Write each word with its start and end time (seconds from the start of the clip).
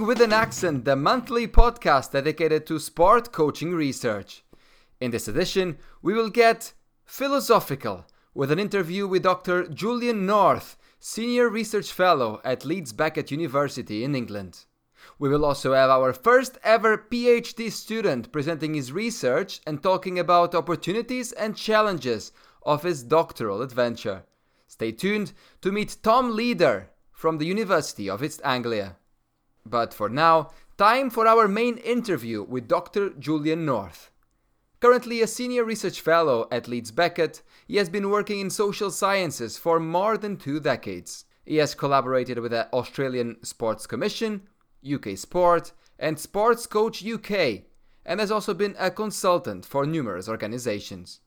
Coaching 0.00 0.08
with 0.08 0.22
an 0.22 0.32
Accent, 0.32 0.86
the 0.86 0.96
monthly 0.96 1.46
podcast 1.46 2.12
dedicated 2.12 2.66
to 2.66 2.78
sport 2.78 3.32
coaching 3.32 3.74
research. 3.74 4.42
In 4.98 5.10
this 5.10 5.28
edition, 5.28 5.76
we 6.00 6.14
will 6.14 6.30
get 6.30 6.72
philosophical 7.04 8.06
with 8.32 8.50
an 8.50 8.58
interview 8.58 9.06
with 9.06 9.24
Dr. 9.24 9.68
Julian 9.68 10.24
North, 10.24 10.78
Senior 11.00 11.50
Research 11.50 11.92
Fellow 11.92 12.40
at 12.44 12.64
Leeds 12.64 12.94
Beckett 12.94 13.30
University 13.30 14.02
in 14.02 14.14
England. 14.14 14.64
We 15.18 15.28
will 15.28 15.44
also 15.44 15.74
have 15.74 15.90
our 15.90 16.14
first 16.14 16.56
ever 16.64 16.96
PhD 16.96 17.70
student 17.70 18.32
presenting 18.32 18.72
his 18.72 18.92
research 18.92 19.60
and 19.66 19.82
talking 19.82 20.18
about 20.18 20.54
opportunities 20.54 21.32
and 21.32 21.54
challenges 21.54 22.32
of 22.62 22.84
his 22.84 23.02
doctoral 23.02 23.60
adventure. 23.60 24.22
Stay 24.66 24.92
tuned 24.92 25.34
to 25.60 25.70
meet 25.70 25.98
Tom 26.02 26.34
Leeder 26.34 26.86
from 27.12 27.36
the 27.36 27.44
University 27.44 28.08
of 28.08 28.24
East 28.24 28.40
Anglia. 28.44 28.96
But 29.64 29.92
for 29.94 30.08
now, 30.08 30.50
time 30.78 31.10
for 31.10 31.26
our 31.26 31.46
main 31.46 31.76
interview 31.78 32.42
with 32.42 32.68
Dr. 32.68 33.10
Julian 33.10 33.64
North. 33.64 34.10
Currently 34.80 35.20
a 35.20 35.26
senior 35.26 35.64
research 35.64 36.00
fellow 36.00 36.48
at 36.50 36.66
Leeds 36.66 36.90
Beckett, 36.90 37.42
he 37.68 37.76
has 37.76 37.90
been 37.90 38.08
working 38.08 38.40
in 38.40 38.48
social 38.48 38.90
sciences 38.90 39.58
for 39.58 39.78
more 39.78 40.16
than 40.16 40.38
two 40.38 40.58
decades. 40.58 41.26
He 41.44 41.56
has 41.56 41.74
collaborated 41.74 42.38
with 42.38 42.52
the 42.52 42.72
Australian 42.72 43.44
Sports 43.44 43.86
Commission, 43.86 44.48
UK 44.90 45.18
Sport, 45.18 45.72
and 45.98 46.18
Sports 46.18 46.66
Coach 46.66 47.04
UK, 47.04 47.64
and 48.06 48.20
has 48.20 48.30
also 48.30 48.54
been 48.54 48.74
a 48.78 48.90
consultant 48.90 49.66
for 49.66 49.84
numerous 49.84 50.28
organizations. 50.28 51.20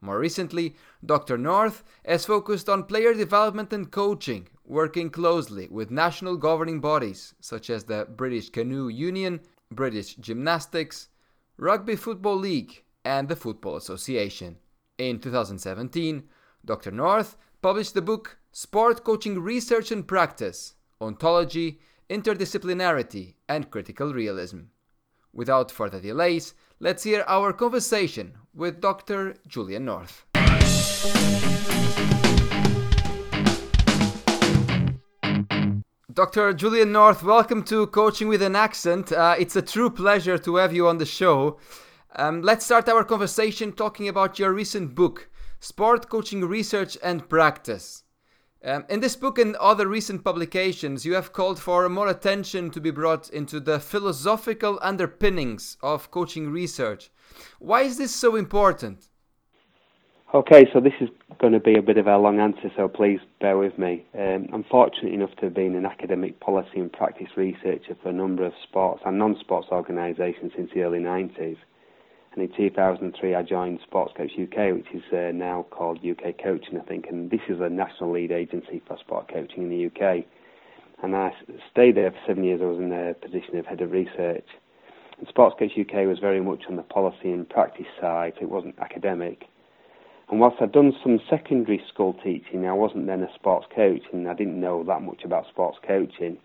More 0.00 0.18
recently, 0.18 0.76
Dr. 1.04 1.38
North 1.38 1.82
has 2.04 2.26
focused 2.26 2.68
on 2.68 2.84
player 2.84 3.14
development 3.14 3.72
and 3.72 3.90
coaching, 3.90 4.48
working 4.68 5.08
closely 5.08 5.66
with 5.70 5.90
national 5.90 6.36
governing 6.36 6.78
bodies 6.78 7.34
such 7.40 7.70
as 7.70 7.84
the 7.84 8.06
British 8.16 8.50
Canoe 8.50 8.88
Union, 8.88 9.40
British 9.72 10.14
Gymnastics, 10.16 11.08
Rugby 11.56 11.96
Football 11.96 12.36
League, 12.36 12.84
and 13.04 13.28
the 13.28 13.36
Football 13.36 13.76
Association. 13.76 14.58
In 14.98 15.18
2017, 15.20 16.22
Dr. 16.64 16.90
North 16.90 17.36
published 17.62 17.94
the 17.94 18.02
book 18.02 18.38
Sport 18.52 19.04
Coaching 19.04 19.40
Research 19.40 19.90
and 19.90 20.06
Practice 20.06 20.74
Ontology, 21.00 21.80
Interdisciplinarity, 22.10 23.34
and 23.48 23.70
Critical 23.70 24.12
Realism. 24.12 24.60
Without 25.32 25.70
further 25.70 26.00
delays, 26.00 26.52
let's 26.78 27.04
hear 27.04 27.24
our 27.26 27.52
conversation 27.54 28.36
with 28.54 28.80
Dr. 28.80 29.36
Julian 29.46 29.86
North. 29.86 30.26
Dr. 36.18 36.52
Julian 36.52 36.90
North, 36.90 37.22
welcome 37.22 37.62
to 37.62 37.86
Coaching 37.86 38.26
with 38.26 38.42
an 38.42 38.56
Accent. 38.56 39.12
Uh, 39.12 39.36
it's 39.38 39.54
a 39.54 39.62
true 39.62 39.88
pleasure 39.88 40.36
to 40.36 40.56
have 40.56 40.74
you 40.74 40.88
on 40.88 40.98
the 40.98 41.06
show. 41.06 41.60
Um, 42.16 42.42
let's 42.42 42.64
start 42.64 42.88
our 42.88 43.04
conversation 43.04 43.70
talking 43.70 44.08
about 44.08 44.36
your 44.36 44.52
recent 44.52 44.96
book, 44.96 45.30
Sport 45.60 46.08
Coaching 46.08 46.44
Research 46.44 46.98
and 47.04 47.28
Practice. 47.28 48.02
Um, 48.64 48.84
in 48.88 48.98
this 48.98 49.14
book 49.14 49.38
and 49.38 49.54
other 49.56 49.86
recent 49.86 50.24
publications, 50.24 51.06
you 51.06 51.14
have 51.14 51.32
called 51.32 51.60
for 51.60 51.88
more 51.88 52.08
attention 52.08 52.72
to 52.72 52.80
be 52.80 52.90
brought 52.90 53.30
into 53.30 53.60
the 53.60 53.78
philosophical 53.78 54.80
underpinnings 54.82 55.76
of 55.84 56.10
coaching 56.10 56.50
research. 56.50 57.12
Why 57.60 57.82
is 57.82 57.96
this 57.96 58.12
so 58.12 58.34
important? 58.34 59.07
Okay, 60.34 60.68
so 60.74 60.80
this 60.80 60.92
is 61.00 61.08
going 61.40 61.54
to 61.54 61.58
be 61.58 61.78
a 61.78 61.80
bit 61.80 61.96
of 61.96 62.06
a 62.06 62.18
long 62.18 62.38
answer, 62.38 62.70
so 62.76 62.86
please 62.86 63.18
bear 63.40 63.56
with 63.56 63.78
me. 63.78 64.04
Um, 64.12 64.46
I'm 64.52 64.62
fortunate 64.62 65.14
enough 65.14 65.34
to 65.36 65.46
have 65.46 65.54
been 65.54 65.74
an 65.74 65.86
academic 65.86 66.38
policy 66.38 66.80
and 66.80 66.92
practice 66.92 67.28
researcher 67.34 67.96
for 68.02 68.10
a 68.10 68.12
number 68.12 68.44
of 68.44 68.52
sports 68.62 69.00
and 69.06 69.18
non-sports 69.18 69.68
organisations 69.72 70.52
since 70.54 70.70
the 70.74 70.82
early 70.82 70.98
90s. 70.98 71.56
And 72.34 72.42
in 72.42 72.52
2003, 72.54 73.34
I 73.34 73.42
joined 73.42 73.80
Sports 73.86 74.12
Coach 74.18 74.32
UK, 74.32 74.74
which 74.74 74.88
is 74.92 75.02
uh, 75.14 75.32
now 75.32 75.64
called 75.70 76.04
UK 76.04 76.34
Coaching, 76.44 76.78
I 76.78 76.84
think, 76.84 77.06
and 77.08 77.30
this 77.30 77.40
is 77.48 77.60
a 77.62 77.70
national 77.70 78.12
lead 78.12 78.30
agency 78.30 78.82
for 78.86 78.98
sport 78.98 79.32
coaching 79.32 79.62
in 79.62 79.70
the 79.70 79.86
UK. 79.86 80.26
And 81.02 81.16
I 81.16 81.32
stayed 81.70 81.96
there 81.96 82.10
for 82.10 82.18
seven 82.26 82.44
years. 82.44 82.60
I 82.62 82.66
was 82.66 82.78
in 82.78 82.90
the 82.90 83.16
position 83.22 83.56
of 83.56 83.64
head 83.64 83.80
of 83.80 83.92
research. 83.92 84.46
And 85.18 85.26
Sports 85.26 85.56
Coach 85.58 85.72
UK 85.80 86.06
was 86.06 86.18
very 86.18 86.42
much 86.42 86.64
on 86.68 86.76
the 86.76 86.82
policy 86.82 87.32
and 87.32 87.48
practice 87.48 87.86
side, 87.98 88.34
so 88.36 88.42
it 88.42 88.50
wasn't 88.50 88.78
academic. 88.78 89.46
And 90.30 90.40
whilst 90.40 90.60
I'd 90.60 90.72
done 90.72 90.92
some 91.02 91.20
secondary 91.30 91.82
school 91.88 92.14
teaching, 92.22 92.66
I 92.66 92.72
wasn't 92.72 93.06
then 93.06 93.22
a 93.22 93.34
sports 93.34 93.66
coach, 93.74 94.02
and 94.12 94.28
I 94.28 94.34
didn't 94.34 94.60
know 94.60 94.84
that 94.84 95.00
much 95.00 95.24
about 95.24 95.48
sports 95.48 95.78
coaching. 95.86 96.36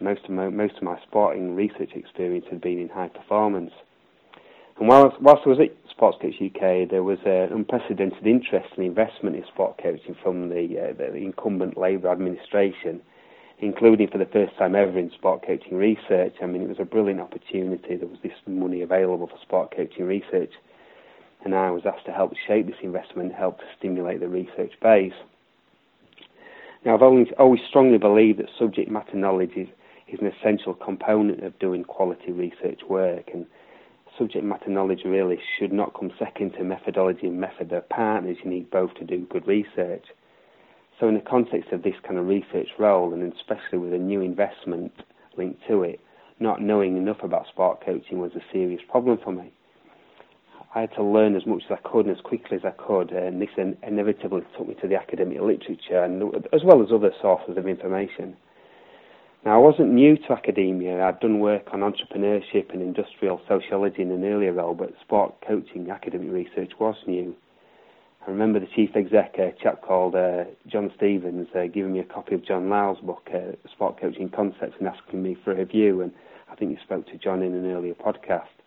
most 0.00 0.24
of 0.24 0.30
my 0.30 0.48
most 0.48 0.76
of 0.78 0.82
my 0.82 0.98
sporting 1.02 1.54
research 1.54 1.92
experience 1.94 2.46
had 2.50 2.60
been 2.60 2.80
in 2.80 2.88
high 2.88 3.08
performance. 3.08 3.72
And 4.78 4.88
whilst, 4.88 5.20
whilst 5.20 5.42
I 5.44 5.50
was 5.50 5.60
at 5.60 5.90
Sports 5.90 6.16
Coach 6.22 6.40
UK, 6.40 6.88
there 6.88 7.04
was 7.04 7.18
an 7.26 7.52
unprecedented 7.52 8.26
interest 8.26 8.70
and 8.76 8.86
investment 8.86 9.36
in 9.36 9.44
sport 9.44 9.78
coaching 9.80 10.16
from 10.22 10.48
the, 10.48 10.80
uh, 10.80 10.92
the 10.96 11.16
incumbent 11.16 11.76
Labour 11.76 12.08
administration, 12.08 13.02
including 13.58 14.08
for 14.08 14.16
the 14.16 14.24
first 14.24 14.56
time 14.56 14.74
ever 14.74 14.98
in 14.98 15.10
sport 15.10 15.44
coaching 15.46 15.76
research. 15.76 16.34
I 16.42 16.46
mean, 16.46 16.62
it 16.62 16.68
was 16.68 16.80
a 16.80 16.86
brilliant 16.86 17.20
opportunity. 17.20 17.96
There 17.96 18.08
was 18.08 18.20
this 18.22 18.32
money 18.46 18.80
available 18.80 19.26
for 19.26 19.38
sport 19.42 19.76
coaching 19.76 20.06
research 20.06 20.54
and 21.44 21.54
I 21.54 21.70
was 21.70 21.82
asked 21.86 22.06
to 22.06 22.12
help 22.12 22.32
shape 22.46 22.66
this 22.66 22.76
investment, 22.82 23.32
help 23.32 23.58
to 23.58 23.64
stimulate 23.78 24.20
the 24.20 24.28
research 24.28 24.72
base. 24.82 25.14
Now, 26.84 26.94
I've 26.94 27.02
always, 27.02 27.28
always 27.38 27.60
strongly 27.68 27.98
believed 27.98 28.38
that 28.38 28.48
subject 28.58 28.90
matter 28.90 29.16
knowledge 29.16 29.52
is, 29.56 29.68
is 30.08 30.20
an 30.20 30.26
essential 30.26 30.74
component 30.74 31.44
of 31.44 31.58
doing 31.58 31.84
quality 31.84 32.32
research 32.32 32.80
work, 32.88 33.30
and 33.32 33.46
subject 34.18 34.44
matter 34.44 34.70
knowledge 34.70 35.00
really 35.04 35.38
should 35.58 35.72
not 35.72 35.94
come 35.98 36.10
second 36.18 36.52
to 36.52 36.64
methodology 36.64 37.26
and 37.26 37.40
method. 37.40 37.70
They're 37.70 37.82
partners, 37.82 38.38
you 38.42 38.50
need 38.50 38.70
both 38.70 38.94
to 38.94 39.04
do 39.04 39.26
good 39.30 39.46
research. 39.46 40.06
So, 40.98 41.08
in 41.08 41.14
the 41.14 41.20
context 41.20 41.72
of 41.72 41.82
this 41.82 41.94
kind 42.02 42.18
of 42.18 42.26
research 42.26 42.68
role, 42.78 43.12
and 43.12 43.32
especially 43.32 43.78
with 43.78 43.92
a 43.92 43.98
new 43.98 44.20
investment 44.20 44.92
linked 45.36 45.66
to 45.68 45.82
it, 45.82 46.00
not 46.38 46.62
knowing 46.62 46.96
enough 46.96 47.22
about 47.22 47.46
sport 47.48 47.84
coaching 47.84 48.18
was 48.18 48.32
a 48.34 48.52
serious 48.52 48.80
problem 48.90 49.18
for 49.22 49.32
me. 49.32 49.52
I 50.72 50.82
had 50.82 50.94
to 50.94 51.02
learn 51.02 51.34
as 51.34 51.46
much 51.46 51.64
as 51.68 51.78
I 51.78 51.88
could 51.88 52.06
and 52.06 52.16
as 52.16 52.22
quickly 52.22 52.56
as 52.56 52.64
I 52.64 52.70
could, 52.70 53.10
and 53.10 53.42
this 53.42 53.48
inevitably 53.56 54.42
took 54.56 54.68
me 54.68 54.74
to 54.80 54.86
the 54.86 54.94
academic 54.94 55.40
literature, 55.40 56.04
and 56.04 56.22
as 56.52 56.62
well 56.64 56.80
as 56.80 56.92
other 56.92 57.12
sources 57.20 57.56
of 57.56 57.66
information. 57.66 58.36
Now, 59.44 59.54
I 59.54 59.58
wasn't 59.58 59.92
new 59.92 60.16
to 60.16 60.32
academia. 60.32 61.02
I'd 61.02 61.18
done 61.18 61.40
work 61.40 61.70
on 61.72 61.80
entrepreneurship 61.80 62.72
and 62.72 62.82
industrial 62.82 63.40
sociology 63.48 64.02
in 64.02 64.12
an 64.12 64.24
earlier 64.24 64.52
role, 64.52 64.74
but 64.74 64.92
sport 65.00 65.34
coaching 65.44 65.90
academic 65.90 66.30
research 66.30 66.72
was 66.78 66.96
new. 67.06 67.34
I 68.24 68.30
remember 68.30 68.60
the 68.60 68.66
chief 68.66 68.94
exec, 68.94 69.38
a 69.38 69.52
chap 69.60 69.82
called 69.82 70.14
uh, 70.14 70.44
John 70.68 70.92
Stevens, 70.94 71.48
uh, 71.56 71.66
giving 71.72 71.94
me 71.94 72.00
a 72.00 72.04
copy 72.04 72.34
of 72.34 72.44
John 72.44 72.68
Lyle's 72.68 73.00
book, 73.00 73.28
uh, 73.34 73.56
Sport 73.72 73.98
Coaching 73.98 74.28
Concepts, 74.28 74.74
and 74.78 74.86
asking 74.86 75.22
me 75.22 75.36
for 75.42 75.52
a 75.52 75.56
review. 75.56 76.02
And 76.02 76.12
I 76.48 76.54
think 76.54 76.70
you 76.70 76.76
spoke 76.84 77.06
to 77.06 77.16
John 77.16 77.42
in 77.42 77.54
an 77.54 77.68
earlier 77.72 77.94
podcast. 77.94 78.59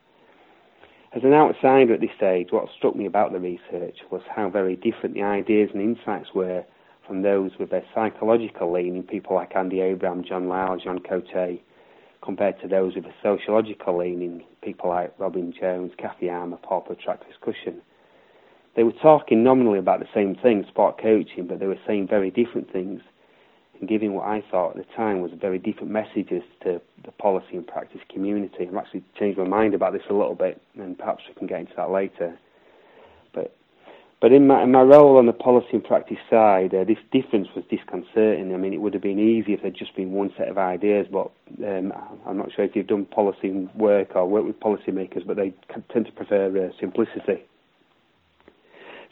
As 1.16 1.24
an 1.24 1.34
outsider 1.34 1.94
at 1.94 2.02
this 2.02 2.10
stage, 2.18 2.48
what 2.52 2.70
struck 2.76 2.96
me 2.96 3.06
about 3.06 3.32
the 3.32 3.40
research 3.40 3.98
was 4.10 4.24
how 4.36 4.50
very 4.50 4.76
different 4.76 5.14
the 5.14 5.22
ideas 5.22 5.70
and 5.72 5.80
insights 5.80 6.34
were 6.34 6.64
from 7.06 7.22
those 7.22 7.52
with 7.60 7.72
a 7.72 7.84
psychological 7.94 8.72
leaning, 8.72 9.04
people 9.04 9.36
like 9.36 9.56
Andy 9.56 9.82
Abraham, 9.82 10.24
John 10.24 10.48
Lyle, 10.50 10.76
John 10.78 10.98
Coté, 10.98 11.60
compared 12.24 12.60
to 12.62 12.68
those 12.68 12.96
with 12.96 13.06
a 13.06 13.14
sociological 13.22 13.96
leaning, 13.96 14.44
people 14.64 14.90
like 14.90 15.14
Robyn 15.20 15.54
Jones, 15.54 15.92
Kathy 16.00 16.32
Armour, 16.32 16.58
Paul 16.64 16.82
Potrac, 16.82 17.20
Chris 17.20 17.38
Cushion. 17.42 17.80
They 18.76 18.84
were 18.84 18.92
talking 18.92 19.44
nominally 19.44 19.78
about 19.78 20.00
the 20.00 20.10
same 20.16 20.34
thing, 20.34 20.66
sport 20.68 21.00
coaching, 21.00 21.46
but 21.46 21.60
they 21.60 21.68
were 21.68 21.80
saying 21.86 22.08
very 22.08 22.32
different 22.32 22.74
things 22.74 23.04
giving 23.88 24.14
what 24.14 24.28
I 24.28 24.44
thought 24.50 24.78
at 24.78 24.88
the 24.88 24.94
time 24.96 25.22
was 25.22 25.32
very 25.40 25.60
different 25.60 25.92
messages 25.92 26.44
to 26.64 26.82
the 27.04 27.12
policy 27.12 27.56
and 27.56 27.68
practice 27.68 28.02
community. 28.12 28.68
I've 28.68 28.76
actually 28.76 29.04
changed 29.18 29.38
my 29.38 29.48
mind 29.48 29.74
about 29.74 29.94
this 29.94 30.04
a 30.10 30.14
little 30.14 30.36
bit, 30.36 30.62
and 30.78 30.98
perhaps 30.98 31.24
we 31.28 31.34
can 31.36 31.48
get 31.48 31.62
into 31.62 31.74
that 31.76 31.92
later. 31.92 32.38
But 33.34 33.56
but 34.22 34.32
in 34.32 34.48
my 34.48 34.64
in 34.64 34.72
my 34.72 34.82
role 34.82 35.18
on 35.18 35.26
the 35.26 35.34
policy 35.34 35.70
and 35.74 35.84
practice 35.84 36.18
side, 36.30 36.74
uh, 36.74 36.84
this 36.84 36.98
difference 37.12 37.50
was 37.56 37.66
disconcerting. 37.70 38.54
I 38.54 38.58
mean, 38.58 38.74
it 38.74 38.82
would 38.82 38.94
have 38.94 39.04
been 39.04 39.20
easy 39.20 39.54
if 39.54 39.62
there'd 39.62 39.76
just 39.76 39.96
been 39.96 40.12
one 40.12 40.32
set 40.38 40.48
of 40.48 40.58
ideas, 40.58 41.08
but 41.12 41.32
um, 41.66 41.94
I'm 42.26 42.38
not 42.38 42.52
sure 42.54 42.64
if 42.66 42.76
you've 42.76 42.88
done 42.88 43.06
policy 43.06 43.70
work 43.76 44.16
or 44.16 44.26
worked 44.26 44.48
with 44.48 44.60
policymakers, 44.60 45.28
but 45.28 45.36
they 45.36 45.54
tend 45.92 46.06
to 46.06 46.12
prefer 46.12 46.68
uh, 46.68 46.70
simplicity. 46.80 47.44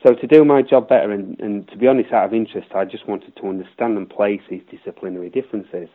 So 0.04 0.16
to 0.16 0.28
do 0.28 0.44
my 0.44 0.64
job 0.64 0.90
better, 0.90 1.12
and, 1.12 1.40
and 1.40 1.68
to 1.70 1.78
be 1.78 1.88
honest, 1.88 2.12
out 2.12 2.26
of 2.26 2.34
interest, 2.34 2.70
I 2.74 2.86
just 2.86 3.08
wanted 3.08 3.36
to 3.36 3.48
understand 3.48 3.98
and 3.98 4.10
place 4.10 4.42
these 4.50 4.64
disciplinary 4.70 5.30
differences. 5.30 5.90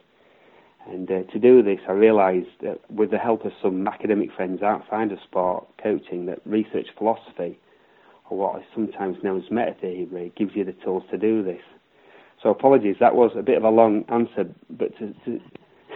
And 0.89 1.11
uh, 1.11 1.23
to 1.33 1.39
do 1.41 1.63
this, 1.63 1.81
I 1.89 1.93
realised 1.93 2.49
that 2.63 2.79
with 2.89 3.11
the 3.11 3.19
help 3.19 3.45
of 3.45 3.53
some 3.61 3.89
academic 3.89 4.31
friends 4.33 4.63
outside 4.63 5.11
of 5.11 5.19
sport 5.25 5.67
coaching, 5.83 6.27
that 6.27 6.39
research 6.47 6.87
philosophy, 6.97 7.59
or 8.31 8.39
what 8.39 8.61
is 8.61 8.67
sometimes 8.73 9.17
known 9.25 9.43
as 9.43 9.51
meta 9.51 9.75
theory, 9.81 10.33
gives 10.37 10.53
you 10.55 10.65
the 10.65 10.73
tools 10.85 11.03
to 11.11 11.19
do 11.19 11.43
this. 11.43 11.63
So 12.41 12.51
apologies, 12.51 12.97
that 13.01 13.17
was 13.17 13.33
a 13.37 13.43
bit 13.43 13.57
of 13.57 13.65
a 13.65 13.71
long 13.71 14.05
answer, 14.09 14.45
but 14.71 14.97
to, 14.99 15.13
to 15.25 15.41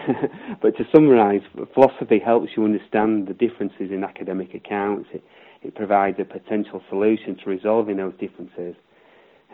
but 0.63 0.77
to 0.77 0.85
summarise, 0.93 1.43
philosophy 1.75 2.19
helps 2.19 2.51
you 2.57 2.65
understand 2.65 3.29
the 3.29 3.35
differences 3.35 3.91
in 3.91 4.03
academic 4.03 4.55
accounts. 4.55 5.09
It, 5.13 5.23
it 5.63 5.75
provides 5.75 6.19
a 6.19 6.25
potential 6.25 6.83
solution 6.89 7.37
to 7.37 7.51
resolving 7.51 7.97
those 7.97 8.15
differences 8.19 8.75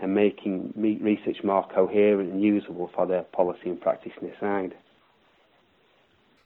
and 0.00 0.14
making 0.14 0.72
research 0.76 1.42
more 1.42 1.66
coherent 1.74 2.32
and 2.32 2.42
usable 2.42 2.90
for 2.94 3.06
the 3.06 3.24
policy 3.32 3.70
and 3.70 3.80
practitioner 3.80 4.32
side. 4.38 4.74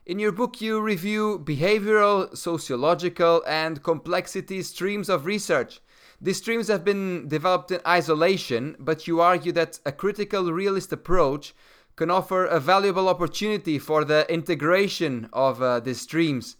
In 0.06 0.18
your 0.18 0.32
book, 0.32 0.60
you 0.60 0.80
review 0.80 1.38
behavioral, 1.44 2.36
sociological, 2.36 3.42
and 3.46 3.82
complexity 3.82 4.62
streams 4.62 5.08
of 5.08 5.26
research. 5.26 5.80
These 6.20 6.38
streams 6.38 6.68
have 6.68 6.84
been 6.84 7.28
developed 7.28 7.70
in 7.70 7.80
isolation, 7.86 8.76
but 8.78 9.06
you 9.06 9.20
argue 9.20 9.52
that 9.52 9.78
a 9.84 9.92
critical 9.92 10.52
realist 10.52 10.92
approach 10.92 11.54
can 11.96 12.10
offer 12.10 12.46
a 12.46 12.60
valuable 12.60 13.08
opportunity 13.08 13.78
for 13.78 14.04
the 14.04 14.30
integration 14.32 15.28
of 15.32 15.60
uh, 15.60 15.80
these 15.80 16.00
streams. 16.00 16.56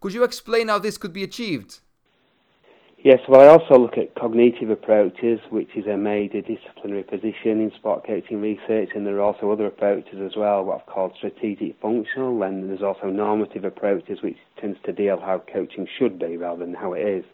Could 0.00 0.12
you 0.12 0.22
explain 0.22 0.68
how 0.68 0.78
this 0.78 0.98
could 0.98 1.12
be 1.12 1.22
achieved? 1.22 1.80
Yes, 3.04 3.18
well, 3.28 3.40
I 3.40 3.48
also 3.48 3.82
look 3.82 3.98
at 3.98 4.14
cognitive 4.14 4.70
approaches, 4.70 5.40
which 5.50 5.70
is 5.74 5.86
a 5.88 5.96
major 5.96 6.40
disciplinary 6.40 7.02
position 7.02 7.60
in 7.60 7.72
sport 7.74 8.06
coaching 8.06 8.40
research, 8.40 8.90
and 8.94 9.04
there 9.04 9.16
are 9.16 9.22
also 9.22 9.50
other 9.50 9.66
approaches 9.66 10.20
as 10.24 10.36
well, 10.36 10.62
what 10.64 10.82
I've 10.82 10.86
called 10.86 11.12
strategic 11.16 11.80
functional, 11.80 12.40
and 12.44 12.70
there's 12.70 12.82
also 12.82 13.08
normative 13.08 13.64
approaches, 13.64 14.22
which 14.22 14.36
tends 14.60 14.78
to 14.84 14.92
deal 14.92 15.18
how 15.18 15.42
coaching 15.52 15.88
should 15.98 16.16
be 16.20 16.36
rather 16.36 16.64
than 16.64 16.74
how 16.74 16.92
it 16.92 17.00
is. 17.00 17.24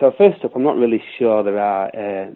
So 0.00 0.12
first 0.16 0.42
up, 0.42 0.56
I'm 0.56 0.62
not 0.62 0.76
really 0.76 1.02
sure 1.18 1.42
there 1.42 1.58
are 1.58 1.88
uh, 1.88 2.30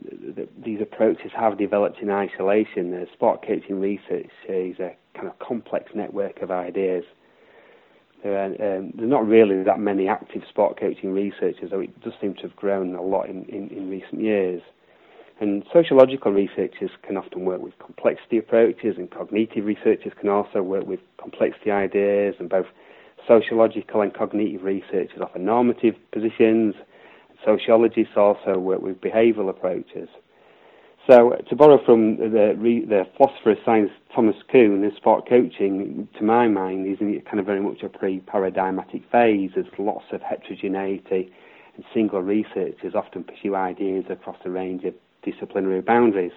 these 0.63 0.83
approaches 0.83 1.31
have 1.35 1.57
developed 1.57 2.01
in 2.03 2.11
isolation. 2.11 2.91
The 2.91 3.07
sport 3.15 3.41
coaching 3.47 3.81
research 3.81 4.29
is 4.51 4.79
a 4.81 4.97
kind 5.15 5.29
of 5.29 5.39
complex 5.39 5.93
network 5.95 6.43
of 6.43 6.51
ideas 6.51 7.05
there 8.23 8.39
are, 8.39 8.47
um, 8.47 8.93
there's 8.95 9.11
not 9.11 9.27
really 9.27 9.63
that 9.63 9.81
many 9.81 10.09
active 10.09 10.43
sport 10.49 10.79
coaching 10.79 11.13
researchers, 11.13 11.71
though 11.71 11.81
it 11.81 12.01
does 12.01 12.13
seem 12.21 12.35
to 12.35 12.43
have 12.43 12.57
grown 12.57 12.95
a 12.95 13.03
lot 13.03 13.29
in, 13.29 13.45
in, 13.47 13.69
in 13.69 13.91
recent 13.91 14.21
years. 14.21 14.63
And 15.41 15.65
sociological 15.73 16.31
researchers 16.31 16.91
can 17.03 17.17
often 17.17 17.45
work 17.45 17.61
with 17.61 17.77
complexity 17.79 18.39
approaches, 18.39 18.97
and 18.97 19.11
cognitive 19.11 19.65
researchers 19.65 20.13
can 20.21 20.29
also 20.29 20.63
work 20.63 20.87
with 20.87 21.01
complexity 21.21 21.71
ideas, 21.71 22.37
and 22.39 22.49
both 22.49 22.67
sociological 23.27 24.03
and 24.03 24.15
cognitive 24.15 24.63
researchers 24.63 25.21
offer 25.21 25.39
normative 25.39 25.95
positions. 26.13 26.75
Sociologists 27.45 28.15
also 28.17 28.57
work 28.59 28.83
with 28.83 29.01
behavioural 29.01 29.51
approaches. 29.51 30.09
So, 31.09 31.37
to 31.49 31.57
borrow 31.57 31.85
from 31.85 32.17
the, 32.17 32.55
the 32.89 33.05
philosopher 33.17 33.53
of 33.53 33.59
science 33.65 33.91
Thomas 34.15 34.37
Kuhn, 34.53 34.83
the 34.83 34.91
sport 34.97 35.29
coaching, 35.29 36.07
to 36.17 36.25
my 36.25 36.47
mind, 36.47 36.87
is 36.87 36.99
in 37.01 37.21
kind 37.23 37.41
of 37.41 37.47
very 37.47 37.61
much 37.61 37.83
a 37.83 37.89
pre-paradigmatic 37.89 39.03
phase. 39.11 39.51
There's 39.55 39.67
lots 39.79 40.05
of 40.13 40.23
heterogeneity, 40.23 41.33
and 41.75 41.85
single 41.93 42.23
researchers 42.23 42.95
often 42.95 43.25
pursue 43.25 43.57
ideas 43.57 44.05
across 44.11 44.37
a 44.45 44.51
range 44.51 44.85
of 44.85 44.95
disciplinary 45.25 45.81
boundaries. 45.81 46.33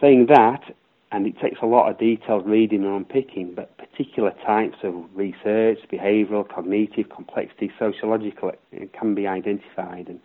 Saying 0.00 0.26
that, 0.26 0.62
and 1.10 1.26
it 1.26 1.34
takes 1.40 1.58
a 1.60 1.66
lot 1.66 1.90
of 1.90 1.98
detailed 1.98 2.46
reading 2.46 2.84
and 2.84 2.94
unpicking, 2.94 3.52
but 3.56 3.76
particular 3.78 4.32
types 4.46 4.76
of 4.84 4.94
research, 5.14 5.78
behavioural, 5.90 6.48
cognitive, 6.48 7.08
complexity, 7.08 7.72
sociological, 7.80 8.52
can 8.92 9.16
be 9.16 9.26
identified, 9.26 10.06
and 10.06 10.20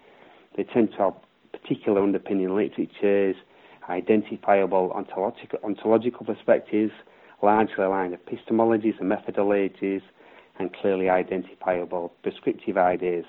they 0.56 0.63
tend 0.63 0.92
to 0.92 1.13
particular 1.54 2.02
underpinning 2.02 2.56
literatures, 2.56 3.36
identifiable 3.90 4.92
ontological, 4.94 5.60
ontological 5.64 6.26
perspectives, 6.26 6.92
largely 7.42 7.84
aligned 7.84 8.18
epistemologies 8.18 9.00
and 9.00 9.12
methodologies, 9.12 10.02
and 10.60 10.74
clearly 10.74 11.10
identifiable 11.10 12.14
prescriptive 12.22 12.78
ideas. 12.78 13.26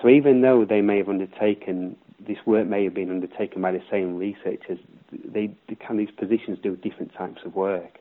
So 0.00 0.08
even 0.08 0.40
though 0.40 0.64
they 0.64 0.80
may 0.80 0.98
have 0.98 1.08
undertaken 1.08 1.96
this 2.26 2.38
work 2.46 2.66
may 2.66 2.84
have 2.84 2.94
been 2.94 3.10
undertaken 3.10 3.62
by 3.62 3.72
the 3.72 3.82
same 3.90 4.16
researchers, 4.16 4.78
they, 5.10 5.54
they 5.68 5.74
can 5.74 5.96
these 5.96 6.10
positions 6.10 6.58
do 6.62 6.76
different 6.76 7.12
types 7.14 7.40
of 7.44 7.54
work. 7.54 7.98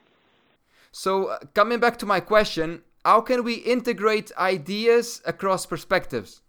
So 0.91 1.27
uh, 1.27 1.39
coming 1.53 1.79
back 1.79 1.97
to 1.97 2.05
my 2.05 2.19
question, 2.19 2.81
how 3.05 3.21
can 3.21 3.43
we 3.43 3.55
integrate 3.55 4.31
ideas 4.37 5.21
across 5.25 5.65
perspectives? 5.65 6.41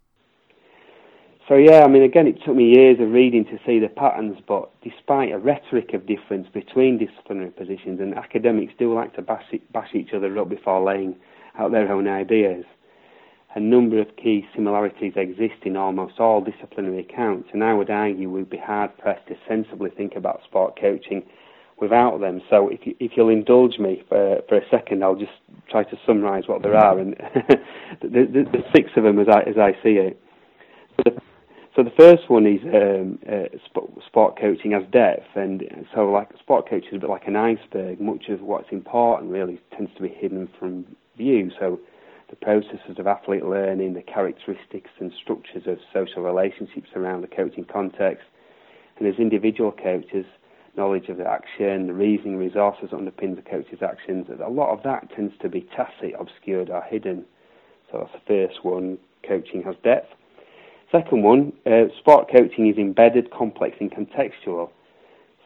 So 1.47 1.55
yeah, 1.55 1.83
I 1.83 1.87
mean, 1.87 2.03
again, 2.03 2.27
it 2.27 2.37
took 2.45 2.55
me 2.55 2.65
years 2.65 2.99
of 2.99 3.09
reading 3.11 3.45
to 3.45 3.57
see 3.65 3.79
the 3.79 3.89
patterns, 3.89 4.37
but 4.47 4.69
despite 4.83 5.31
a 5.31 5.39
rhetoric 5.39 5.93
of 5.93 6.05
difference 6.05 6.47
between 6.53 6.97
disciplinary 6.97 7.49
positions, 7.49 7.99
and 7.99 8.15
academics 8.15 8.73
do 8.77 8.93
like 8.93 9.15
to 9.15 9.21
bash, 9.21 9.45
bash 9.73 9.89
each 9.93 10.13
other 10.13 10.37
up 10.37 10.49
before 10.49 10.83
laying 10.83 11.15
out 11.57 11.71
their 11.71 11.91
own 11.91 12.07
ideas, 12.07 12.63
a 13.55 13.59
number 13.59 13.99
of 13.99 14.15
key 14.15 14.45
similarities 14.55 15.13
exist 15.15 15.63
in 15.63 15.75
almost 15.75 16.19
all 16.19 16.41
disciplinary 16.41 16.99
accounts, 16.99 17.49
and 17.53 17.63
I 17.63 17.73
would 17.73 17.89
argue 17.89 18.29
we'd 18.29 18.49
be 18.49 18.57
hard 18.57 18.97
pressed 18.97 19.27
to 19.27 19.35
sensibly 19.47 19.89
think 19.89 20.15
about 20.15 20.43
sport 20.43 20.79
coaching 20.79 21.23
without 21.81 22.19
them. 22.21 22.41
So 22.49 22.69
if, 22.69 22.85
you, 22.85 22.95
if 22.99 23.13
you'll 23.17 23.29
indulge 23.29 23.77
me 23.79 24.03
for, 24.07 24.41
for 24.47 24.57
a 24.57 24.69
second, 24.69 25.03
I'll 25.03 25.15
just 25.15 25.31
try 25.69 25.83
to 25.83 25.99
summarise 26.05 26.43
what 26.47 26.61
there 26.61 26.77
are, 26.77 26.99
and 26.99 27.13
the, 28.01 28.07
the, 28.07 28.45
the, 28.51 28.63
six 28.73 28.91
of 28.95 29.03
them 29.03 29.19
as 29.19 29.27
I, 29.27 29.41
as 29.41 29.57
I 29.57 29.71
see 29.83 29.97
it. 29.97 30.21
The, 31.03 31.19
so 31.75 31.83
the 31.83 31.91
first 31.97 32.29
one 32.29 32.45
is 32.45 32.59
um, 32.73 33.17
uh, 33.31 33.47
sport 34.05 34.37
coaching 34.39 34.73
as 34.73 34.83
depth, 34.91 35.27
and 35.35 35.63
so 35.95 36.11
like 36.11 36.29
sport 36.39 36.69
coaching 36.69 36.89
is 36.89 36.97
a 36.97 36.99
bit 36.99 37.09
like 37.09 37.27
an 37.27 37.37
iceberg. 37.37 38.01
Much 38.01 38.25
of 38.29 38.41
what's 38.41 38.71
important 38.71 39.31
really 39.31 39.59
tends 39.75 39.91
to 39.95 40.01
be 40.01 40.09
hidden 40.09 40.49
from 40.59 40.85
view. 41.15 41.49
So 41.57 41.79
the 42.29 42.35
processes 42.35 42.97
of 42.97 43.07
athlete 43.07 43.45
learning, 43.45 43.93
the 43.93 44.01
characteristics 44.01 44.89
and 44.99 45.13
structures 45.21 45.63
of 45.65 45.77
social 45.93 46.23
relationships 46.23 46.89
around 46.95 47.21
the 47.21 47.27
coaching 47.27 47.65
context, 47.65 48.25
and 48.97 49.07
as 49.07 49.15
individual 49.19 49.71
coaches, 49.71 50.25
knowledge 50.75 51.09
of 51.09 51.17
the 51.17 51.27
action, 51.27 51.87
the 51.87 51.93
reasoning 51.93 52.37
resources 52.37 52.89
underpin 52.91 53.35
the 53.35 53.41
coach's 53.41 53.81
actions. 53.81 54.27
A 54.29 54.49
lot 54.49 54.73
of 54.73 54.83
that 54.83 55.09
tends 55.15 55.33
to 55.41 55.49
be 55.49 55.61
tacit, 55.75 56.15
obscured, 56.19 56.69
or 56.69 56.81
hidden. 56.81 57.25
So 57.91 57.99
that's 57.99 58.23
the 58.25 58.47
first 58.47 58.65
one. 58.65 58.97
Coaching 59.27 59.63
has 59.63 59.75
depth. 59.83 60.13
Second 60.91 61.23
one, 61.23 61.53
uh, 61.65 61.85
sport 61.99 62.29
coaching 62.29 62.67
is 62.67 62.77
embedded, 62.77 63.31
complex, 63.31 63.77
and 63.79 63.89
contextual. 63.89 64.69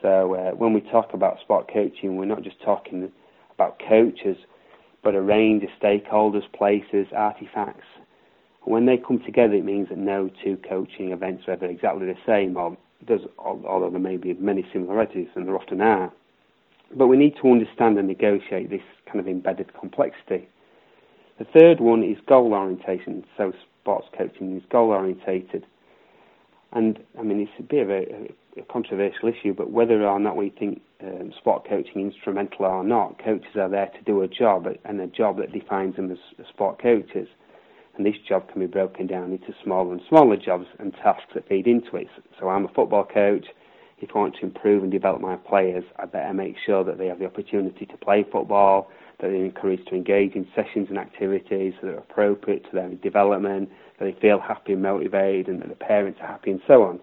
So 0.01 0.33
uh, 0.33 0.51
when 0.51 0.73
we 0.73 0.81
talk 0.81 1.13
about 1.13 1.39
sport 1.41 1.69
coaching, 1.71 2.17
we're 2.17 2.25
not 2.25 2.41
just 2.41 2.59
talking 2.63 3.11
about 3.53 3.79
coaches, 3.87 4.37
but 5.03 5.13
a 5.13 5.21
range 5.21 5.63
of 5.63 5.69
stakeholders, 5.79 6.51
places, 6.53 7.05
artifacts. 7.15 7.85
When 8.63 8.87
they 8.87 8.97
come 8.97 9.19
together, 9.23 9.53
it 9.53 9.63
means 9.63 9.89
that 9.89 9.99
no 9.99 10.31
two 10.43 10.57
coaching 10.67 11.11
events 11.11 11.43
are 11.47 11.51
ever 11.51 11.65
exactly 11.67 12.07
the 12.07 12.17
same, 12.25 12.57
or 12.57 12.75
does, 13.05 13.21
although 13.37 13.91
there 13.91 13.99
may 13.99 14.17
be 14.17 14.33
many 14.33 14.65
similarities, 14.73 15.27
and 15.35 15.47
there 15.47 15.55
often 15.55 15.79
are. 15.79 16.11
But 16.95 17.07
we 17.07 17.17
need 17.17 17.35
to 17.41 17.51
understand 17.51 17.99
and 17.99 18.07
negotiate 18.07 18.71
this 18.71 18.81
kind 19.05 19.19
of 19.19 19.27
embedded 19.27 19.73
complexity. 19.79 20.47
The 21.37 21.45
third 21.45 21.79
one 21.79 22.01
is 22.01 22.17
goal 22.27 22.53
orientation. 22.53 23.25
So 23.37 23.53
sports 23.85 24.07
coaching 24.17 24.57
is 24.57 24.63
goal 24.71 24.89
orientated. 24.89 25.63
And 26.73 26.99
I 27.19 27.21
mean, 27.21 27.39
it's 27.39 27.51
a 27.59 27.63
bit 27.63 27.83
of 27.83 27.89
a, 27.91 28.59
a 28.59 28.63
controversial 28.63 29.29
issue, 29.29 29.53
but 29.53 29.69
whether 29.69 30.03
or 30.03 30.19
not 30.19 30.35
we 30.35 30.49
think 30.49 30.81
um, 31.03 31.31
sport 31.37 31.67
coaching 31.69 32.01
instrumental 32.01 32.65
or 32.65 32.83
not, 32.83 33.23
coaches 33.23 33.55
are 33.55 33.69
there 33.69 33.85
to 33.85 34.01
do 34.03 34.23
a 34.23 34.27
job 34.27 34.65
and 34.85 34.99
a 34.99 35.07
job 35.07 35.37
that 35.37 35.53
defines 35.53 35.97
them 35.97 36.11
as, 36.11 36.17
as 36.39 36.47
sport 36.47 36.81
coaches. 36.81 37.27
And 37.95 38.05
this 38.05 38.15
job 38.27 38.51
can 38.51 38.59
be 38.59 38.67
broken 38.67 39.05
down 39.05 39.31
into 39.31 39.53
smaller 39.63 39.93
and 39.93 40.01
smaller 40.09 40.35
jobs 40.35 40.65
and 40.79 40.91
tasks 40.93 41.31
that 41.35 41.47
feed 41.47 41.67
into 41.67 41.95
it. 41.95 42.07
So 42.39 42.49
I'm 42.49 42.65
a 42.65 42.69
football 42.69 43.05
coach. 43.05 43.45
If 43.99 44.09
I 44.15 44.17
want 44.17 44.35
to 44.37 44.45
improve 44.47 44.81
and 44.81 44.91
develop 44.91 45.21
my 45.21 45.35
players, 45.35 45.85
I 45.97 46.05
better 46.05 46.33
make 46.33 46.55
sure 46.65 46.83
that 46.83 46.97
they 46.97 47.05
have 47.07 47.19
the 47.19 47.25
opportunity 47.27 47.85
to 47.85 47.97
play 47.97 48.25
football, 48.29 48.89
that 49.19 49.27
they're 49.27 49.45
encouraged 49.45 49.87
to 49.87 49.95
engage 49.95 50.33
in 50.33 50.47
sessions 50.55 50.87
and 50.89 50.97
activities 50.97 51.73
that 51.81 51.89
are 51.89 51.97
appropriate 51.97 52.63
to 52.65 52.71
their 52.73 52.89
development, 52.89 53.69
that 53.99 54.05
they 54.05 54.19
feel 54.19 54.39
happy 54.39 54.73
and 54.73 54.81
motivated, 54.81 55.47
and 55.47 55.61
that 55.61 55.69
the 55.69 55.75
parents 55.75 56.19
are 56.21 56.27
happy, 56.27 56.51
and 56.51 56.61
so 56.67 56.83
on. 56.83 56.99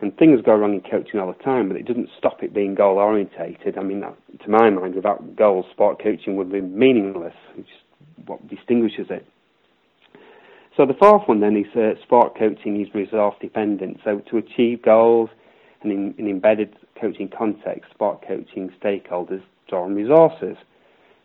And 0.00 0.16
things 0.16 0.40
go 0.44 0.54
wrong 0.54 0.74
in 0.74 0.80
coaching 0.82 1.20
all 1.20 1.32
the 1.32 1.42
time, 1.42 1.68
but 1.68 1.76
it 1.76 1.86
doesn't 1.86 2.10
stop 2.18 2.42
it 2.42 2.52
being 2.52 2.74
goal 2.74 2.98
orientated. 2.98 3.78
I 3.78 3.82
mean, 3.82 4.00
that, 4.00 4.14
to 4.44 4.50
my 4.50 4.68
mind, 4.68 4.94
without 4.94 5.36
goals, 5.36 5.66
sport 5.70 6.02
coaching 6.02 6.36
would 6.36 6.52
be 6.52 6.60
meaningless, 6.60 7.34
which 7.56 7.66
is 7.66 8.26
what 8.26 8.46
distinguishes 8.48 9.06
it. 9.08 9.26
So 10.76 10.84
the 10.84 10.94
fourth 10.94 11.28
one 11.28 11.40
then 11.40 11.56
is 11.56 11.74
uh, 11.76 12.00
sport 12.02 12.36
coaching 12.36 12.80
is 12.80 12.92
resource 12.92 13.36
dependent. 13.40 14.00
So 14.04 14.20
to 14.30 14.38
achieve 14.38 14.82
goals 14.82 15.30
and 15.82 15.92
in, 15.92 16.14
in 16.18 16.28
embedded 16.28 16.74
coaching 17.00 17.28
context, 17.28 17.92
sport 17.92 18.24
coaching 18.26 18.70
stakeholders 18.82 19.42
draw 19.68 19.84
on 19.84 19.94
resources. 19.94 20.56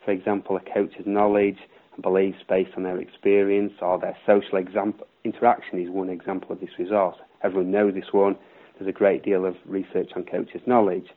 For 0.06 0.12
example, 0.12 0.58
a 0.58 0.74
coach's 0.74 1.06
knowledge 1.06 1.58
and 1.94 2.02
beliefs 2.02 2.40
based 2.48 2.72
on 2.78 2.84
their 2.84 3.00
experience 3.00 3.74
or 3.82 4.00
their 4.00 4.18
social 4.26 4.58
example, 4.58 5.08
interaction 5.24 5.80
is 5.80 5.90
one 5.90 6.10
example 6.10 6.52
of 6.52 6.60
this 6.60 6.78
resource. 6.78 7.18
Everyone 7.44 7.72
knows 7.72 7.94
this 7.94 8.12
one. 8.12 8.38
There's 8.78 8.90
a 8.90 8.98
great 8.98 9.24
deal 9.24 9.46
of 9.46 9.56
research 9.66 10.12
on 10.16 10.24
coaches' 10.24 10.62
knowledge. 10.66 11.08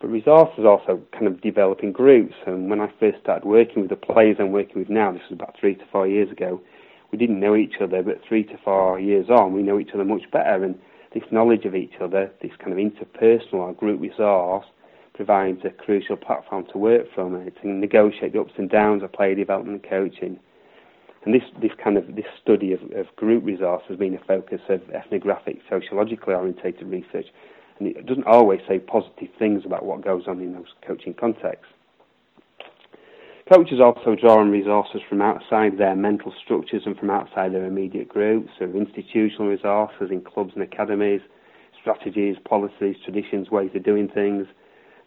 But 0.00 0.08
resources 0.08 0.64
also 0.64 1.00
kind 1.12 1.26
of 1.26 1.40
develop 1.40 1.80
in 1.82 1.92
groups. 1.92 2.34
And 2.46 2.68
when 2.68 2.80
I 2.80 2.92
first 3.00 3.18
started 3.22 3.46
working 3.46 3.82
with 3.82 3.90
the 3.90 3.96
players 3.96 4.36
I'm 4.38 4.52
working 4.52 4.78
with 4.78 4.90
now, 4.90 5.12
this 5.12 5.22
was 5.30 5.36
about 5.38 5.56
three 5.58 5.74
to 5.74 5.84
four 5.90 6.06
years 6.06 6.30
ago, 6.30 6.60
we 7.12 7.18
didn't 7.18 7.40
know 7.40 7.54
each 7.54 7.76
other, 7.80 8.02
but 8.02 8.20
three 8.26 8.42
to 8.44 8.58
four 8.64 8.98
years 8.98 9.30
on, 9.30 9.52
we 9.52 9.62
know 9.62 9.78
each 9.78 9.92
other 9.94 10.04
much 10.04 10.30
better. 10.32 10.64
And 10.64 10.78
this 11.14 11.22
knowledge 11.30 11.64
of 11.64 11.74
each 11.74 11.94
other, 12.00 12.30
this 12.42 12.52
kind 12.58 12.72
of 12.72 12.78
interpersonal 12.78 13.54
or 13.54 13.72
group 13.72 14.00
resource, 14.00 14.66
provides 15.16 15.60
a 15.64 15.70
crucial 15.70 16.16
platform 16.16 16.66
to 16.72 16.78
work 16.78 17.06
from 17.14 17.34
and 17.34 17.50
to 17.62 17.68
negotiate 17.68 18.32
the 18.32 18.40
ups 18.40 18.52
and 18.58 18.70
downs 18.70 19.02
of 19.02 19.12
player 19.12 19.34
development 19.34 19.82
and 19.82 19.90
coaching. 19.90 20.38
And 21.24 21.34
this, 21.34 21.42
this 21.60 21.72
kind 21.82 21.96
of 21.96 22.14
this 22.14 22.26
study 22.40 22.72
of, 22.72 22.80
of 22.94 23.06
group 23.16 23.44
resource 23.44 23.82
has 23.88 23.98
been 23.98 24.14
a 24.14 24.24
focus 24.24 24.60
of 24.68 24.80
ethnographic, 24.90 25.58
sociologically 25.68 26.34
orientated 26.34 26.86
research, 26.86 27.26
and 27.78 27.88
it 27.88 28.06
doesn't 28.06 28.26
always 28.26 28.60
say 28.68 28.78
positive 28.78 29.28
things 29.38 29.64
about 29.66 29.84
what 29.84 30.04
goes 30.04 30.24
on 30.28 30.40
in 30.40 30.52
those 30.52 30.72
coaching 30.86 31.14
contexts. 31.14 31.66
Coaches 33.52 33.80
also 33.80 34.16
draw 34.16 34.40
on 34.40 34.50
resources 34.50 35.00
from 35.08 35.22
outside 35.22 35.78
their 35.78 35.94
mental 35.94 36.32
structures 36.44 36.82
and 36.84 36.96
from 36.96 37.10
outside 37.10 37.54
their 37.54 37.64
immediate 37.64 38.08
groups, 38.08 38.50
so 38.58 38.64
institutional 38.64 39.48
resources 39.48 40.10
in 40.10 40.20
clubs 40.20 40.52
and 40.54 40.64
academies, 40.64 41.20
strategies, 41.80 42.36
policies, 42.44 42.96
traditions, 43.04 43.50
ways 43.50 43.70
of 43.74 43.84
doing 43.84 44.08
things. 44.08 44.46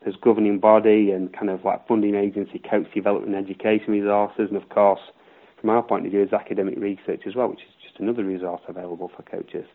There's 0.04 0.16
governing 0.16 0.60
body 0.60 1.12
and 1.12 1.32
kind 1.34 1.50
of 1.50 1.66
like 1.66 1.88
funding 1.88 2.16
agency, 2.16 2.60
coach 2.60 2.88
development 2.94 3.36
education 3.36 3.92
resources, 3.92 4.48
and 4.50 4.56
of 4.56 4.70
course, 4.70 5.02
from 5.60 5.70
our 5.70 5.84
point 5.84 6.06
of 6.06 6.12
view, 6.12 6.24
is 6.24 6.32
academic 6.32 6.78
research 6.78 7.24
as 7.28 7.36
well, 7.36 7.50
which 7.50 7.60
is 7.60 7.74
just 7.84 8.00
another 8.00 8.24
resource 8.24 8.62
available 8.68 9.12
for 9.16 9.24
coaches. 9.24 9.66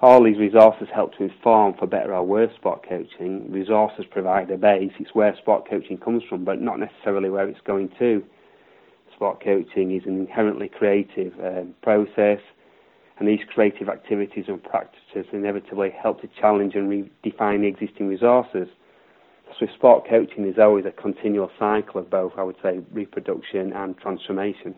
All 0.00 0.22
these 0.22 0.38
resources 0.38 0.88
help 0.94 1.16
to 1.16 1.24
inform 1.24 1.74
for 1.74 1.86
better 1.86 2.14
or 2.14 2.24
worse 2.24 2.54
sport 2.54 2.84
coaching. 2.88 3.50
Resources 3.50 4.04
provide 4.08 4.50
a 4.50 4.56
base. 4.56 4.92
It's 4.98 5.14
where 5.14 5.36
sport 5.36 5.68
coaching 5.68 5.98
comes 5.98 6.22
from, 6.28 6.44
but 6.44 6.60
not 6.60 6.78
necessarily 6.78 7.30
where 7.30 7.48
it's 7.48 7.60
going 7.64 7.90
to. 7.98 8.22
Sport 9.14 9.42
coaching 9.42 9.96
is 9.96 10.04
an 10.06 10.20
inherently 10.20 10.68
creative 10.68 11.32
um, 11.40 11.74
process, 11.82 12.38
and 13.18 13.26
these 13.26 13.40
creative 13.52 13.88
activities 13.88 14.44
and 14.46 14.62
practices 14.62 15.26
inevitably 15.32 15.90
help 15.90 16.20
to 16.20 16.28
challenge 16.40 16.76
and 16.76 16.88
redefine 16.88 17.60
the 17.62 17.66
existing 17.66 18.06
resources. 18.06 18.68
So 19.58 19.66
sport 19.74 20.08
coaching 20.08 20.46
is 20.46 20.58
always 20.58 20.84
a 20.84 20.90
continual 20.90 21.50
cycle 21.58 22.00
of 22.00 22.10
both, 22.10 22.32
I 22.36 22.42
would 22.42 22.56
say, 22.62 22.80
reproduction 22.92 23.72
and 23.72 23.96
transformation. 23.98 24.74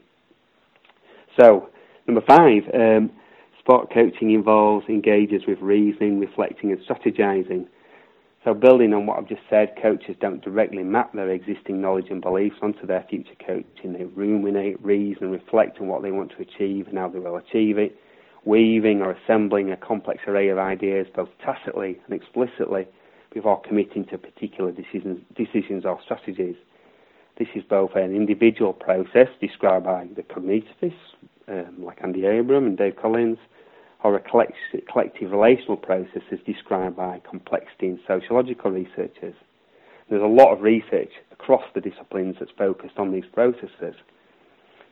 So, 1.38 1.68
number 2.06 2.22
five, 2.26 2.62
um, 2.74 3.10
Sport 3.60 3.92
coaching 3.92 4.30
involves 4.30 4.88
engages 4.88 5.42
with 5.46 5.60
reasoning, 5.60 6.18
reflecting, 6.18 6.72
and 6.72 6.80
strategizing. 6.80 7.66
So, 8.42 8.54
building 8.54 8.94
on 8.94 9.04
what 9.04 9.18
I've 9.18 9.28
just 9.28 9.42
said, 9.50 9.74
coaches 9.80 10.16
don't 10.18 10.42
directly 10.42 10.82
map 10.82 11.12
their 11.12 11.28
existing 11.28 11.78
knowledge 11.78 12.06
and 12.08 12.22
beliefs 12.22 12.56
onto 12.62 12.86
their 12.86 13.04
future 13.10 13.34
coaching. 13.46 13.92
They 13.92 14.04
ruminate, 14.04 14.82
reason, 14.82 15.30
reflect 15.30 15.78
on 15.78 15.88
what 15.88 16.00
they 16.02 16.10
want 16.10 16.32
to 16.32 16.42
achieve 16.42 16.88
and 16.88 16.96
how 16.96 17.08
they 17.10 17.18
will 17.18 17.36
achieve 17.36 17.76
it, 17.76 17.96
weaving 18.46 19.02
or 19.02 19.10
assembling 19.10 19.70
a 19.70 19.76
complex 19.76 20.22
array 20.26 20.48
of 20.48 20.56
ideas 20.56 21.06
both 21.14 21.28
tacitly 21.44 22.00
and 22.06 22.14
explicitly 22.14 22.88
before 23.32 23.60
committing 23.60 24.04
to 24.06 24.18
particular 24.18 24.72
decisions, 24.72 25.20
decisions 25.36 25.84
or 25.84 25.98
strategies. 26.04 26.56
This 27.38 27.48
is 27.54 27.62
both 27.62 27.92
an 27.94 28.14
individual 28.14 28.72
process 28.72 29.28
described 29.40 29.86
by 29.86 30.08
the 30.14 30.22
cognitivists, 30.22 30.92
um, 31.48 31.84
like 31.84 31.98
Andy 32.02 32.26
Abraham 32.26 32.66
and 32.66 32.76
Dave 32.76 32.96
Collins, 33.00 33.38
or 34.02 34.16
a 34.16 34.20
collective 34.20 35.30
relational 35.30 35.76
process 35.76 36.22
as 36.32 36.38
described 36.46 36.96
by 36.96 37.20
complexity 37.28 37.88
and 37.88 37.98
sociological 38.06 38.70
researchers. 38.70 39.34
There's 40.08 40.22
a 40.22 40.26
lot 40.26 40.52
of 40.52 40.62
research 40.62 41.12
across 41.30 41.62
the 41.74 41.80
disciplines 41.80 42.36
that's 42.40 42.50
focused 42.58 42.98
on 42.98 43.12
these 43.12 43.24
processes. 43.32 43.94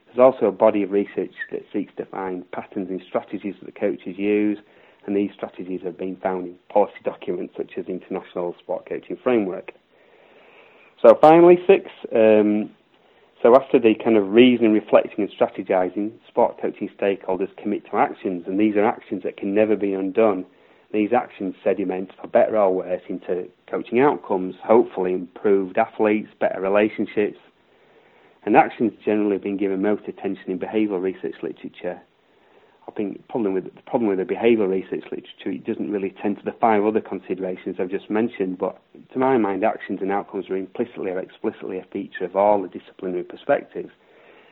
There's 0.06 0.18
also 0.18 0.46
a 0.46 0.52
body 0.52 0.82
of 0.82 0.90
research 0.90 1.34
that 1.50 1.62
seeks 1.72 1.92
to 1.96 2.06
find 2.06 2.50
patterns 2.52 2.88
and 2.88 3.02
strategies 3.06 3.56
that 3.60 3.66
the 3.66 3.78
coaches 3.78 4.16
use, 4.16 4.58
and 5.06 5.16
these 5.16 5.30
strategies 5.34 5.80
have 5.84 5.96
been 5.96 6.16
found 6.16 6.46
in 6.46 6.54
policy 6.68 6.98
documents 7.04 7.54
such 7.56 7.72
as 7.78 7.86
International 7.86 8.54
Sport 8.58 8.88
Coaching 8.88 9.16
Framework. 9.22 9.72
So 11.02 11.16
finally, 11.20 11.58
six, 11.66 11.90
um, 12.14 12.70
so 13.42 13.54
after 13.54 13.78
the 13.78 13.94
kind 13.94 14.16
of 14.16 14.32
reasoning, 14.32 14.72
reflecting 14.72 15.20
and 15.24 15.30
strategizing, 15.30 16.10
sport 16.26 16.60
coaching 16.60 16.90
stakeholders 17.00 17.56
commit 17.56 17.84
to 17.90 17.96
actions, 17.96 18.44
and 18.48 18.58
these 18.58 18.74
are 18.74 18.84
actions 18.84 19.22
that 19.22 19.36
can 19.36 19.54
never 19.54 19.76
be 19.76 19.94
undone. 19.94 20.44
These 20.92 21.12
actions 21.12 21.54
sediment 21.62 22.10
for 22.20 22.26
better 22.26 22.56
or 22.56 22.74
worse 22.74 23.02
into 23.08 23.46
coaching 23.70 24.00
outcomes, 24.00 24.56
hopefully 24.64 25.12
improved 25.12 25.78
athletes, 25.78 26.30
better 26.40 26.60
relationships, 26.60 27.38
and 28.44 28.56
actions 28.56 28.92
generally 29.04 29.34
have 29.34 29.42
been 29.42 29.56
given 29.56 29.82
most 29.82 30.08
attention 30.08 30.50
in 30.50 30.58
behavioural 30.58 31.02
research 31.02 31.36
literature. 31.42 32.00
I 32.88 32.90
think 32.92 33.28
problem 33.28 33.52
with 33.52 33.64
the 33.64 33.82
problem 33.82 34.08
with 34.08 34.18
the 34.18 34.34
behavioural 34.34 34.70
research 34.70 35.04
literature, 35.10 35.50
it 35.50 35.66
doesn't 35.66 35.90
really 35.90 36.14
tend 36.22 36.38
to 36.38 36.44
the 36.44 36.56
five 36.58 36.82
other 36.84 37.02
considerations 37.02 37.76
I've 37.78 37.90
just 37.90 38.08
mentioned. 38.08 38.56
But 38.58 38.80
to 39.12 39.18
my 39.18 39.36
mind, 39.36 39.62
actions 39.62 39.98
and 40.00 40.10
outcomes 40.10 40.48
are 40.48 40.56
implicitly 40.56 41.10
or 41.10 41.18
explicitly 41.18 41.78
a 41.78 41.84
feature 41.92 42.24
of 42.24 42.34
all 42.34 42.62
the 42.62 42.68
disciplinary 42.68 43.24
perspectives. 43.24 43.90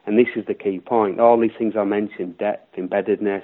And 0.05 0.19
this 0.19 0.29
is 0.37 0.45
the 0.47 0.55
key 0.55 0.81
point. 0.81 1.19
All 1.19 1.41
these 1.41 1.57
things 1.59 1.75
I 1.79 1.85
mentioned: 1.85 2.37
depth, 2.37 2.77
embeddedness, 2.77 3.43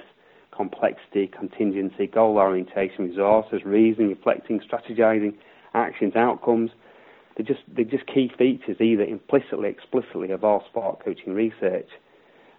complexity, 0.55 1.27
contingency, 1.27 2.05
goal 2.05 2.37
orientation, 2.37 3.09
resources, 3.09 3.61
reasoning, 3.65 4.09
reflecting, 4.09 4.59
strategizing, 4.59 5.33
actions, 5.73 6.15
outcomes. 6.15 6.69
They're 7.35 7.45
just 7.45 7.61
they're 7.75 7.83
just 7.83 8.05
key 8.05 8.31
features, 8.37 8.77
either 8.79 9.03
implicitly, 9.03 9.69
explicitly, 9.69 10.29
of 10.31 10.43
all 10.43 10.63
sport 10.69 11.03
coaching 11.03 11.33
research. 11.33 11.89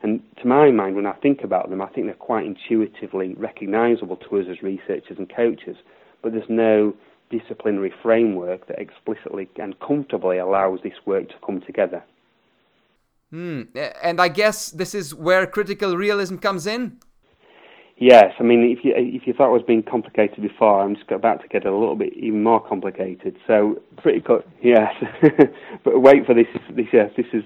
And 0.04 0.20
to 0.42 0.46
my 0.46 0.70
mind, 0.70 0.96
when 0.96 1.06
I 1.06 1.14
think 1.14 1.40
about 1.42 1.70
them, 1.70 1.80
I 1.80 1.86
think 1.86 2.06
they're 2.06 2.14
quite 2.14 2.44
intuitively 2.44 3.32
recognizable 3.38 4.16
to 4.16 4.38
us 4.38 4.44
as 4.50 4.62
researchers 4.62 5.16
and 5.16 5.34
coaches, 5.34 5.78
but 6.22 6.32
there's 6.32 6.44
no 6.50 6.92
disciplinary 7.30 7.90
framework 8.02 8.66
that 8.66 8.78
explicitly 8.78 9.48
and 9.56 9.74
comfortably 9.80 10.36
allows 10.36 10.80
this 10.82 10.92
work 11.06 11.30
to 11.30 11.34
come 11.44 11.62
together. 11.62 12.04
Hmm. 13.30 13.62
And 14.02 14.20
I 14.20 14.28
guess 14.28 14.68
this 14.72 14.94
is 14.94 15.14
where 15.14 15.46
critical 15.46 15.96
realism 15.96 16.36
comes 16.36 16.66
in. 16.66 16.98
Yes, 17.96 18.34
I 18.38 18.42
mean, 18.42 18.76
if 18.76 18.84
you 18.84 18.92
if 18.94 19.26
you 19.26 19.32
thought 19.32 19.48
it 19.48 19.58
was 19.58 19.62
being 19.66 19.82
complicated 19.82 20.42
before, 20.42 20.82
I'm 20.82 20.96
just 20.96 21.10
about 21.10 21.40
to 21.40 21.48
get 21.48 21.64
a 21.64 21.72
little 21.72 21.96
bit 21.96 22.12
even 22.12 22.42
more 22.42 22.60
complicated. 22.60 23.38
So 23.46 23.80
pretty 24.02 24.20
cut, 24.20 24.46
yes. 24.62 24.92
but 25.82 26.00
wait 26.02 26.26
for 26.26 26.34
this. 26.34 26.46
This 26.76 26.88
yes, 26.92 27.10
this 27.16 27.26
is 27.32 27.44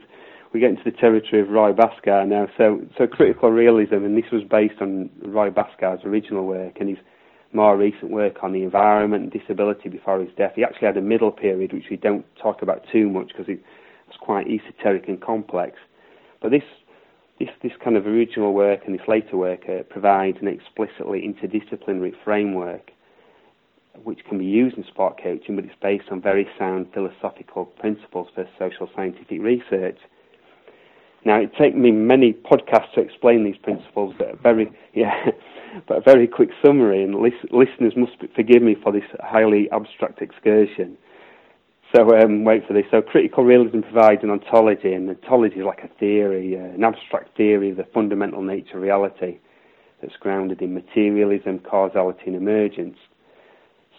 we 0.53 0.61
get 0.61 0.71
into 0.71 0.85
the 0.85 0.93
territory 0.93 1.43
of 1.43 1.49
Roy 1.51 1.73
Bhaskar 1.73 2.27
now. 2.27 2.49
So, 2.57 2.81
so 2.97 3.07
critical 3.07 3.51
realism, 3.51 3.97
and 3.97 4.17
this 4.17 4.31
was 4.33 4.43
based 4.45 4.81
on 4.81 5.11
Roy 5.25 5.51
Bhaskar's 5.51 6.05
original 6.05 6.47
work 6.47 6.77
and 6.81 6.89
his 6.89 6.99
more 7.53 7.77
recent 7.77 8.11
work 8.11 8.43
on 8.43 8.53
the 8.53 8.63
environment 8.63 9.23
and 9.23 9.33
disability 9.33 9.89
before 9.89 10.21
his 10.21 10.29
death. 10.37 10.53
He 10.55 10.65
actually 10.65 10.87
had 10.87 10.97
a 10.97 11.03
middle 11.03 11.31
period, 11.31 11.73
which 11.73 11.87
we 11.91 11.97
don't 11.97 12.27
talk 12.41 12.63
about 12.63 12.85
too 12.93 13.09
much 13.09 13.29
because 13.29 13.49
it 13.49 13.63
was 14.07 14.17
quite 14.21 14.47
esoteric 14.47 15.09
and 15.09 15.21
complex. 15.21 15.79
But 16.43 16.51
this, 16.51 16.63
this, 17.39 17.49
this 17.63 17.73
kind 17.83 17.97
of 17.97 18.07
original 18.07 18.53
work 18.53 18.81
and 18.87 18.99
this 18.99 19.07
later 19.09 19.37
work 19.37 19.63
uh, 19.69 19.83
provides 19.85 20.39
an 20.41 20.49
explicitly 20.49 21.23
interdisciplinary 21.23 22.13
framework 22.25 22.91
which 24.05 24.21
can 24.29 24.39
be 24.39 24.45
used 24.45 24.77
in 24.77 24.85
sport 24.85 25.21
coaching, 25.23 25.57
but 25.57 25.65
it's 25.65 25.75
based 25.83 26.05
on 26.11 26.21
very 26.21 26.47
sound 26.59 26.87
philosophical 26.95 27.65
principles 27.65 28.29
for 28.35 28.49
social 28.59 28.89
scientific 28.95 29.41
research. 29.41 29.99
Now, 31.29 31.39
it 31.43 31.55
takes 31.61 31.77
me 31.77 31.91
many 31.91 32.33
podcasts 32.33 32.95
to 32.95 33.03
explain 33.03 33.45
these 33.45 33.59
principles, 33.59 34.15
but 34.17 34.31
a 34.31 34.37
very, 34.37 34.73
yeah, 34.95 35.27
but 35.87 35.99
a 35.99 36.01
very 36.01 36.27
quick 36.27 36.49
summary, 36.65 37.05
and 37.05 37.17
lis- 37.17 37.53
listeners 37.53 37.93
must 37.99 38.13
forgive 38.35 38.63
me 38.63 38.75
for 38.83 38.93
this 38.93 39.05
highly 39.21 39.69
abstract 39.71 40.23
excursion. 40.23 40.97
So, 41.95 42.17
um, 42.17 42.45
wait 42.45 42.67
for 42.67 42.73
this. 42.73 42.87
So, 42.91 43.03
critical 43.03 43.45
realism 43.45 43.81
provides 43.81 44.23
an 44.23 44.31
ontology, 44.31 44.95
and 44.95 45.11
ontology 45.11 45.57
is 45.57 45.67
like 45.67 45.81
a 45.85 45.89
theory, 46.01 46.57
uh, 46.57 46.75
an 46.75 46.83
abstract 46.83 47.37
theory 47.37 47.73
of 47.73 47.77
the 47.77 47.85
fundamental 47.93 48.41
nature 48.41 48.79
of 48.79 48.83
reality 48.83 49.37
that's 50.01 50.17
grounded 50.17 50.63
in 50.63 50.73
materialism, 50.73 51.59
causality, 51.59 52.23
and 52.29 52.37
emergence. 52.37 52.97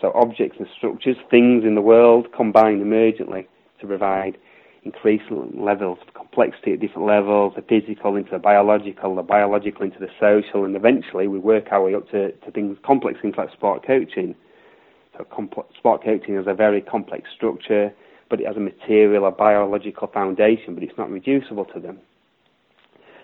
So, 0.01 0.11
objects 0.15 0.57
and 0.57 0.67
structures, 0.75 1.17
things 1.29 1.63
in 1.63 1.75
the 1.75 1.81
world, 1.81 2.29
combine 2.35 2.79
emergently 2.83 3.45
to 3.81 3.85
provide 3.85 4.39
increasing 4.83 5.51
levels 5.61 5.99
of 6.07 6.13
complexity 6.13 6.73
at 6.73 6.79
different 6.79 7.07
levels, 7.07 7.53
the 7.55 7.61
physical 7.61 8.15
into 8.15 8.31
the 8.31 8.39
biological, 8.39 9.15
the 9.15 9.21
biological 9.21 9.83
into 9.83 9.99
the 9.99 10.09
social, 10.19 10.65
and 10.65 10.75
eventually 10.75 11.27
we 11.27 11.39
work 11.39 11.67
our 11.71 11.83
way 11.83 11.95
up 11.95 12.09
to, 12.11 12.31
to 12.31 12.51
things, 12.51 12.77
complex 12.85 13.19
things 13.21 13.35
like 13.37 13.51
sport 13.51 13.85
coaching. 13.85 14.35
So 15.17 15.25
sport 15.77 16.03
coaching 16.03 16.35
has 16.35 16.47
a 16.47 16.53
very 16.53 16.81
complex 16.81 17.29
structure, 17.35 17.93
but 18.29 18.39
it 18.39 18.47
has 18.47 18.55
a 18.55 18.61
material, 18.61 19.25
a 19.25 19.31
biological 19.31 20.07
foundation, 20.07 20.75
but 20.75 20.83
it's 20.83 20.97
not 20.97 21.09
reducible 21.09 21.65
to 21.65 21.79
them. 21.79 21.99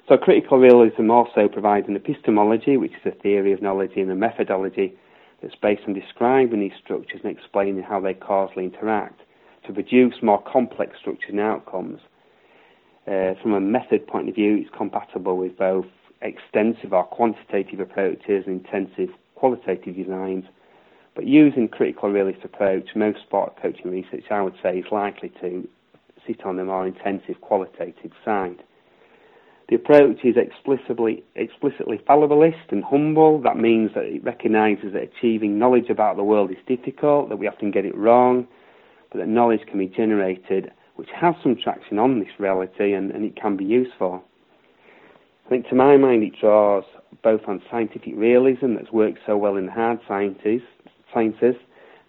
So 0.07 0.17
critical 0.17 0.59
realism 0.59 1.09
also 1.09 1.47
provides 1.47 1.87
an 1.87 1.95
epistemology, 1.95 2.77
which 2.77 2.91
is 2.91 3.05
a 3.05 3.11
theory 3.21 3.53
of 3.53 3.61
knowledge, 3.61 3.91
and 3.95 4.11
a 4.11 4.15
methodology 4.15 4.93
that's 5.41 5.55
based 5.55 5.81
on 5.87 5.93
describing 5.93 6.59
these 6.59 6.77
structures 6.83 7.21
and 7.23 7.35
explaining 7.35 7.81
how 7.81 7.99
they 7.99 8.13
causally 8.13 8.65
interact. 8.65 9.21
To 9.67 9.73
produce 9.73 10.15
more 10.21 10.41
complex 10.41 10.97
structures 10.99 11.29
and 11.29 11.39
outcomes. 11.39 11.99
Uh, 13.07 13.33
from 13.41 13.53
a 13.53 13.59
method 13.59 14.07
point 14.07 14.29
of 14.29 14.35
view, 14.35 14.57
it's 14.57 14.75
compatible 14.75 15.37
with 15.37 15.57
both 15.57 15.85
extensive 16.21 16.91
or 16.91 17.03
quantitative 17.03 17.79
approaches 17.79 18.45
and 18.47 18.65
intensive 18.65 19.09
qualitative 19.35 19.95
designs. 19.95 20.45
But 21.13 21.25
using 21.25 21.67
critical 21.67 22.09
realist 22.09 22.39
approach, 22.43 22.89
most 22.95 23.19
sport 23.21 23.53
coaching 23.61 23.91
research, 23.91 24.25
I 24.31 24.41
would 24.41 24.55
say, 24.61 24.79
is 24.79 24.85
likely 24.91 25.31
to 25.41 25.67
sit 26.27 26.45
on 26.45 26.57
the 26.57 26.65
more 26.65 26.87
intensive 26.87 27.39
qualitative 27.41 28.11
side. 28.23 28.63
The 29.69 29.75
approach 29.75 30.19
is 30.23 30.35
explicitly, 30.37 31.23
explicitly 31.35 31.99
fallibilist 32.07 32.71
and 32.71 32.83
humble. 32.83 33.41
That 33.41 33.57
means 33.57 33.91
that 33.95 34.03
it 34.03 34.23
recognises 34.23 34.93
that 34.93 35.03
achieving 35.03 35.57
knowledge 35.57 35.89
about 35.89 36.17
the 36.17 36.23
world 36.23 36.51
is 36.51 36.57
difficult, 36.67 37.29
that 37.29 37.37
we 37.37 37.47
often 37.47 37.71
get 37.71 37.85
it 37.85 37.95
wrong, 37.95 38.47
but 39.11 39.19
that 39.19 39.27
knowledge 39.27 39.65
can 39.67 39.79
be 39.79 39.87
generated 39.87 40.71
which 40.95 41.09
has 41.13 41.35
some 41.43 41.55
traction 41.55 41.99
on 41.99 42.19
this 42.19 42.29
reality 42.39 42.93
and, 42.93 43.11
and 43.11 43.25
it 43.25 43.35
can 43.35 43.57
be 43.57 43.65
useful. 43.65 44.23
I 45.45 45.49
think 45.49 45.67
to 45.69 45.75
my 45.75 45.97
mind 45.97 46.23
it 46.23 46.33
draws 46.39 46.85
both 47.21 47.41
on 47.47 47.61
scientific 47.69 48.13
realism 48.15 48.75
that's 48.75 48.91
worked 48.91 49.19
so 49.25 49.37
well 49.37 49.57
in 49.57 49.67
hard 49.67 49.99
sciences, 50.07 50.61
sciences 51.13 51.55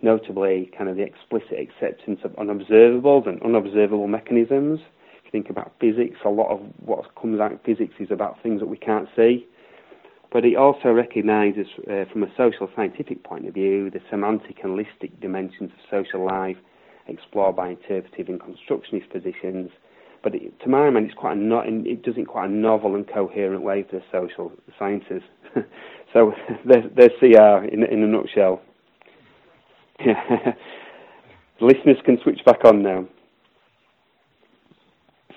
notably 0.03 0.71
kind 0.77 0.89
of 0.89 0.97
the 0.97 1.03
explicit 1.03 1.59
acceptance 1.59 2.21
of 2.23 2.33
unobservables 2.33 3.27
and 3.27 3.43
unobservable 3.43 4.09
mechanisms. 4.09 4.81
If 5.19 5.25
you 5.25 5.31
think 5.33 5.51
about 5.51 5.73
physics, 5.81 6.19
a 6.25 6.29
lot 6.29 6.51
of 6.51 6.61
what 6.85 7.15
comes 7.21 7.41
out 7.41 7.53
of 7.53 7.63
physics 7.63 7.95
is 7.99 8.11
about 8.11 8.41
things 8.43 8.61
that 8.61 8.67
we 8.67 8.77
can't 8.77 9.09
see. 9.17 9.47
But 10.33 10.45
it 10.45 10.57
also 10.57 10.91
recognises, 10.93 11.67
uh, 11.91 12.05
from 12.13 12.23
a 12.23 12.29
social 12.37 12.69
scientific 12.77 13.25
point 13.25 13.47
of 13.47 13.55
view, 13.55 13.91
the 13.91 14.01
semantic 14.11 14.63
and 14.63 14.79
listic 14.79 15.19
dimensions 15.21 15.71
of 15.73 15.79
social 15.91 16.25
life 16.25 16.57
explored 17.09 17.57
by 17.57 17.71
interpretive 17.71 18.29
and 18.29 18.41
constructionist 18.41 19.11
positions. 19.11 19.71
But 20.23 20.35
it, 20.35 20.61
to 20.61 20.69
my 20.69 20.91
mind, 20.91 21.07
it's 21.07 21.15
quite 21.15 21.37
a 21.37 21.41
no, 21.41 21.61
it 21.61 22.03
does 22.03 22.17
it 22.17 22.21
in 22.21 22.27
quite 22.27 22.49
a 22.49 22.53
novel 22.53 22.95
and 22.95 23.07
coherent 23.07 23.63
way 23.63 23.85
for 23.89 23.97
the 23.97 24.03
social 24.11 24.53
sciences. 24.79 25.23
so 26.13 26.33
there's, 26.65 26.85
there's 26.97 27.13
CR 27.21 27.65
in, 27.67 27.85
in 27.85 28.03
a 28.03 28.07
nutshell. 28.07 28.61
listeners 31.61 31.97
can 32.05 32.19
switch 32.23 32.41
back 32.45 32.65
on 32.65 32.83
now. 32.83 33.07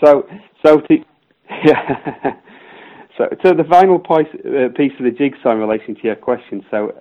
So, 0.04 0.28
so 0.66 0.80
to, 0.80 0.98
yeah. 1.66 2.34
so, 3.18 3.28
so 3.44 3.54
the 3.54 3.66
final 3.70 4.00
piece, 4.00 4.28
uh, 4.46 4.70
piece 4.76 4.94
of 4.98 5.06
the 5.06 5.12
jigsaw 5.12 5.52
in 5.52 5.60
relation 5.60 5.96
to 5.96 6.02
your 6.04 6.16
question. 6.16 6.66
So, 6.72 6.94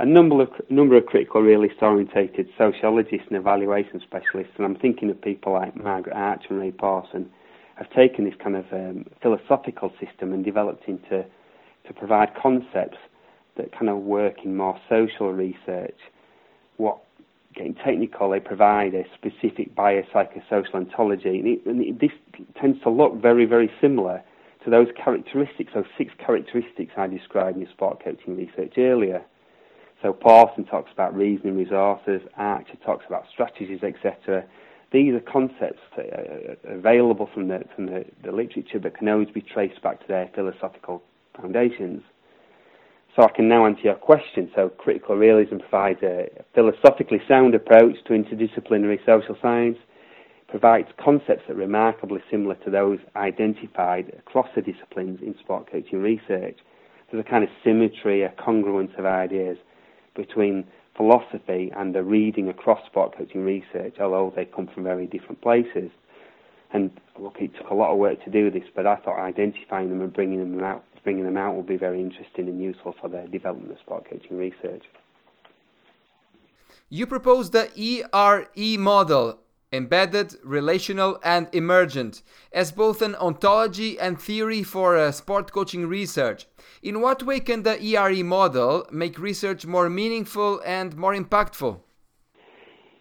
a 0.00 0.06
number 0.06 0.40
of 0.42 0.48
number 0.70 0.96
of 0.96 1.04
critical 1.04 1.42
realist 1.42 1.74
orientated 1.82 2.48
sociologists 2.56 3.26
and 3.28 3.36
evaluation 3.36 4.00
specialists, 4.00 4.54
and 4.56 4.64
I'm 4.64 4.74
thinking 4.76 5.10
of 5.10 5.20
people 5.20 5.52
like 5.52 5.76
Margaret 5.76 6.14
Archer 6.16 6.48
and 6.50 6.58
Ray 6.58 6.72
Pawson, 6.72 7.30
have 7.74 7.90
taken 7.90 8.24
this 8.24 8.34
kind 8.42 8.56
of 8.56 8.64
um, 8.72 9.04
philosophical 9.22 9.92
system 10.00 10.32
and 10.32 10.42
developed 10.42 10.88
into 10.88 11.24
to 11.86 11.92
provide 11.94 12.30
concepts 12.34 12.96
that 13.58 13.72
kind 13.72 13.90
of 13.90 13.98
work 13.98 14.36
in 14.42 14.56
more 14.56 14.80
social 14.88 15.34
research. 15.34 15.98
What 16.78 16.98
getting 17.54 17.74
technical, 17.74 18.30
they 18.30 18.40
provide 18.40 18.94
a 18.94 19.04
specific 19.14 19.74
biopsychosocial 19.74 20.74
ontology, 20.74 21.40
and, 21.40 21.46
it, 21.46 21.66
and 21.66 21.82
it, 21.82 22.00
this 22.00 22.12
tends 22.58 22.80
to 22.84 22.90
look 22.90 23.20
very 23.20 23.44
very 23.44 23.70
similar 23.82 24.22
to 24.64 24.70
those 24.70 24.88
characteristics, 24.96 25.72
those 25.74 25.84
six 25.98 26.10
characteristics 26.24 26.92
I 26.96 27.06
described 27.06 27.58
in 27.58 27.68
sport 27.68 28.02
coaching 28.02 28.38
research 28.38 28.78
earlier. 28.78 29.22
So 30.02 30.12
Pawson 30.12 30.64
talks 30.64 30.90
about 30.92 31.14
reasoning 31.14 31.56
resources, 31.56 32.22
Archer 32.36 32.76
talks 32.84 33.04
about 33.06 33.24
strategies, 33.32 33.82
etc. 33.82 34.44
These 34.92 35.14
are 35.14 35.20
concepts 35.20 35.80
uh, 35.96 36.54
available 36.64 37.28
from 37.32 37.48
the 37.48 37.64
from 37.74 37.86
the, 37.86 38.04
the 38.24 38.32
literature, 38.32 38.78
but 38.80 38.96
can 38.96 39.08
always 39.08 39.28
be 39.28 39.42
traced 39.42 39.82
back 39.82 40.00
to 40.00 40.08
their 40.08 40.30
philosophical 40.34 41.02
foundations. 41.38 42.02
So 43.14 43.24
I 43.24 43.30
can 43.30 43.48
now 43.48 43.66
answer 43.66 43.82
your 43.82 43.94
question. 43.94 44.50
So 44.54 44.68
critical 44.70 45.16
realism 45.16 45.58
provides 45.58 46.02
a 46.02 46.28
philosophically 46.54 47.20
sound 47.28 47.54
approach 47.54 47.96
to 48.06 48.12
interdisciplinary 48.12 49.04
social 49.04 49.36
science, 49.42 49.78
provides 50.48 50.88
concepts 50.98 51.42
that 51.46 51.54
are 51.54 51.60
remarkably 51.60 52.20
similar 52.30 52.54
to 52.56 52.70
those 52.70 52.98
identified 53.16 54.14
across 54.18 54.48
the 54.54 54.62
disciplines 54.62 55.20
in 55.22 55.34
sport 55.40 55.70
coaching 55.70 56.00
research. 56.00 56.58
There's 57.10 57.24
a 57.26 57.28
kind 57.28 57.44
of 57.44 57.50
symmetry, 57.64 58.22
a 58.22 58.30
congruence 58.30 58.96
of 58.98 59.04
ideas 59.04 59.58
between 60.14 60.64
philosophy 60.96 61.72
and 61.76 61.94
the 61.94 62.02
reading 62.02 62.48
across 62.48 62.84
sport 62.86 63.16
coaching 63.16 63.44
research, 63.44 63.94
although 64.00 64.32
they 64.34 64.44
come 64.44 64.66
from 64.66 64.84
very 64.84 65.06
different 65.06 65.40
places. 65.40 65.90
And 66.72 66.90
look, 67.18 67.36
it 67.40 67.54
took 67.56 67.70
a 67.70 67.74
lot 67.74 67.90
of 67.92 67.98
work 67.98 68.22
to 68.24 68.30
do 68.30 68.50
this, 68.50 68.64
but 68.74 68.86
I 68.86 68.96
thought 68.96 69.18
identifying 69.18 69.88
them 69.88 70.00
and 70.00 70.12
bringing 70.12 70.38
them 70.38 70.62
out, 70.62 70.84
bringing 71.02 71.24
them 71.24 71.36
out 71.36 71.56
would 71.56 71.66
be 71.66 71.76
very 71.76 72.00
interesting 72.00 72.48
and 72.48 72.62
useful 72.62 72.94
for 73.00 73.08
the 73.08 73.26
development 73.30 73.72
of 73.72 73.78
sport 73.78 74.06
coaching 74.08 74.36
research. 74.36 74.84
You 76.88 77.06
propose 77.06 77.50
the 77.50 77.70
ERE 77.76 78.78
model 78.78 79.38
embedded, 79.72 80.34
relational, 80.42 81.18
and 81.22 81.48
emergent, 81.52 82.22
as 82.52 82.72
both 82.72 83.02
an 83.02 83.14
ontology 83.16 83.98
and 83.98 84.20
theory 84.20 84.62
for 84.62 84.96
uh, 84.96 85.12
sport 85.12 85.52
coaching 85.52 85.86
research. 85.86 86.46
In 86.82 87.00
what 87.00 87.22
way 87.22 87.40
can 87.40 87.62
the 87.62 87.80
ERE 87.82 88.24
model 88.24 88.86
make 88.90 89.18
research 89.18 89.66
more 89.66 89.88
meaningful 89.88 90.60
and 90.64 90.96
more 90.96 91.14
impactful? 91.14 91.78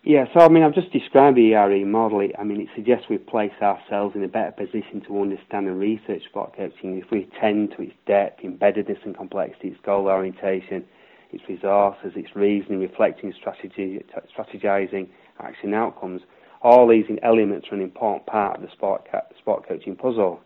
Yeah, 0.03 0.25
so 0.33 0.41
I 0.41 0.47
mean, 0.47 0.63
I've 0.63 0.75
just 0.75 0.93
described 0.93 1.37
the 1.37 1.53
ERE 1.53 1.85
model. 1.85 2.25
I 2.37 2.43
mean, 2.43 2.61
it 2.61 2.69
suggests 2.75 3.07
we 3.09 3.17
place 3.17 3.51
ourselves 3.61 4.15
in 4.15 4.23
a 4.23 4.27
better 4.27 4.51
position 4.51 5.01
to 5.07 5.21
understand 5.21 5.67
and 5.67 5.79
research 5.79 6.23
sport 6.29 6.55
coaching 6.55 6.97
if 6.97 7.11
we 7.11 7.23
attend 7.23 7.71
to 7.71 7.81
its 7.81 7.93
depth, 8.05 8.41
embeddedness, 8.43 9.03
and 9.03 9.17
complexity, 9.17 9.69
its 9.69 9.79
goal 9.83 10.07
orientation, 10.07 10.85
its 11.31 11.43
resources, 11.49 12.13
its 12.15 12.33
reasoning, 12.35 12.79
reflecting, 12.79 13.33
strategy, 13.37 14.01
strategizing, 14.37 15.09
action 15.39 15.73
outcomes 15.73 16.21
all 16.61 16.87
these 16.87 17.05
elements 17.23 17.67
are 17.71 17.75
an 17.75 17.81
important 17.81 18.25
part 18.25 18.57
of 18.57 18.61
the 18.61 18.71
sport, 18.71 19.07
sport 19.37 19.67
coaching 19.67 19.95
puzzle. 19.95 20.41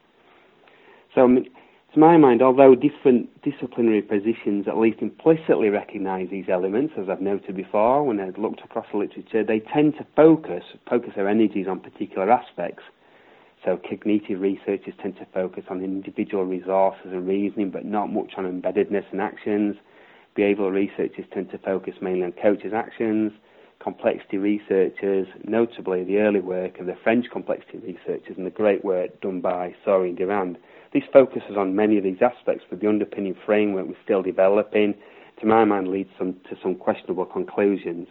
So, 1.16 1.28
to 1.28 2.00
my 2.00 2.18
mind, 2.18 2.42
although 2.42 2.74
different 2.74 3.30
disciplinary 3.44 4.02
positions 4.02 4.68
at 4.68 4.78
least 4.78 5.00
implicitly 5.02 5.70
recognise 5.70 6.28
these 6.32 6.50
elements, 6.50 6.94
as 6.98 7.08
I've 7.08 7.22
noted 7.22 7.56
before 7.56 8.04
when 8.04 8.20
I've 8.20 8.38
looked 8.38 8.62
across 8.64 8.88
the 8.92 8.98
literature, 8.98 9.44
they 9.44 9.60
tend 9.60 9.94
to 9.98 10.08
focus 10.16 10.64
focus 10.90 11.12
their 11.16 11.30
energies 11.30 11.68
on 11.68 11.80
particular 11.80 12.32
aspects. 12.32 12.84
So, 13.64 13.78
cognitive 13.78 14.42
researchers 14.42 14.94
tend 15.02 15.18
to 15.18 15.26
focus 15.34 15.66
on 15.70 15.84
individual 15.84 16.46
resources 16.46 17.06
and 17.06 17.28
reasoning, 17.28 17.70
but 17.70 17.86
not 17.86 18.12
much 18.12 18.34
on 18.38 18.46
embeddedness 18.46 19.06
and 19.12 19.22
actions. 19.22 19.76
Behavioural 20.36 20.72
researchers 20.72 21.26
tend 21.32 21.52
to 21.52 21.60
focus 21.60 21.94
mainly 22.02 22.24
on 22.24 22.34
coaches' 22.34 22.74
actions 22.74 23.32
complexity 23.84 24.38
researchers, 24.38 25.28
notably 25.44 26.04
the 26.04 26.18
early 26.18 26.40
work 26.40 26.80
of 26.80 26.86
the 26.86 26.96
French 27.04 27.26
complexity 27.32 27.80
researchers 27.80 28.38
and 28.38 28.46
the 28.46 28.52
great 28.52 28.84
work 28.86 29.20
done 29.22 29.42
by 29.42 29.76
Saury 29.86 30.10
and 30.10 30.18
Durand. 30.18 30.58
This 30.94 31.04
focuses 31.12 31.58
on 31.58 31.76
many 31.76 31.98
of 31.98 32.04
these 32.04 32.22
aspects, 32.22 32.64
but 32.70 32.80
the 32.80 32.88
underpinning 32.88 33.36
framework 33.46 33.88
we're 33.88 33.96
still 34.04 34.22
developing, 34.22 34.94
to 35.40 35.46
my 35.46 35.66
mind, 35.66 35.90
leads 35.90 36.10
some, 36.18 36.34
to 36.50 36.56
some 36.62 36.76
questionable 36.76 37.26
conclusions. 37.26 38.08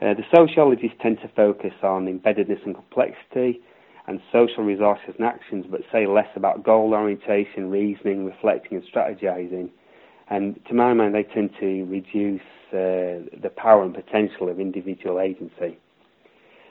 Uh, 0.00 0.14
the 0.14 0.24
sociologists 0.34 0.96
tend 1.00 1.18
to 1.22 1.28
focus 1.34 1.72
on 1.82 2.06
embeddedness 2.06 2.64
and 2.64 2.74
complexity 2.74 3.60
and 4.06 4.20
social 4.30 4.62
resources 4.62 5.14
and 5.18 5.26
actions, 5.26 5.64
but 5.68 5.80
say 5.90 6.06
less 6.06 6.28
about 6.36 6.62
goal 6.62 6.94
orientation, 6.94 7.70
reasoning, 7.70 8.24
reflecting, 8.24 8.78
and 8.78 8.84
strategizing. 8.86 9.70
And 10.28 10.60
to 10.68 10.74
my 10.74 10.92
mind, 10.92 11.14
they 11.14 11.22
tend 11.22 11.50
to 11.60 11.84
reduce 11.84 12.40
uh, 12.72 13.22
the 13.40 13.50
power 13.56 13.84
and 13.84 13.94
potential 13.94 14.48
of 14.48 14.58
individual 14.58 15.20
agency. 15.20 15.78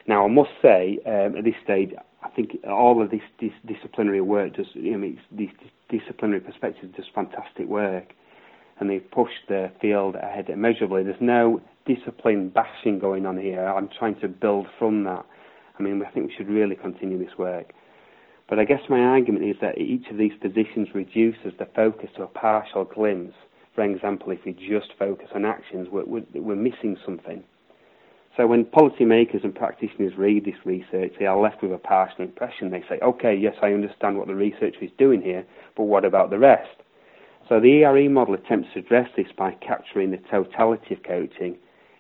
Now, 0.08 0.26
I 0.26 0.28
must 0.28 0.52
say, 0.62 1.00
um, 1.06 1.38
at 1.38 1.44
this 1.46 1.56
stage, 1.64 1.92
I 2.22 2.30
think 2.30 2.58
all 2.68 3.02
of 3.02 3.12
this, 3.12 3.22
this 3.40 3.52
disciplinary 3.66 4.22
work 4.22 4.56
does, 4.56 4.68
I 4.76 4.80
mean, 4.80 5.20
these 5.32 5.50
disciplinary 5.90 6.42
perspectives 6.42 6.96
does 6.96 7.06
fantastic 7.14 7.68
work, 7.68 8.14
and 8.80 8.90
they've 8.90 9.10
pushed 9.12 9.48
the 9.48 9.72
field 9.82 10.16
ahead 10.16 10.50
immeasurably. 10.50 11.04
There's 11.04 11.16
no 11.22 11.62
discipline 11.86 12.50
bashing 12.50 13.00
going 13.00 13.26
on 13.26 13.38
here. 13.38 13.66
I'm 13.66 13.90
trying 13.98 14.20
to 14.20 14.28
build 14.28 14.68
from 14.78 15.04
that. 15.06 15.26
I 15.80 15.84
mean, 15.84 16.04
I 16.06 16.12
think 16.12 16.28
we 16.28 16.36
should 16.36 16.50
really 16.50 16.76
continue 16.76 17.18
this 17.18 17.38
work. 17.38 17.74
But 18.48 18.60
I 18.60 18.66
guess 18.66 18.82
my 18.90 19.00
argument 19.00 19.46
is 19.46 19.56
that 19.62 19.78
each 19.78 20.08
of 20.12 20.18
these 20.18 20.34
positions 20.40 20.90
reduces 20.94 21.54
the 21.58 21.68
focus 21.76 22.10
to 22.16 22.24
a 22.24 22.28
partial 22.28 22.86
glimpse 22.86 23.36
for 23.76 23.84
example, 23.84 24.32
if 24.32 24.40
we 24.46 24.54
just 24.54 24.98
focus 24.98 25.28
on 25.36 25.44
actions, 25.44 25.90
we're, 25.92 26.06
we're, 26.06 26.56
missing 26.56 26.98
something. 27.06 27.44
So 28.38 28.48
when 28.48 28.64
policymakers 28.64 29.44
and 29.44 29.54
practitioners 29.54 30.14
read 30.18 30.46
this 30.46 30.66
research, 30.66 31.14
they 31.20 31.26
are 31.26 31.40
left 31.40 31.62
with 31.62 31.74
a 31.74 31.78
partial 31.78 32.24
impression. 32.24 32.72
They 32.72 32.84
say, 32.88 33.00
okay, 33.04 33.36
yes, 33.36 33.56
I 33.62 33.74
understand 33.74 34.18
what 34.18 34.28
the 34.28 34.36
researcher 34.36 34.82
is 34.82 34.92
doing 34.98 35.22
here, 35.22 35.46
but 35.76 35.84
what 35.84 36.06
about 36.06 36.30
the 36.30 36.40
rest? 36.40 36.70
So 37.50 37.60
the 37.60 37.84
ERE 37.84 38.10
model 38.10 38.34
attempts 38.34 38.70
to 38.74 38.80
address 38.80 39.10
this 39.16 39.28
by 39.38 39.52
capturing 39.56 40.12
the 40.12 40.20
totality 40.32 40.96
of 40.96 41.04
coaching 41.04 41.58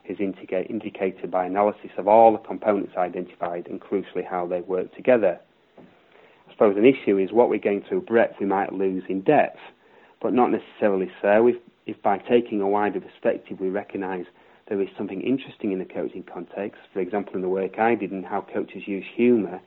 is 0.08 0.17
indicated 0.19 1.29
by 1.29 1.45
analysis 1.45 1.91
of 1.97 2.08
all 2.08 2.31
the 2.31 2.38
components 2.39 2.93
identified 2.97 3.67
and 3.67 3.81
crucially 3.81 4.25
how 4.27 4.47
they 4.47 4.62
work 4.62 4.95
together. 4.95 5.39
Suppose 6.55 6.77
an 6.77 6.85
issue 6.85 7.17
is 7.17 7.33
what 7.33 7.49
we're 7.49 7.59
going 7.59 7.83
through 7.83 8.03
breadth 8.03 8.35
we 8.39 8.45
might 8.45 8.71
lose 8.71 9.03
in 9.09 9.19
depth, 9.19 9.59
but 10.21 10.33
not 10.33 10.51
necessarily 10.51 11.11
so 11.21 11.47
if, 11.47 11.57
if 11.85 12.01
by 12.01 12.17
taking 12.17 12.61
a 12.61 12.67
wider 12.67 13.01
perspective 13.01 13.59
we 13.59 13.67
recognise 13.67 14.23
there 14.69 14.81
is 14.81 14.87
something 14.97 15.19
interesting 15.19 15.73
in 15.73 15.79
the 15.79 15.85
coaching 15.85 16.23
context, 16.23 16.79
for 16.93 17.01
example 17.01 17.35
in 17.35 17.41
the 17.41 17.49
work 17.49 17.77
I 17.77 17.95
did 17.95 18.11
and 18.11 18.25
how 18.25 18.39
coaches 18.39 18.83
use 18.85 19.03
humour, 19.17 19.59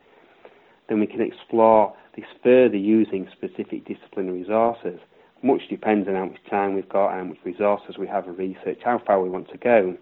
then 0.89 0.99
we 0.99 1.07
can 1.07 1.21
explore 1.21 1.95
this 2.17 2.25
further 2.43 2.79
using 2.79 3.29
specific 3.33 3.87
disciplinary 3.87 4.39
resources. 4.39 4.99
Much 5.43 5.69
depends 5.69 6.09
on 6.09 6.15
how 6.15 6.25
much 6.25 6.39
time 6.49 6.75
we've 6.75 6.89
got, 6.89 7.13
how 7.13 7.23
much 7.23 7.37
resources 7.45 7.99
we 7.99 8.07
have 8.07 8.27
of 8.29 8.39
research, 8.39 8.79
how 8.83 8.99
far 9.07 9.21
we 9.21 9.29
want 9.29 9.51
to 9.51 9.59
go. 9.59 9.95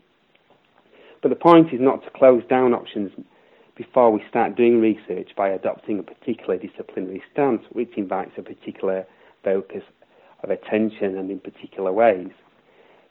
But 1.20 1.30
the 1.30 1.34
point 1.34 1.74
is 1.74 1.80
not 1.80 2.04
to 2.04 2.10
close 2.10 2.44
down 2.48 2.74
options 2.74 3.10
before 3.76 4.10
we 4.10 4.22
start 4.28 4.56
doing 4.56 4.80
research 4.80 5.30
by 5.36 5.48
adopting 5.48 5.98
a 5.98 6.02
particular 6.02 6.56
disciplinary 6.56 7.22
stance 7.32 7.62
which 7.72 7.92
invites 7.96 8.32
a 8.38 8.42
particular 8.42 9.06
focus 9.44 9.82
of 10.42 10.50
attention 10.50 11.16
and 11.16 11.30
in 11.30 11.38
particular 11.38 11.92
ways. 11.92 12.30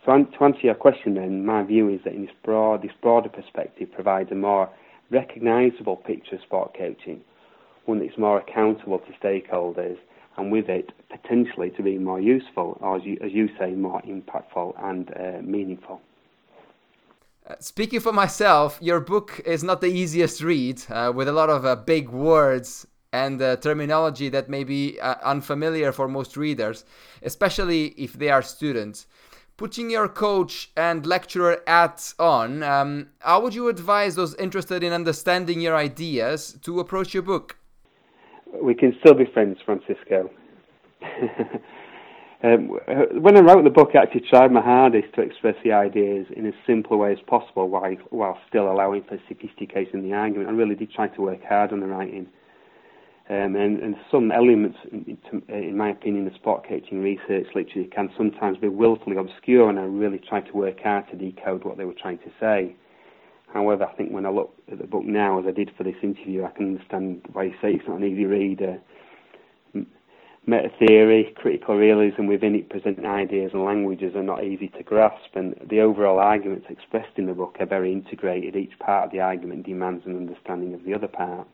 So 0.06 0.24
to 0.24 0.44
answer 0.44 0.60
your 0.64 0.76
question 0.76 1.16
then, 1.16 1.46
my 1.46 1.64
view 1.64 1.90
is 1.90 2.02
that 2.04 2.14
in 2.14 2.26
this 2.26 2.36
broad, 2.44 2.84
this 2.84 2.92
broader 3.02 3.30
perspective 3.30 3.92
provides 3.92 4.32
a 4.32 4.36
more 4.36 4.70
recognisable 5.12 5.98
picture 5.98 6.36
of 6.36 6.42
sport 6.42 6.76
coaching, 6.78 7.22
one 7.86 8.00
that's 8.00 8.18
more 8.18 8.40
accountable 8.40 9.00
to 9.00 9.14
stakeholders, 9.26 9.98
and 10.38 10.52
with 10.52 10.68
it 10.68 10.92
potentially 11.10 11.70
to 11.72 11.84
be 11.84 11.98
more 11.98 12.20
useful, 12.20 12.78
or 12.82 12.98
as 12.98 13.04
you, 13.04 13.18
as 13.24 13.32
you 13.32 13.50
say, 13.60 13.72
more 13.72 14.02
impactful 14.02 14.74
and 14.84 15.12
uh, 15.16 15.42
meaningful. 15.42 16.02
Speaking 17.60 18.00
for 18.00 18.12
myself, 18.12 18.80
your 18.82 19.00
book 19.00 19.40
is 19.46 19.64
not 19.64 19.80
the 19.80 19.88
easiest 19.88 20.42
read, 20.42 20.82
uh, 20.90 21.12
with 21.14 21.28
a 21.28 21.32
lot 21.32 21.52
of 21.52 21.64
uh, 21.64 21.76
big 21.76 22.10
words 22.10 22.88
and 23.14 23.40
uh, 23.40 23.56
terminology 23.58 24.30
that 24.30 24.50
may 24.50 24.64
be 24.64 25.00
uh, 25.00 25.16
unfamiliar 25.24 25.92
for 25.92 26.08
most 26.08 26.36
readers, 26.38 26.86
especially 27.22 27.88
if 27.98 28.14
they 28.14 28.30
are 28.30 28.42
students. 28.42 29.06
Putting 29.58 29.92
your 29.92 30.10
coach 30.10 30.72
and 30.76 31.06
lecturer 31.06 31.62
hats 31.68 32.16
on, 32.18 32.64
um, 32.64 33.10
how 33.20 33.42
would 33.42 33.54
you 33.54 33.70
advise 33.70 34.16
those 34.16 34.34
interested 34.36 34.84
in 34.84 34.92
understanding 34.92 35.62
your 35.62 35.76
ideas 35.76 36.58
to 36.64 36.80
approach 36.80 37.14
your 37.14 37.24
book? 37.24 37.58
We 38.60 38.74
can 38.74 38.96
still 39.02 39.14
be 39.14 39.26
friends, 39.26 39.60
Francisco. 39.64 40.32
um, 42.46 42.70
when 43.22 43.36
I 43.36 43.40
wrote 43.40 43.64
the 43.64 43.72
book, 43.72 43.92
I 43.96 44.04
actually 44.04 44.26
tried 44.30 44.52
my 44.52 44.62
hardest 44.62 45.14
to 45.16 45.22
express 45.22 45.56
the 45.64 45.72
ideas 45.72 46.28
in 46.36 46.46
as 46.46 46.54
simple 46.68 46.94
a 46.94 46.98
way 46.98 47.12
as 47.12 47.18
possible 47.26 47.70
while, 47.70 47.96
while 48.12 48.38
still 48.48 48.72
allowing 48.72 49.04
for 49.04 49.18
sophistication 49.28 50.00
in 50.00 50.04
the 50.04 50.14
argument. 50.14 50.50
I 50.50 50.52
really 50.52 50.76
did 50.76 50.92
try 50.92 51.08
to 51.08 51.22
work 51.22 51.44
hard 51.44 51.72
on 51.74 51.80
the 51.80 51.88
writing. 51.88 52.28
Um, 53.28 53.56
and, 53.56 53.80
and, 53.80 53.96
some 54.12 54.32
elements, 54.32 54.78
in, 54.92 55.18
in, 55.48 55.76
my 55.76 55.90
opinion, 55.90 56.28
of 56.28 56.36
sport 56.36 56.68
coaching 56.70 57.02
research 57.02 57.48
literature 57.56 57.90
can 57.92 58.12
sometimes 58.16 58.60
be 58.60 58.68
willfully 58.68 59.18
obscure, 59.18 59.68
and 59.68 59.80
I 59.80 59.84
really 59.84 60.20
tried 60.20 60.46
to 60.46 60.54
work 60.54 60.82
hard 60.84 61.10
to 61.10 61.16
decode 61.16 61.64
what 61.64 61.80
they 61.80 61.86
were 61.86 61.96
trying 62.00 62.20
to 62.20 62.32
say. 62.40 62.76
However, 63.52 63.86
I 63.86 63.94
think 63.96 64.12
when 64.12 64.28
I 64.28 64.30
look 64.30 64.54
at 64.72 64.78
the 64.78 64.86
book 64.86 65.06
now, 65.06 65.40
as 65.40 65.46
I 65.48 65.52
did 65.52 65.72
for 65.76 65.84
this 65.84 65.96
interview, 66.04 66.44
I 66.44 66.52
can 66.52 66.68
understand 66.68 67.22
why 67.34 67.46
you 67.46 67.54
say 67.62 67.72
it's 67.72 67.88
not 67.88 67.98
an 67.98 68.04
easy 68.04 68.26
read. 68.26 68.62
Uh, 68.62 68.78
meta 70.48 70.70
theory, 70.80 71.34
critical 71.36 71.76
realism 71.76 72.28
within 72.28 72.56
it 72.56 72.70
present 72.70 73.06
ideas 73.06 73.52
and 73.54 73.64
languages 73.64 74.16
are 74.16 74.24
not 74.24 74.44
easy 74.44 74.68
to 74.70 74.84
grasp, 74.84 75.36
and 75.36 75.56
the 75.70 75.82
overall 75.82 76.20
arguments 76.20 76.68
expressed 76.70 77.18
in 77.18 77.26
the 77.26 77.34
book 77.34 77.58
are 77.60 77.66
very 77.66 77.92
integrated. 77.92 78.56
Each 78.56 78.78
part 78.80 79.06
of 79.06 79.12
the 79.12 79.22
argument 79.22 79.66
demands 79.66 80.06
an 80.06 80.16
understanding 80.16 80.74
of 80.74 80.84
the 80.84 80.94
other 80.94 81.08
part. 81.08 81.48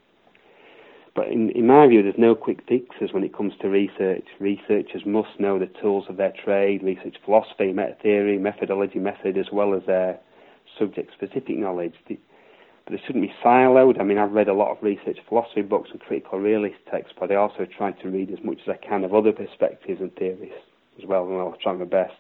But 1.14 1.28
in, 1.28 1.50
in 1.52 1.68
my 1.68 1.88
view, 1.88 2.04
there's 2.04 2.16
no 2.18 2.36
quick 2.36 2.62
fixes 2.68 3.12
when 3.12 3.24
it 3.24 3.36
comes 3.36 3.54
to 3.62 3.70
research. 3.70 4.26
Researchers 4.40 5.06
must 5.06 5.40
know 5.40 5.60
the 5.60 5.70
tools 5.82 6.06
of 6.08 6.16
their 6.18 6.34
trade, 6.44 6.84
research 6.84 7.18
philosophy, 7.26 7.74
meta 7.74 7.98
theory, 8.02 8.38
methodology, 8.38 9.00
method, 9.00 9.38
as 9.38 9.48
well 9.52 9.74
as 9.74 9.82
their 9.86 10.20
subject-specific 10.80 11.58
knowledge. 11.58 11.96
but 12.08 12.18
they 12.92 13.02
shouldn't 13.06 13.24
be 13.24 13.34
siloed. 13.44 14.00
I 14.00 14.04
mean, 14.04 14.18
I've 14.18 14.34
read 14.34 14.50
a 14.50 14.54
lot 14.54 14.72
of 14.72 14.84
research 14.84 15.18
philosophy 15.28 15.62
books 15.62 15.90
and 15.92 16.00
critical 16.02 16.40
realist 16.40 16.76
texts, 16.92 17.16
but 17.18 17.32
I 17.32 17.36
also 17.36 17.66
try 17.66 17.92
to 17.92 18.10
read 18.10 18.30
as 18.32 18.44
much 18.44 18.60
as 18.68 18.76
I 18.76 18.86
can 18.86 19.06
of 19.06 19.14
other 19.14 19.32
perspectives 19.32 20.02
and 20.02 20.14
theories 20.16 20.52
as 21.02 21.08
well, 21.08 21.26
and 21.26 21.38
I'll 21.38 21.56
try 21.62 21.74
my 21.74 21.86
best. 21.86 22.14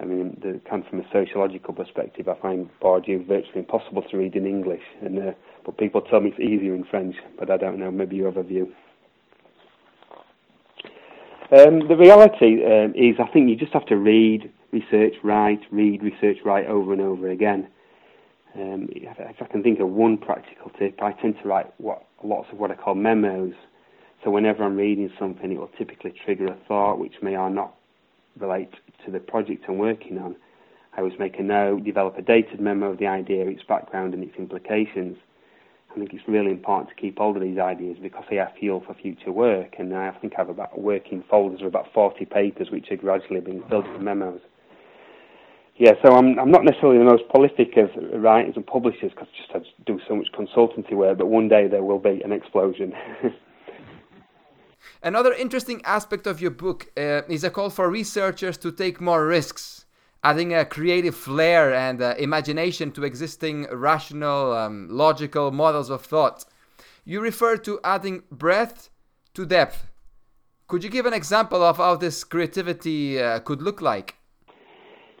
I 0.00 0.04
mean, 0.04 0.38
the, 0.40 0.60
kind 0.70 0.84
of 0.84 0.88
from 0.88 1.00
a 1.00 1.08
sociological 1.12 1.74
perspective, 1.74 2.28
I 2.28 2.40
find 2.40 2.70
Bourdieu 2.80 3.26
virtually 3.26 3.58
impossible 3.58 4.02
to 4.02 4.16
read 4.16 4.36
in 4.36 4.46
English, 4.46 4.82
and 5.02 5.18
uh, 5.18 5.32
but 5.66 5.76
people 5.76 6.00
tell 6.02 6.20
me 6.20 6.30
it's 6.30 6.38
easier 6.38 6.74
in 6.74 6.84
French, 6.84 7.16
but 7.36 7.50
I 7.50 7.56
don't 7.56 7.80
know. 7.80 7.90
Maybe 7.90 8.14
you 8.14 8.24
have 8.24 8.36
a 8.36 8.44
view. 8.44 8.72
Um, 11.50 11.88
the 11.88 11.96
reality 11.96 12.64
um, 12.64 12.94
is, 12.94 13.16
I 13.18 13.26
think 13.32 13.48
you 13.48 13.56
just 13.56 13.72
have 13.72 13.86
to 13.86 13.96
read, 13.96 14.52
research, 14.70 15.14
write, 15.24 15.60
read, 15.72 16.02
research, 16.02 16.36
write 16.44 16.66
over 16.66 16.92
and 16.92 17.00
over 17.00 17.30
again. 17.30 17.68
Um, 18.58 18.88
if 18.90 19.40
I 19.40 19.46
can 19.46 19.62
think 19.62 19.78
of 19.78 19.88
one 19.88 20.18
practical 20.18 20.70
tip, 20.78 21.00
I 21.00 21.12
tend 21.12 21.36
to 21.42 21.48
write 21.48 21.72
what 21.78 22.04
lots 22.24 22.48
of 22.50 22.58
what 22.58 22.72
I 22.72 22.74
call 22.74 22.96
memos. 22.96 23.54
So 24.24 24.30
whenever 24.30 24.64
I'm 24.64 24.76
reading 24.76 25.10
something, 25.16 25.52
it 25.52 25.58
will 25.58 25.70
typically 25.78 26.12
trigger 26.24 26.48
a 26.48 26.56
thought 26.66 26.98
which 26.98 27.14
may 27.22 27.36
or 27.36 27.50
not 27.50 27.74
relate 28.36 28.72
to 29.04 29.12
the 29.12 29.20
project 29.20 29.66
I'm 29.68 29.78
working 29.78 30.18
on. 30.18 30.34
I 30.96 30.98
always 31.00 31.18
make 31.20 31.38
a 31.38 31.42
note, 31.42 31.84
develop 31.84 32.18
a 32.18 32.22
dated 32.22 32.60
memo 32.60 32.90
of 32.90 32.98
the 32.98 33.06
idea, 33.06 33.46
its 33.46 33.62
background, 33.62 34.14
and 34.14 34.24
its 34.24 34.36
implications. 34.36 35.16
I 35.92 35.94
think 35.94 36.12
it's 36.12 36.26
really 36.26 36.50
important 36.50 36.88
to 36.88 37.00
keep 37.00 37.18
hold 37.18 37.36
of 37.36 37.42
these 37.42 37.58
ideas 37.58 37.96
because 38.02 38.24
they 38.28 38.38
are 38.38 38.50
fuel 38.58 38.82
for 38.84 38.94
future 38.94 39.30
work. 39.30 39.76
And 39.78 39.94
I 39.94 40.10
think 40.18 40.32
I 40.34 40.38
have 40.38 40.48
about 40.48 40.80
working 40.80 41.22
folders 41.30 41.60
of 41.60 41.68
about 41.68 41.92
40 41.94 42.24
papers 42.24 42.70
which 42.72 42.90
are 42.90 42.96
gradually 42.96 43.40
being 43.40 43.62
filled 43.68 43.88
with 43.88 44.02
memos. 44.02 44.40
Yeah, 45.78 45.92
so 46.04 46.12
I'm 46.12 46.38
I'm 46.40 46.50
not 46.50 46.64
necessarily 46.64 46.98
the 46.98 47.04
most 47.04 47.28
prolific 47.30 47.76
of 47.76 47.90
writers 48.20 48.54
and 48.56 48.66
publishers 48.66 49.12
because 49.12 49.28
just 49.36 49.50
I 49.54 49.60
just 49.60 49.84
do 49.86 50.00
so 50.08 50.16
much 50.16 50.26
consultancy 50.32 50.92
work. 50.92 51.18
But 51.18 51.26
one 51.26 51.48
day 51.48 51.68
there 51.68 51.84
will 51.84 52.00
be 52.00 52.20
an 52.24 52.32
explosion. 52.32 52.92
Another 55.02 55.32
interesting 55.32 55.80
aspect 55.84 56.26
of 56.26 56.40
your 56.40 56.50
book 56.50 56.90
uh, 56.96 57.22
is 57.28 57.44
a 57.44 57.50
call 57.50 57.70
for 57.70 57.88
researchers 57.88 58.58
to 58.58 58.72
take 58.72 59.00
more 59.00 59.24
risks, 59.24 59.84
adding 60.24 60.52
a 60.52 60.64
creative 60.64 61.14
flair 61.14 61.72
and 61.72 62.02
uh, 62.02 62.16
imagination 62.18 62.90
to 62.92 63.04
existing 63.04 63.68
rational, 63.70 64.52
um, 64.52 64.88
logical 64.90 65.52
models 65.52 65.90
of 65.90 66.04
thought. 66.04 66.44
You 67.04 67.20
refer 67.20 67.56
to 67.58 67.78
adding 67.84 68.24
breadth 68.32 68.90
to 69.34 69.46
depth. 69.46 69.86
Could 70.66 70.82
you 70.82 70.90
give 70.90 71.06
an 71.06 71.14
example 71.14 71.62
of 71.62 71.76
how 71.76 71.94
this 71.94 72.24
creativity 72.24 73.22
uh, 73.22 73.38
could 73.38 73.62
look 73.62 73.80
like? 73.80 74.17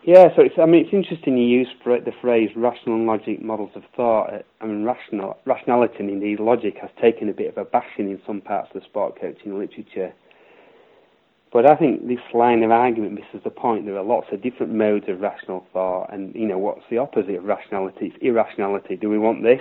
Yeah, 0.08 0.28
so 0.34 0.40
it's, 0.40 0.54
I 0.56 0.64
mean, 0.64 0.86
it's 0.86 0.94
interesting 0.94 1.36
you 1.36 1.44
use 1.44 1.68
the 1.84 2.12
phrase 2.22 2.48
rational 2.56 2.96
and 2.96 3.06
logic 3.06 3.42
models 3.42 3.72
of 3.74 3.82
thought. 3.94 4.32
Uh, 4.32 4.38
I 4.62 4.64
mean, 4.64 4.82
rational, 4.82 5.36
rationality 5.44 5.96
and 5.98 6.08
indeed 6.08 6.40
logic 6.40 6.78
has 6.80 6.88
taken 6.98 7.28
a 7.28 7.34
bit 7.34 7.48
of 7.48 7.58
a 7.58 7.66
bashing 7.66 8.08
in 8.10 8.18
some 8.26 8.40
parts 8.40 8.70
of 8.74 8.80
the 8.80 8.86
sport 8.86 9.20
coaching 9.20 9.58
literature. 9.58 10.14
But 11.52 11.70
I 11.70 11.76
think 11.76 12.08
this 12.08 12.24
line 12.32 12.62
of 12.62 12.70
argument 12.70 13.20
misses 13.20 13.44
the 13.44 13.50
point. 13.50 13.84
There 13.84 13.98
are 13.98 14.02
lots 14.02 14.28
of 14.32 14.42
different 14.42 14.72
modes 14.72 15.04
of 15.08 15.20
rational 15.20 15.66
thought, 15.74 16.08
and 16.10 16.34
you 16.34 16.48
know 16.48 16.56
what's 16.56 16.88
the 16.88 16.96
opposite 16.96 17.34
of 17.34 17.44
rationality? 17.44 18.06
It's 18.06 18.16
irrationality. 18.22 18.96
Do 18.96 19.10
we 19.10 19.18
want 19.18 19.42
this? 19.42 19.60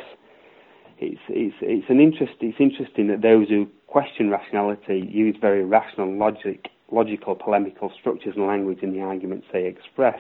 It's 0.98 1.20
it's 1.28 1.56
it's 1.60 1.90
an 1.90 2.00
interest. 2.00 2.36
It's 2.40 2.62
interesting 2.62 3.10
that 3.10 3.22
those 3.22 3.50
who 3.50 3.68
question 3.88 4.30
rationality 4.30 5.10
use 5.12 5.36
very 5.42 5.66
rational 5.66 6.18
logic 6.18 6.70
logical 6.90 7.36
polemical 7.36 7.92
structures 8.00 8.36
and 8.38 8.48
language 8.48 8.80
in 8.82 8.94
the 8.94 9.02
arguments 9.02 9.46
they 9.52 9.66
express. 9.66 10.20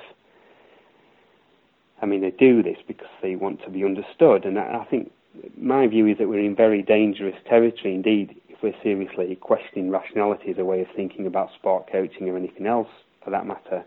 I 2.01 2.05
mean, 2.05 2.21
they 2.21 2.31
do 2.31 2.61
this 2.61 2.77
because 2.87 3.07
they 3.21 3.35
want 3.35 3.63
to 3.63 3.69
be 3.69 3.83
understood, 3.83 4.45
and 4.45 4.59
I 4.59 4.85
think 4.89 5.11
my 5.57 5.87
view 5.87 6.07
is 6.07 6.17
that 6.17 6.27
we're 6.27 6.43
in 6.43 6.55
very 6.55 6.81
dangerous 6.81 7.35
territory 7.47 7.93
indeed 7.95 8.35
if 8.49 8.61
we're 8.61 8.73
seriously 8.83 9.35
questioning 9.35 9.89
rationality 9.89 10.51
as 10.51 10.57
a 10.57 10.65
way 10.65 10.81
of 10.81 10.87
thinking 10.95 11.27
about 11.27 11.49
sport 11.53 11.87
coaching 11.91 12.29
or 12.29 12.37
anything 12.37 12.65
else 12.65 12.89
for 13.23 13.31
that 13.31 13.45
matter. 13.45 13.83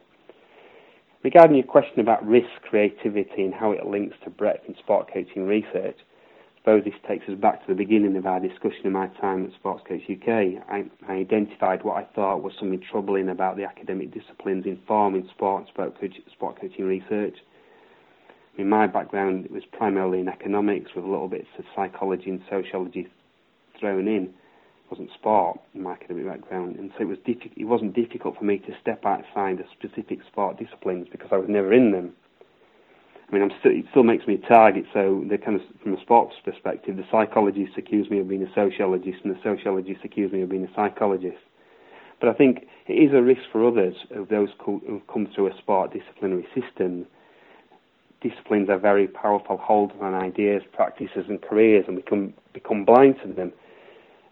Regarding 1.23 1.57
your 1.57 1.67
question 1.67 2.01
about 2.01 2.27
risk, 2.27 2.49
creativity, 2.63 3.45
and 3.45 3.53
how 3.53 3.73
it 3.73 3.85
links 3.85 4.17
to 4.25 4.31
breadth 4.31 4.65
in 4.67 4.75
sport 4.77 5.09
coaching 5.13 5.47
research, 5.47 5.97
I 5.99 6.59
suppose 6.61 6.85
this 6.85 6.95
takes 7.09 7.29
us 7.29 7.39
back 7.39 7.61
to 7.61 7.67
the 7.69 7.75
beginning 7.75 8.17
of 8.17 8.27
our 8.27 8.41
discussion 8.41 8.87
of 8.87 8.93
my 8.93 9.09
time 9.21 9.47
at 9.47 9.53
Sports 9.53 9.83
Coach 9.89 10.03
UK. 10.11 10.63
I, 10.69 10.85
I 11.09 11.15
identified 11.15 11.85
what 11.85 11.97
I 11.97 12.05
thought 12.15 12.43
was 12.43 12.53
something 12.59 12.81
troubling 12.91 13.29
about 13.29 13.57
the 13.57 13.65
academic 13.65 14.13
disciplines 14.13 14.67
informing 14.67 15.29
sport 15.35 15.63
and 15.63 15.69
sport, 15.69 16.01
coach, 16.01 16.17
sport 16.33 16.61
coaching 16.61 16.87
research. 16.87 17.37
In 18.59 18.69
my 18.69 18.87
background, 18.87 19.45
it 19.45 19.51
was 19.51 19.65
primarily 19.73 20.21
in 20.21 20.29
economics 20.29 20.95
with 20.95 21.05
a 21.05 21.09
little 21.09 21.29
bit 21.29 21.47
of 21.59 21.65
psychology 21.75 22.31
and 22.31 22.43
sociology 22.51 23.09
thrown 23.79 24.09
in. 24.09 24.25
It 24.25 24.91
wasn't 24.91 25.11
sport 25.13 25.61
in 25.75 25.83
my 25.83 25.93
academic 25.93 26.27
background, 26.27 26.77
and 26.77 26.91
so 26.97 27.03
it 27.03 27.09
was 27.09 27.19
diffi- 27.19 27.57
it 27.57 27.65
wasn't 27.65 27.95
difficult 27.95 28.37
for 28.37 28.45
me 28.45 28.59
to 28.59 28.77
step 28.81 29.07
outside 29.07 29.59
the 29.59 29.65
specific 29.79 30.19
sport 30.27 30.59
disciplines 30.59 31.09
because 31.11 31.29
I 31.33 31.37
was 31.37 31.49
never 31.49 31.73
in 31.73 31.93
them. 31.93 32.13
I 33.31 33.37
mean, 33.37 33.51
still, 33.61 33.71
it 33.73 33.85
still 33.91 34.03
makes 34.03 34.27
me 34.27 34.35
a 34.35 34.49
target. 34.49 34.87
So, 34.93 35.25
the 35.29 35.39
kind 35.39 35.61
of 35.61 35.63
from 35.83 35.95
a 35.95 36.01
sports 36.01 36.35
perspective, 36.45 36.97
the 36.97 37.07
psychologists 37.11 37.77
accuse 37.79 38.11
me 38.11 38.19
of 38.19 38.29
being 38.29 38.43
a 38.43 38.53
sociologist, 38.55 39.19
and 39.25 39.35
the 39.35 39.41
sociologists 39.43 40.05
accuse 40.05 40.33
me 40.33 40.43
of 40.43 40.49
being 40.49 40.65
a 40.65 40.75
psychologist. 40.75 41.39
But 42.21 42.29
I 42.29 42.33
think 42.35 42.67
it 42.89 42.95
is 42.95 43.15
a 43.15 43.23
risk 43.23 43.43
for 43.53 43.65
others 43.67 43.95
of 44.11 44.29
those 44.29 44.49
who 44.65 45.01
come 45.11 45.29
through 45.35 45.47
a 45.47 45.57
sport 45.59 45.93
disciplinary 45.93 46.47
system. 46.55 47.07
Disciplines 48.21 48.69
are 48.69 48.79
very 48.79 49.07
powerful 49.07 49.57
hold 49.57 49.93
on 50.01 50.15
ideas, 50.15 50.63
practices, 50.73 51.25
and 51.29 51.41
careers, 51.41 51.85
and 51.89 51.97
we 51.97 52.03
can 52.03 52.35
become 52.53 52.85
blind 52.85 53.17
to 53.23 53.33
them. 53.33 53.53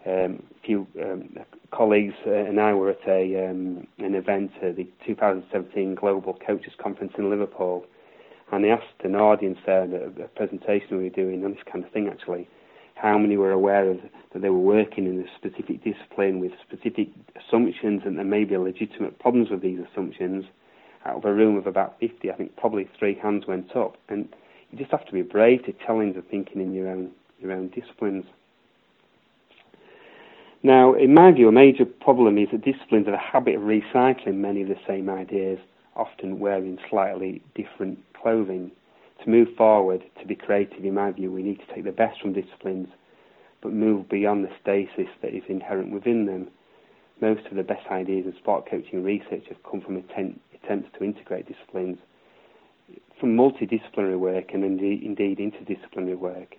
Um, 0.05 0.43
a 0.55 0.65
few 0.65 0.87
um, 1.01 1.37
colleagues 1.71 2.13
uh, 2.25 2.31
and 2.31 2.59
I 2.59 2.73
were 2.73 2.91
at 2.91 3.07
a 3.07 3.49
um, 3.49 3.87
an 3.97 4.15
event, 4.15 4.51
uh, 4.57 4.71
the 4.71 4.87
2017 5.05 5.95
Global 5.95 6.33
Coaches 6.45 6.73
Conference 6.81 7.13
in 7.17 7.29
Liverpool, 7.29 7.85
and 8.51 8.63
they 8.63 8.71
asked 8.71 9.03
an 9.03 9.15
audience 9.15 9.57
there, 9.65 9.83
a, 9.83 10.23
a 10.23 10.27
presentation 10.29 10.97
we 10.97 11.03
were 11.03 11.09
doing 11.09 11.43
on 11.43 11.51
this 11.51 11.63
kind 11.71 11.83
of 11.83 11.91
thing 11.91 12.07
actually, 12.07 12.47
how 12.95 13.17
many 13.17 13.37
were 13.37 13.51
aware 13.51 13.89
of 13.89 13.97
that 14.33 14.41
they 14.41 14.49
were 14.49 14.57
working 14.57 15.05
in 15.05 15.19
a 15.19 15.27
specific 15.37 15.83
discipline 15.83 16.39
with 16.39 16.51
specific 16.65 17.07
assumptions 17.35 18.01
and 18.05 18.17
there 18.17 18.25
may 18.25 18.43
be 18.43 18.57
legitimate 18.57 19.19
problems 19.19 19.49
with 19.49 19.61
these 19.61 19.79
assumptions. 19.91 20.45
Out 21.05 21.17
of 21.17 21.25
a 21.25 21.33
room 21.33 21.55
of 21.57 21.67
about 21.67 21.99
50, 21.99 22.29
I 22.29 22.35
think 22.35 22.55
probably 22.57 22.89
three 22.97 23.15
hands 23.15 23.47
went 23.47 23.75
up. 23.75 23.97
And 24.09 24.27
you 24.71 24.77
just 24.77 24.91
have 24.91 25.05
to 25.05 25.13
be 25.13 25.21
brave 25.21 25.63
to 25.65 25.73
challenge 25.85 26.15
the 26.15 26.21
thinking 26.21 26.61
in 26.61 26.73
your 26.73 26.89
own 26.89 27.11
your 27.39 27.53
own 27.53 27.69
disciplines. 27.69 28.25
Now, 30.61 30.93
in 30.93 31.13
my 31.13 31.31
view, 31.31 31.47
a 31.47 31.53
major 31.53 31.85
problem 31.85 32.37
is 32.37 32.49
that 32.51 32.65
disciplines 32.65 33.05
have 33.05 33.15
a 33.15 33.17
habit 33.17 33.55
of 33.55 33.61
recycling 33.61 34.35
many 34.35 34.61
of 34.61 34.67
the 34.67 34.79
same 34.85 35.09
ideas, 35.09 35.57
often 35.95 36.39
wearing 36.39 36.77
slightly 36.89 37.41
different 37.55 37.99
clothing. 38.13 38.71
To 39.23 39.29
move 39.29 39.49
forward, 39.57 40.03
to 40.19 40.27
be 40.27 40.35
creative, 40.35 40.83
in 40.83 40.93
my 40.93 41.11
view, 41.11 41.31
we 41.31 41.43
need 41.43 41.59
to 41.59 41.73
take 41.73 41.85
the 41.85 41.91
best 41.91 42.21
from 42.21 42.33
disciplines, 42.33 42.89
but 43.61 43.71
move 43.71 44.09
beyond 44.09 44.43
the 44.43 44.51
stasis 44.61 45.11
that 45.21 45.33
is 45.33 45.43
inherent 45.47 45.91
within 45.91 46.25
them. 46.25 46.49
Most 47.21 47.45
of 47.47 47.55
the 47.55 47.63
best 47.63 47.85
ideas 47.91 48.25
in 48.25 48.35
sport 48.37 48.69
coaching 48.69 49.03
research 49.03 49.43
have 49.49 49.63
come 49.69 49.81
from 49.81 49.97
attempt, 49.97 50.39
attempts 50.63 50.89
to 50.97 51.03
integrate 51.03 51.47
disciplines, 51.47 51.97
from 53.19 53.35
multidisciplinary 53.35 54.17
work 54.17 54.51
and 54.53 54.63
indeed, 54.63 55.03
indeed 55.03 55.39
interdisciplinary 55.39 56.17
work. 56.17 56.55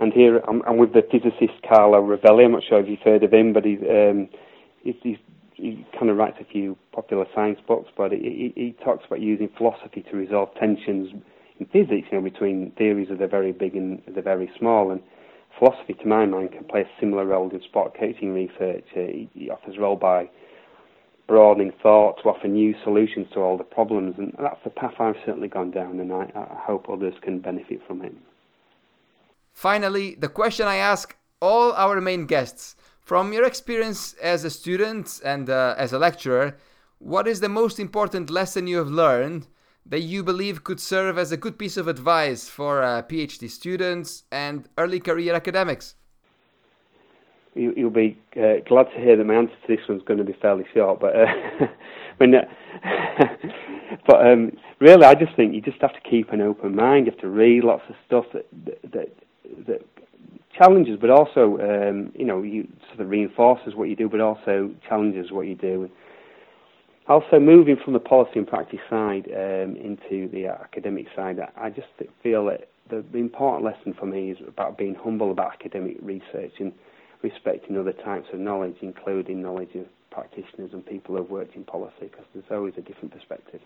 And 0.00 0.12
here 0.12 0.38
I'm, 0.48 0.62
I'm, 0.62 0.76
with 0.76 0.92
the 0.92 1.02
physicist 1.10 1.60
Carlo 1.68 2.00
Rovelli. 2.00 2.44
I'm 2.44 2.52
not 2.52 2.62
sure 2.68 2.80
if 2.80 2.88
you've 2.88 3.00
heard 3.00 3.24
of 3.24 3.32
him, 3.32 3.52
but 3.52 3.64
he's, 3.64 3.80
um, 3.90 4.28
he's, 4.82 4.94
he's, 5.02 5.16
he 5.54 5.84
kind 5.98 6.08
of 6.08 6.16
writes 6.16 6.36
a 6.40 6.44
few 6.44 6.78
popular 6.92 7.26
science 7.34 7.58
books, 7.66 7.90
but 7.96 8.12
he, 8.12 8.52
he 8.54 8.76
talks 8.84 9.04
about 9.06 9.20
using 9.20 9.48
philosophy 9.58 10.04
to 10.08 10.16
resolve 10.16 10.50
tensions 10.54 11.10
in 11.58 11.66
physics, 11.66 12.06
you 12.12 12.18
know, 12.18 12.22
between 12.22 12.70
theories 12.78 13.10
of 13.10 13.18
the 13.18 13.26
very 13.26 13.50
big 13.50 13.74
and 13.74 14.00
the 14.14 14.22
very 14.22 14.48
small. 14.56 14.92
And 14.92 15.00
philosophy, 15.58 15.94
to 15.94 16.06
my 16.06 16.26
mind, 16.26 16.52
can 16.52 16.62
play 16.62 16.82
a 16.82 17.00
similar 17.00 17.24
role 17.24 17.50
in 17.50 17.60
sport 17.62 17.96
coaching 17.98 18.32
research. 18.32 18.84
Uh, 18.96 19.26
he, 19.34 19.50
offers 19.50 19.74
a 19.76 19.80
role 19.80 19.96
by 19.96 20.30
broadening 21.28 21.72
thought 21.82 22.20
to 22.22 22.30
offer 22.30 22.48
new 22.48 22.74
solutions 22.82 23.28
to 23.34 23.40
all 23.40 23.56
the 23.56 23.62
problems, 23.62 24.14
and 24.18 24.34
that's 24.40 24.64
the 24.64 24.70
path 24.70 24.94
I've 24.98 25.14
certainly 25.24 25.48
gone 25.48 25.70
down, 25.70 26.00
and 26.00 26.12
I, 26.12 26.32
I 26.34 26.58
hope 26.66 26.88
others 26.88 27.14
can 27.22 27.38
benefit 27.38 27.80
from 27.86 28.02
it. 28.02 28.14
Finally, 29.52 30.16
the 30.16 30.28
question 30.28 30.66
I 30.66 30.76
ask 30.76 31.16
all 31.40 31.72
our 31.72 32.00
main 32.00 32.26
guests 32.26 32.74
from 33.00 33.32
your 33.32 33.44
experience 33.44 34.14
as 34.14 34.44
a 34.44 34.50
student 34.50 35.20
and 35.24 35.48
uh, 35.50 35.74
as 35.78 35.92
a 35.92 35.98
lecturer, 35.98 36.56
what 36.98 37.28
is 37.28 37.40
the 37.40 37.48
most 37.48 37.78
important 37.78 38.30
lesson 38.30 38.66
you 38.66 38.78
have 38.78 38.90
learned 38.90 39.46
that 39.86 40.00
you 40.00 40.22
believe 40.22 40.64
could 40.64 40.80
serve 40.80 41.16
as 41.16 41.32
a 41.32 41.36
good 41.36 41.58
piece 41.58 41.76
of 41.76 41.88
advice 41.88 42.48
for 42.48 42.82
uh, 42.82 43.02
PhD 43.02 43.48
students 43.48 44.24
and 44.32 44.68
early 44.76 45.00
career 45.00 45.34
academics? 45.34 45.94
You, 47.58 47.84
will 47.84 47.90
be 47.90 48.18
uh, 48.36 48.62
glad 48.68 48.84
to 48.94 49.00
hear 49.00 49.16
that 49.16 49.24
my 49.24 49.34
answer 49.34 49.54
to 49.66 49.76
this 49.76 49.88
one's 49.88 50.02
going 50.04 50.18
to 50.18 50.24
be 50.24 50.36
fairly 50.40 50.64
short, 50.72 51.00
but 51.00 51.14
uh, 51.14 51.26
uh, 52.20 52.26
but 54.06 54.26
um, 54.26 54.52
really, 54.80 55.04
I 55.04 55.14
just 55.14 55.34
think 55.34 55.54
you 55.54 55.60
just 55.60 55.80
have 55.80 55.92
to 55.92 56.00
keep 56.08 56.30
an 56.30 56.40
open 56.40 56.76
mind. 56.76 57.06
You 57.06 57.12
have 57.12 57.20
to 57.20 57.28
read 57.28 57.64
lots 57.64 57.82
of 57.88 57.96
stuff 58.06 58.26
that 58.32 58.46
that, 58.92 59.16
that 59.66 59.82
challenges, 60.56 60.98
but 61.00 61.10
also 61.10 61.58
um, 61.60 62.12
you 62.14 62.24
know 62.24 62.42
you 62.42 62.68
sort 62.88 63.00
of 63.00 63.10
reinforces 63.10 63.74
what 63.74 63.88
you 63.88 63.96
do, 63.96 64.08
but 64.08 64.20
also 64.20 64.70
challenges 64.88 65.32
what 65.32 65.46
you 65.46 65.54
do. 65.54 65.90
Also, 67.08 67.40
moving 67.40 67.76
from 67.82 67.94
the 67.94 67.98
policy 67.98 68.32
and 68.36 68.46
practice 68.46 68.80
side 68.90 69.26
um, 69.34 69.76
into 69.76 70.28
the 70.28 70.46
academic 70.46 71.06
side, 71.16 71.38
I 71.56 71.70
just 71.70 71.88
feel 72.22 72.44
that 72.46 72.68
the, 72.90 73.02
the, 73.12 73.18
important 73.18 73.64
lesson 73.64 73.94
for 73.98 74.04
me 74.04 74.30
is 74.30 74.38
about 74.46 74.76
being 74.76 74.94
humble 74.94 75.30
about 75.30 75.52
academic 75.54 75.96
research 76.02 76.52
and 76.58 76.72
respecting 77.22 77.76
other 77.76 77.92
types 77.92 78.28
of 78.32 78.40
knowledge, 78.40 78.76
including 78.80 79.42
knowledge 79.42 79.74
of 79.74 79.86
practitioners 80.10 80.70
and 80.72 80.84
people 80.84 81.14
who 81.16 81.22
have 81.22 81.30
worked 81.30 81.54
in 81.56 81.64
policy, 81.64 81.94
because 82.10 82.24
there's 82.32 82.44
always 82.50 82.74
a 82.76 82.82
different 82.82 83.12
perspective. 83.12 83.60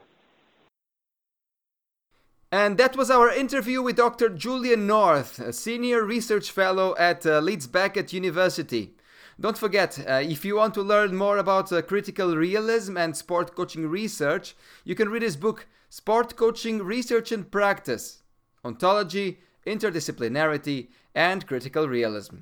And 2.51 2.77
that 2.77 2.97
was 2.97 3.11
our 3.11 3.31
interview 3.31 3.81
with 3.81 3.97
Dr. 3.97 4.29
Julian 4.29 4.87
North, 4.87 5.39
a 5.39 5.55
senior 5.55 6.03
research 6.05 6.51
fellow 6.51 6.95
at 6.99 7.25
uh, 7.25 7.41
Leeds 7.41 7.67
Beckett 7.67 8.13
University. 8.13 8.95
Don't 9.41 9.57
forget, 9.57 9.99
uh, 10.07 10.21
if 10.23 10.45
you 10.45 10.57
want 10.57 10.75
to 10.75 10.83
learn 10.83 11.17
more 11.17 11.39
about 11.39 11.73
uh, 11.73 11.81
critical 11.81 12.37
realism 12.37 12.99
and 12.99 13.17
sport 13.17 13.57
coaching 13.57 13.89
research, 13.89 14.55
you 14.85 14.95
can 14.95 15.09
read 15.09 15.23
his 15.23 15.37
book, 15.37 15.67
Sport 15.89 16.37
Coaching 16.37 16.83
Research 16.83 17.33
and 17.33 17.51
Practice 17.51 18.23
Ontology, 18.65 19.41
Interdisciplinarity, 19.67 20.89
and 21.15 21.47
Critical 21.47 21.89
Realism. 21.89 22.37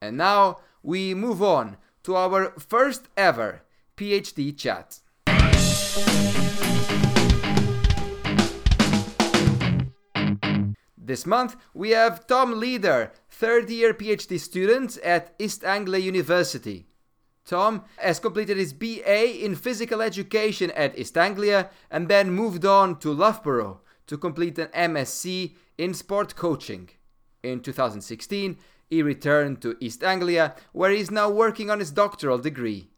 And 0.00 0.16
now 0.16 0.58
we 0.82 1.14
move 1.14 1.42
on 1.42 1.78
to 2.02 2.16
our 2.16 2.52
first 2.58 3.08
ever 3.16 3.62
PhD 3.96 4.56
chat. 4.56 5.00
This 10.98 11.24
month 11.24 11.56
we 11.72 11.90
have 11.90 12.26
Tom 12.26 12.60
Leeder, 12.60 13.10
third 13.30 13.70
year 13.70 13.94
PhD 13.94 14.38
student 14.38 14.98
at 14.98 15.34
East 15.38 15.64
Anglia 15.64 16.00
University. 16.00 16.86
Tom 17.46 17.84
has 17.96 18.18
completed 18.18 18.56
his 18.56 18.72
BA 18.72 19.44
in 19.44 19.54
physical 19.54 20.02
education 20.02 20.72
at 20.72 20.98
East 20.98 21.16
Anglia 21.16 21.70
and 21.90 22.08
then 22.08 22.32
moved 22.32 22.66
on 22.66 22.98
to 22.98 23.12
Loughborough 23.12 23.80
to 24.08 24.18
complete 24.18 24.58
an 24.58 24.68
MSc 24.68 25.54
in 25.78 25.94
sport 25.94 26.34
coaching. 26.34 26.90
In 27.42 27.60
2016, 27.60 28.58
he 28.88 29.02
returned 29.02 29.60
to 29.62 29.76
East 29.80 30.02
Anglia 30.02 30.54
where 30.72 30.90
he 30.90 31.00
is 31.00 31.10
now 31.10 31.28
working 31.28 31.70
on 31.70 31.78
his 31.78 31.90
doctoral 31.90 32.38
degree. 32.38 32.90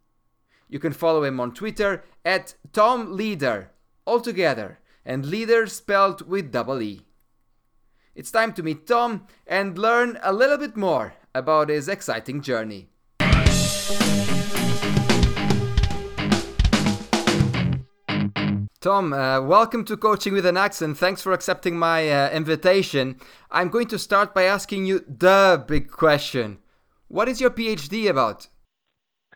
You 0.69 0.79
can 0.79 0.93
follow 0.93 1.25
him 1.25 1.41
on 1.41 1.55
Twitter 1.55 2.05
at 2.25 2.55
Tom 2.73 3.17
Leeder, 3.17 3.69
altogether, 4.07 4.81
and 5.05 5.25
Leeder 5.25 5.67
spelled 5.67 6.29
with 6.29 6.53
double 6.53 6.83
E. 6.83 7.07
It's 8.15 8.31
time 8.31 8.53
to 8.55 8.63
meet 8.63 8.87
Tom 8.87 9.27
and 9.47 9.79
learn 9.79 10.19
a 10.23 10.33
little 10.33 10.59
bit 10.59 10.77
more 10.77 11.15
about 11.35 11.69
his 11.69 11.89
exciting 11.89 12.43
journey. 12.43 12.89
Tom, 18.81 19.13
uh, 19.13 19.41
welcome 19.41 19.85
to 19.87 19.97
Coaching 19.97 20.35
with 20.35 20.47
an 20.47 20.57
Accent. 20.57 20.99
Thanks 20.99 21.21
for 21.21 21.33
accepting 21.33 21.77
my 21.77 22.09
uh, 22.09 22.31
invitation. 22.31 23.17
I'm 23.51 23.71
going 23.71 23.89
to 23.89 23.99
start 23.99 24.33
by 24.33 24.45
asking 24.45 24.87
you 24.87 25.01
the 25.01 25.65
big 25.67 25.91
question 25.91 26.59
What 27.09 27.29
is 27.29 27.41
your 27.41 27.51
PhD 27.51 28.09
about? 28.09 28.47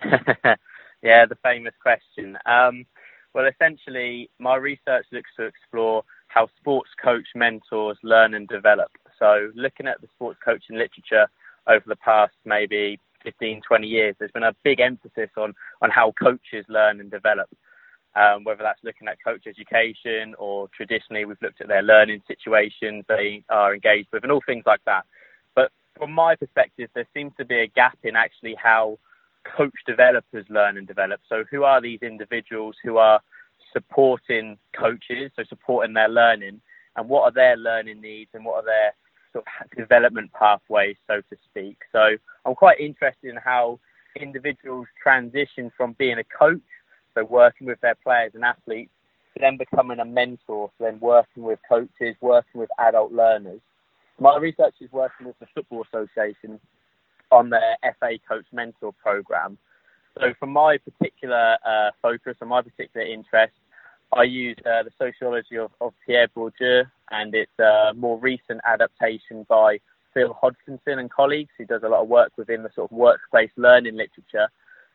yeah, 0.04 1.26
the 1.26 1.36
famous 1.42 1.74
question. 1.82 2.38
Um, 2.46 2.86
well, 3.34 3.46
essentially, 3.48 4.30
my 4.38 4.54
research 4.54 5.06
looks 5.10 5.30
to 5.36 5.46
explore 5.46 6.04
how 6.28 6.48
sports 6.60 6.90
coach 7.02 7.26
mentors 7.34 7.98
learn 8.04 8.34
and 8.34 8.46
develop. 8.46 8.92
So, 9.18 9.50
looking 9.56 9.88
at 9.88 10.00
the 10.00 10.06
sports 10.14 10.38
coaching 10.44 10.76
literature 10.76 11.26
over 11.66 11.84
the 11.88 11.96
past 11.96 12.34
maybe 12.44 13.00
15, 13.24 13.62
20 13.66 13.86
years, 13.88 14.14
there's 14.20 14.30
been 14.30 14.44
a 14.44 14.54
big 14.62 14.78
emphasis 14.78 15.30
on, 15.36 15.52
on 15.80 15.90
how 15.90 16.12
coaches 16.22 16.64
learn 16.68 17.00
and 17.00 17.10
develop. 17.10 17.48
Um, 18.14 18.44
whether 18.44 18.62
that's 18.62 18.84
looking 18.84 19.08
at 19.08 19.16
coach 19.24 19.46
education 19.46 20.34
or 20.38 20.68
traditionally 20.76 21.24
we've 21.24 21.40
looked 21.40 21.62
at 21.62 21.68
their 21.68 21.80
learning 21.80 22.20
situations 22.28 23.06
they 23.08 23.42
are 23.48 23.72
engaged 23.72 24.08
with 24.12 24.22
and 24.22 24.30
all 24.30 24.42
things 24.44 24.64
like 24.66 24.84
that. 24.84 25.06
But 25.54 25.72
from 25.96 26.12
my 26.12 26.36
perspective, 26.36 26.90
there 26.94 27.08
seems 27.14 27.32
to 27.38 27.46
be 27.46 27.60
a 27.60 27.66
gap 27.68 27.96
in 28.02 28.14
actually 28.14 28.54
how 28.62 28.98
coach 29.56 29.74
developers 29.86 30.44
learn 30.50 30.76
and 30.76 30.86
develop. 30.86 31.20
So, 31.28 31.44
who 31.50 31.64
are 31.64 31.80
these 31.80 32.00
individuals 32.02 32.76
who 32.84 32.98
are 32.98 33.20
supporting 33.72 34.58
coaches, 34.78 35.30
so 35.36 35.44
supporting 35.48 35.94
their 35.94 36.08
learning, 36.08 36.60
and 36.96 37.08
what 37.08 37.22
are 37.22 37.32
their 37.32 37.56
learning 37.56 38.00
needs 38.00 38.30
and 38.34 38.44
what 38.44 38.56
are 38.56 38.64
their 38.64 38.92
sort 39.32 39.44
of 39.46 39.76
development 39.76 40.30
pathways, 40.32 40.96
so 41.06 41.16
to 41.30 41.36
speak. 41.48 41.78
So 41.90 42.16
I'm 42.44 42.54
quite 42.54 42.80
interested 42.80 43.30
in 43.30 43.36
how 43.36 43.80
individuals 44.20 44.86
transition 45.02 45.72
from 45.76 45.94
being 45.98 46.18
a 46.18 46.24
coach, 46.24 46.60
so 47.14 47.24
working 47.24 47.66
with 47.66 47.80
their 47.80 47.96
players 48.02 48.32
and 48.34 48.44
athletes, 48.44 48.90
then 49.40 49.56
becoming 49.56 49.98
a 49.98 50.04
mentor, 50.04 50.70
so 50.78 50.84
then 50.84 50.98
working 51.00 51.42
with 51.42 51.58
coaches, 51.68 52.16
working 52.20 52.60
with 52.60 52.70
adult 52.78 53.12
learners. 53.12 53.60
My 54.20 54.36
research 54.36 54.74
is 54.80 54.92
working 54.92 55.26
with 55.26 55.38
the 55.40 55.46
Football 55.54 55.84
Association 55.92 56.60
on 57.30 57.50
their 57.50 57.76
FA 57.98 58.18
Coach 58.28 58.44
Mentor 58.52 58.92
program. 59.02 59.58
So, 60.18 60.34
for 60.38 60.46
my 60.46 60.76
particular 60.78 61.56
uh, 61.66 61.90
focus 62.02 62.36
and 62.40 62.50
my 62.50 62.60
particular 62.60 63.06
interest, 63.06 63.54
I 64.12 64.24
use 64.24 64.56
uh, 64.60 64.82
the 64.82 64.90
sociology 64.98 65.56
of, 65.56 65.70
of, 65.80 65.94
Pierre 66.06 66.28
Bourdieu 66.36 66.84
and 67.10 67.34
its 67.34 67.50
uh, 67.58 67.94
more 67.96 68.18
recent 68.18 68.60
adaptation 68.66 69.46
by 69.48 69.78
Phil 70.12 70.36
Hodkinson 70.42 70.98
and 70.98 71.10
colleagues, 71.10 71.50
who 71.56 71.64
does 71.64 71.82
a 71.82 71.88
lot 71.88 72.02
of 72.02 72.08
work 72.08 72.32
within 72.36 72.62
the 72.62 72.68
sort 72.74 72.92
of 72.92 72.96
workplace 72.96 73.50
learning 73.56 73.96
literature. 73.96 74.50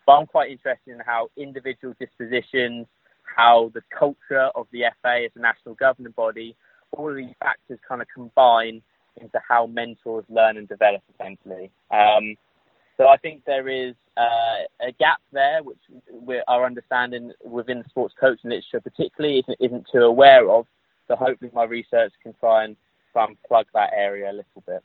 But 0.08 0.14
I'm 0.14 0.26
quite 0.26 0.50
interested 0.50 0.94
in 0.94 1.02
how 1.06 1.30
individual 1.36 1.94
dispositions, 2.00 2.88
how 3.24 3.72
the 3.76 3.82
culture 3.92 4.50
of 4.56 4.66
the 4.72 4.86
FA 5.04 5.26
as 5.26 5.32
a 5.36 5.40
national 5.40 5.76
governing 5.76 6.14
body, 6.14 6.56
all 6.94 7.10
of 7.10 7.18
these 7.18 7.36
factors 7.42 7.78
kind 7.88 8.02
of 8.02 8.08
combine 8.14 8.82
into 9.18 9.40
how 9.48 9.68
mentors 9.68 10.24
learn 10.30 10.56
and 10.56 10.68
develop 10.68 11.02
essentially. 11.14 11.70
Um, 11.92 12.36
so 12.96 13.08
I 13.10 13.18
think 13.18 13.44
there 13.46 13.68
is 13.68 13.96
uh, 14.16 14.64
a 14.82 14.94
gap 14.98 15.20
there, 15.34 15.62
which 15.62 15.78
our 16.48 16.66
understanding 16.66 17.34
within 17.44 17.80
the 17.80 17.90
sports 17.90 18.16
coaching 18.18 18.50
literature 18.50 18.80
particularly 18.80 19.40
isn't, 19.40 19.58
isn't 19.60 19.88
too 19.92 20.04
aware 20.04 20.50
of. 20.50 20.66
So 21.10 21.18
hopefully 21.18 21.52
my 21.54 21.66
research 21.66 22.14
can 22.24 22.34
try 22.40 22.64
and, 22.64 22.78
try 23.12 23.26
and 23.26 23.38
plug 23.44 23.66
that 23.74 23.92
area 23.94 24.32
a 24.32 24.34
little 24.34 24.64
bit. 24.66 24.84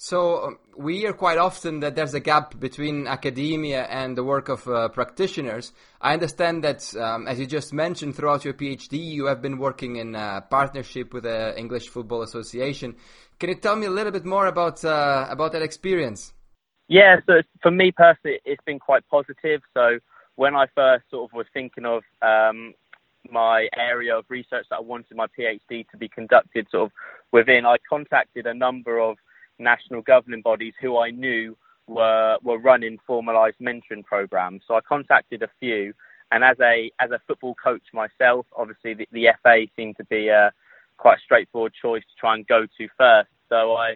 So 0.00 0.44
um, 0.44 0.58
we 0.76 0.98
hear 0.98 1.12
quite 1.12 1.38
often 1.38 1.80
that 1.80 1.96
there's 1.96 2.14
a 2.14 2.20
gap 2.20 2.58
between 2.60 3.08
academia 3.08 3.82
and 3.82 4.16
the 4.16 4.22
work 4.22 4.48
of 4.48 4.66
uh, 4.68 4.88
practitioners. 4.90 5.72
I 6.00 6.12
understand 6.12 6.62
that, 6.62 6.94
um, 6.96 7.26
as 7.26 7.40
you 7.40 7.46
just 7.46 7.72
mentioned, 7.72 8.14
throughout 8.14 8.44
your 8.44 8.54
PhD, 8.54 8.92
you 8.92 9.26
have 9.26 9.42
been 9.42 9.58
working 9.58 9.96
in 9.96 10.12
partnership 10.12 11.12
with 11.12 11.24
the 11.24 11.52
English 11.58 11.88
Football 11.88 12.22
Association. 12.22 12.94
Can 13.40 13.48
you 13.48 13.56
tell 13.56 13.74
me 13.74 13.86
a 13.86 13.90
little 13.90 14.12
bit 14.12 14.24
more 14.24 14.46
about 14.46 14.84
uh, 14.84 15.26
about 15.28 15.50
that 15.52 15.62
experience? 15.62 16.32
Yeah, 16.86 17.16
so 17.26 17.42
for 17.60 17.72
me 17.72 17.90
personally, 17.90 18.38
it's 18.44 18.62
been 18.64 18.78
quite 18.78 19.02
positive. 19.08 19.62
So 19.74 19.98
when 20.36 20.54
I 20.54 20.66
first 20.76 21.06
sort 21.10 21.28
of 21.28 21.36
was 21.36 21.46
thinking 21.52 21.84
of 21.84 22.04
um, 22.22 22.72
my 23.30 23.68
area 23.76 24.16
of 24.16 24.26
research 24.28 24.66
that 24.70 24.76
I 24.76 24.80
wanted 24.80 25.16
my 25.16 25.26
PhD 25.26 25.88
to 25.90 25.96
be 25.96 26.08
conducted 26.08 26.68
sort 26.70 26.84
of 26.84 26.92
within, 27.32 27.66
I 27.66 27.76
contacted 27.90 28.46
a 28.46 28.54
number 28.54 29.00
of 29.00 29.16
national 29.58 30.02
governing 30.02 30.42
bodies 30.42 30.74
who 30.80 30.98
I 30.98 31.10
knew 31.10 31.56
were 31.86 32.38
were 32.42 32.58
running 32.58 32.98
formalised 33.08 33.60
mentoring 33.60 34.04
programs. 34.04 34.62
So 34.68 34.74
I 34.74 34.80
contacted 34.80 35.42
a 35.42 35.48
few, 35.58 35.92
and 36.30 36.44
as 36.44 36.56
a 36.60 36.90
as 37.00 37.10
a 37.10 37.20
football 37.26 37.54
coach 37.62 37.82
myself, 37.92 38.46
obviously 38.56 38.94
the, 38.94 39.08
the 39.12 39.28
FA 39.42 39.66
seemed 39.76 39.96
to 39.96 40.04
be 40.04 40.28
a 40.28 40.52
quite 40.98 41.18
a 41.18 41.22
straightforward 41.22 41.72
choice 41.80 42.02
to 42.02 42.20
try 42.20 42.34
and 42.34 42.46
go 42.46 42.62
to 42.62 42.88
first. 42.96 43.30
So 43.48 43.76
I 43.76 43.94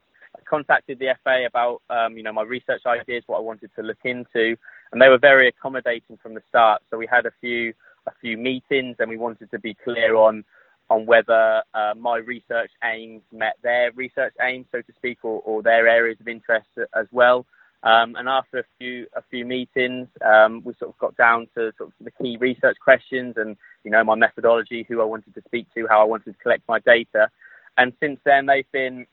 contacted 0.49 0.99
the 0.99 1.15
FA 1.23 1.45
about 1.47 1.83
um, 1.91 2.17
you 2.17 2.23
know 2.23 2.33
my 2.33 2.43
research 2.43 2.83
ideas, 2.87 3.25
what 3.27 3.39
I 3.39 3.43
wanted 3.43 3.71
to 3.77 3.83
look 3.83 4.05
into, 4.05 4.57
and 4.93 5.01
they 5.01 5.09
were 5.09 5.19
very 5.19 5.49
accommodating 5.49 6.19
from 6.23 6.35
the 6.35 6.43
start. 6.49 6.83
So 6.91 6.97
we 6.97 7.07
had 7.07 7.27
a 7.27 7.33
few 7.41 7.75
a 8.07 8.13
few 8.21 8.37
meetings, 8.37 8.97
and 8.99 9.09
we 9.09 9.17
wanted 9.17 9.51
to 9.51 9.59
be 9.59 9.75
clear 9.75 10.17
on 10.17 10.45
on 10.93 11.07
whether 11.07 11.63
uh, 11.75 11.95
my 11.97 12.19
research 12.19 12.71
aims 12.85 13.23
met 13.33 13.57
their 13.63 13.93
research 13.93 14.35
aims, 14.41 14.67
so 14.73 14.81
to 14.83 14.93
speak, 14.97 15.19
or, 15.23 15.41
or 15.45 15.63
their 15.63 15.89
areas 15.89 16.19
of 16.21 16.29
interest 16.29 16.69
as 16.95 17.07
well. 17.11 17.47
Um, 17.83 18.15
and 18.17 18.29
after 18.29 18.59
a 18.59 18.65
few 18.79 19.07
a 19.17 19.23
few 19.31 19.45
meetings, 19.45 20.07
um, 20.25 20.63
we 20.65 20.73
sort 20.79 20.91
of 20.93 20.99
got 20.99 21.17
down 21.17 21.49
to 21.57 21.73
sort 21.77 21.89
of 21.89 21.93
the 22.01 22.13
key 22.13 22.37
research 22.39 22.77
questions 22.83 23.35
and 23.37 23.57
you 23.85 23.91
know 23.91 24.05
my 24.05 24.15
methodology, 24.15 24.87
who 24.89 25.01
I 25.01 25.05
wanted 25.05 25.35
to 25.35 25.43
speak 25.47 25.67
to, 25.75 25.87
how 25.89 26.01
I 26.01 26.05
wanted 26.05 26.33
to 26.33 26.39
collect 26.43 26.63
my 26.69 26.79
data. 26.79 27.29
And 27.77 27.93
since 28.01 28.21
then, 28.25 28.47
they've 28.47 28.71
been 28.71 29.07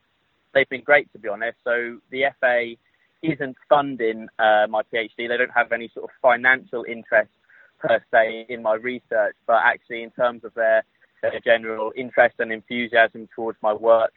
they've 0.54 0.70
been 0.70 0.84
great 0.84 1.12
to 1.14 1.20
be 1.20 1.30
honest. 1.30 1.58
So 1.64 1.98
the 2.12 2.26
FA 2.40 2.76
isn't 3.24 3.58
funding 3.68 4.28
uh, 4.38 4.68
my 4.70 4.82
PhD. 4.94 5.10
They 5.18 5.38
don't 5.38 5.52
have 5.56 5.72
any 5.72 5.90
sort 5.94 6.06
of 6.06 6.12
financial 6.22 6.86
interest 6.88 7.32
per 7.80 8.04
se 8.12 8.46
in 8.50 8.62
my 8.62 8.76
research, 8.76 9.36
but 9.48 9.62
actually 9.64 10.04
in 10.04 10.12
terms 10.12 10.44
of 10.44 10.54
their, 10.54 10.84
their 11.22 11.40
general 11.44 11.92
interest 11.96 12.36
and 12.40 12.52
enthusiasm 12.52 13.28
towards 13.36 13.58
my 13.62 13.74
work, 13.74 14.14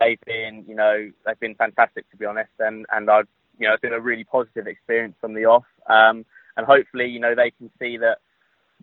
they've 0.00 0.20
been, 0.26 0.64
you 0.68 0.74
know, 0.74 1.10
they've 1.24 1.40
been 1.40 1.54
fantastic 1.54 2.10
to 2.10 2.16
be 2.16 2.26
honest, 2.26 2.50
and 2.58 2.86
and 2.90 3.10
I've, 3.10 3.28
you 3.58 3.68
know, 3.68 3.74
it's 3.74 3.82
been 3.82 3.92
a 3.92 4.00
really 4.00 4.24
positive 4.24 4.66
experience 4.66 5.14
from 5.20 5.34
the 5.34 5.44
off, 5.44 5.64
um, 5.88 6.24
and 6.56 6.66
hopefully, 6.66 7.06
you 7.06 7.20
know, 7.20 7.34
they 7.34 7.50
can 7.50 7.70
see 7.78 7.96
that 7.98 8.18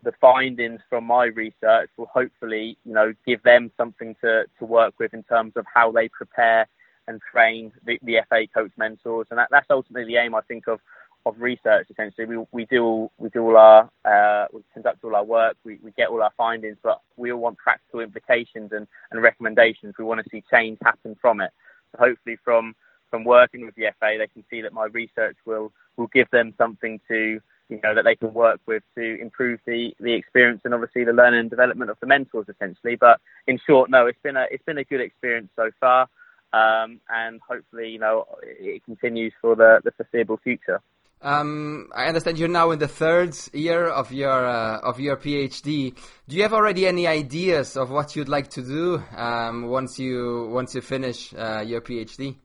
the 0.03 0.13
findings 0.21 0.79
from 0.89 1.03
my 1.03 1.25
research 1.25 1.89
will 1.97 2.09
hopefully, 2.13 2.77
you 2.85 2.93
know, 2.93 3.13
give 3.25 3.43
them 3.43 3.71
something 3.77 4.15
to 4.21 4.45
to 4.57 4.65
work 4.65 4.93
with 4.99 5.13
in 5.13 5.23
terms 5.23 5.53
of 5.55 5.65
how 5.73 5.91
they 5.91 6.07
prepare 6.09 6.67
and 7.07 7.19
train 7.31 7.71
the, 7.85 7.99
the 8.03 8.17
FA 8.29 8.45
coach 8.53 8.71
mentors, 8.77 9.27
and 9.31 9.39
that, 9.39 9.49
that's 9.51 9.69
ultimately 9.69 10.13
the 10.13 10.19
aim 10.19 10.35
I 10.35 10.41
think 10.41 10.67
of 10.67 10.79
of 11.25 11.35
research. 11.39 11.87
Essentially, 11.89 12.25
we 12.25 12.45
we 12.51 12.65
do 12.65 12.83
all, 12.83 13.11
we 13.17 13.29
do 13.29 13.41
all 13.43 13.57
our 13.57 13.89
uh, 14.05 14.47
we 14.53 14.61
conduct 14.73 15.03
all 15.03 15.15
our 15.15 15.23
work, 15.23 15.55
we, 15.63 15.79
we 15.83 15.91
get 15.91 16.09
all 16.09 16.21
our 16.21 16.31
findings, 16.37 16.77
but 16.83 17.01
we 17.17 17.31
all 17.31 17.39
want 17.39 17.57
practical 17.57 17.99
implications 17.99 18.71
and, 18.71 18.87
and 19.11 19.21
recommendations. 19.21 19.95
We 19.97 20.05
want 20.05 20.23
to 20.23 20.29
see 20.29 20.43
change 20.51 20.79
happen 20.83 21.15
from 21.21 21.41
it. 21.41 21.51
So 21.91 22.05
hopefully, 22.05 22.37
from 22.43 22.75
from 23.09 23.23
working 23.23 23.65
with 23.65 23.75
the 23.75 23.91
FA, 23.99 24.15
they 24.17 24.27
can 24.27 24.43
see 24.49 24.61
that 24.61 24.73
my 24.73 24.85
research 24.85 25.37
will 25.45 25.71
will 25.97 26.07
give 26.07 26.29
them 26.31 26.53
something 26.57 26.99
to 27.07 27.39
you 27.69 27.79
know 27.83 27.93
that 27.95 28.03
they 28.05 28.15
can 28.15 28.33
work 28.33 28.59
with 28.65 28.83
to 28.95 29.21
improve 29.21 29.59
the 29.65 29.93
the 29.99 30.13
experience 30.13 30.61
and 30.65 30.73
obviously 30.73 31.03
the 31.03 31.13
learning 31.13 31.41
and 31.41 31.49
development 31.49 31.91
of 31.91 31.97
the 32.01 32.07
mentors 32.07 32.47
essentially. 32.49 32.95
But 32.95 33.19
in 33.47 33.59
short, 33.67 33.89
no, 33.89 34.07
it's 34.07 34.19
been 34.23 34.37
a 34.37 34.45
it's 34.51 34.63
been 34.65 34.77
a 34.77 34.83
good 34.83 35.01
experience 35.01 35.49
so 35.55 35.69
far 35.79 36.07
um, 36.53 36.99
and 37.09 37.39
hopefully, 37.47 37.89
you 37.89 37.99
know, 37.99 38.25
it 38.41 38.83
continues 38.85 39.33
for 39.41 39.55
the, 39.55 39.81
the 39.83 39.91
foreseeable 39.91 40.37
future. 40.37 40.81
Um, 41.21 41.89
I 41.93 42.05
understand 42.05 42.39
you're 42.39 42.47
now 42.47 42.71
in 42.71 42.79
the 42.79 42.87
third 42.87 43.35
year 43.53 43.87
of 43.87 44.11
your 44.13 44.45
uh, 44.45 44.79
of 44.79 44.99
your 44.99 45.17
PhD. 45.17 45.93
Do 46.27 46.35
you 46.35 46.43
have 46.43 46.53
already 46.53 46.87
any 46.87 47.07
ideas 47.07 47.75
of 47.75 47.89
what 47.89 48.15
you'd 48.15 48.29
like 48.29 48.49
to 48.51 48.61
do 48.61 49.03
um, 49.15 49.67
once 49.67 49.99
you 49.99 50.49
once 50.51 50.75
you 50.75 50.81
finish 50.81 51.33
uh, 51.33 51.61
your 51.65 51.81
PhD? 51.81 52.35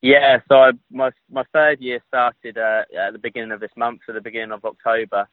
Yeah, 0.00 0.38
so 0.48 0.56
I, 0.56 0.70
my 0.90 1.10
my 1.30 1.42
third 1.52 1.80
year 1.80 2.00
started 2.06 2.56
uh, 2.56 2.82
at 2.96 3.12
the 3.12 3.18
beginning 3.18 3.50
of 3.50 3.60
this 3.60 3.72
month, 3.76 4.02
so 4.06 4.12
the 4.12 4.20
beginning 4.20 4.52
of 4.52 4.64
October, 4.64 5.26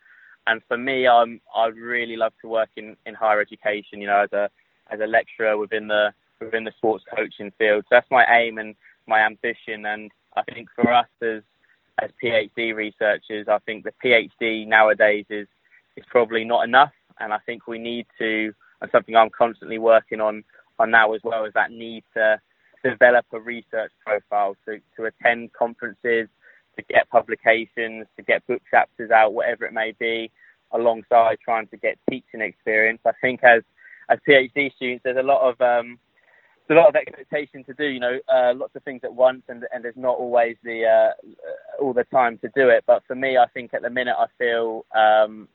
and 0.47 0.61
for 0.67 0.77
me, 0.77 1.07
I'm 1.07 1.39
I 1.55 1.67
really 1.67 2.15
love 2.15 2.33
to 2.41 2.47
work 2.47 2.69
in, 2.77 2.95
in 3.05 3.13
higher 3.13 3.41
education. 3.41 4.01
You 4.01 4.07
know, 4.07 4.23
as 4.23 4.33
a 4.33 4.49
as 4.89 4.99
a 4.99 5.07
lecturer 5.07 5.57
within 5.57 5.87
the 5.87 6.13
within 6.39 6.63
the 6.63 6.71
sports 6.77 7.03
coaching 7.15 7.51
field. 7.57 7.83
So 7.83 7.89
that's 7.91 8.09
my 8.09 8.25
aim 8.27 8.57
and 8.57 8.75
my 9.07 9.19
ambition. 9.19 9.85
And 9.85 10.11
I 10.35 10.41
think 10.53 10.69
for 10.75 10.91
us 10.91 11.07
as 11.21 11.43
as 11.99 12.09
PhD 12.23 12.75
researchers, 12.75 13.47
I 13.47 13.59
think 13.59 13.83
the 13.83 13.93
PhD 14.03 14.67
nowadays 14.67 15.25
is 15.29 15.47
is 15.97 16.05
probably 16.09 16.43
not 16.43 16.63
enough. 16.63 16.93
And 17.19 17.33
I 17.33 17.37
think 17.45 17.67
we 17.67 17.77
need 17.77 18.07
to, 18.17 18.53
and 18.81 18.89
something 18.91 19.15
I'm 19.15 19.29
constantly 19.29 19.77
working 19.77 20.21
on 20.21 20.43
on 20.79 20.91
now 20.91 21.13
as 21.13 21.21
well, 21.23 21.45
is 21.45 21.53
that 21.53 21.71
need 21.71 22.03
to 22.15 22.39
develop 22.83 23.25
a 23.33 23.39
research 23.39 23.91
profile 24.05 24.55
to 24.65 24.79
to 24.97 25.05
attend 25.05 25.53
conferences, 25.53 26.27
to 26.77 26.83
get 26.89 27.09
publications, 27.09 28.07
to 28.17 28.23
get 28.23 28.45
book 28.47 28.61
chapters 28.71 29.11
out, 29.11 29.33
whatever 29.33 29.65
it 29.65 29.73
may 29.73 29.93
be, 29.99 30.31
alongside 30.71 31.37
trying 31.43 31.67
to 31.67 31.77
get 31.77 31.97
teaching 32.09 32.41
experience. 32.41 32.99
I 33.05 33.11
think 33.21 33.43
as 33.43 33.63
as 34.09 34.19
PhD 34.27 34.73
students, 34.75 35.03
there's 35.03 35.17
a 35.17 35.23
lot 35.23 35.41
of 35.47 35.61
um, 35.61 35.99
a 36.69 36.73
lot 36.73 36.89
of 36.89 36.95
expectation 36.95 37.63
to 37.65 37.73
do, 37.73 37.85
you 37.85 37.99
know, 37.99 38.19
uh, 38.33 38.53
lots 38.55 38.75
of 38.75 38.83
things 38.83 39.01
at 39.03 39.13
once, 39.13 39.43
and 39.47 39.65
and 39.73 39.83
there's 39.83 39.97
not 39.97 40.17
always 40.17 40.57
the 40.63 40.85
uh, 40.85 41.81
all 41.81 41.93
the 41.93 42.03
time 42.05 42.37
to 42.39 42.49
do 42.55 42.69
it. 42.69 42.83
But 42.87 43.03
for 43.07 43.15
me, 43.15 43.37
I 43.37 43.47
think 43.53 43.73
at 43.73 43.81
the 43.81 43.89
minute 43.89 44.15
I 44.17 44.27
feel 44.37 44.85
um, 44.95 45.47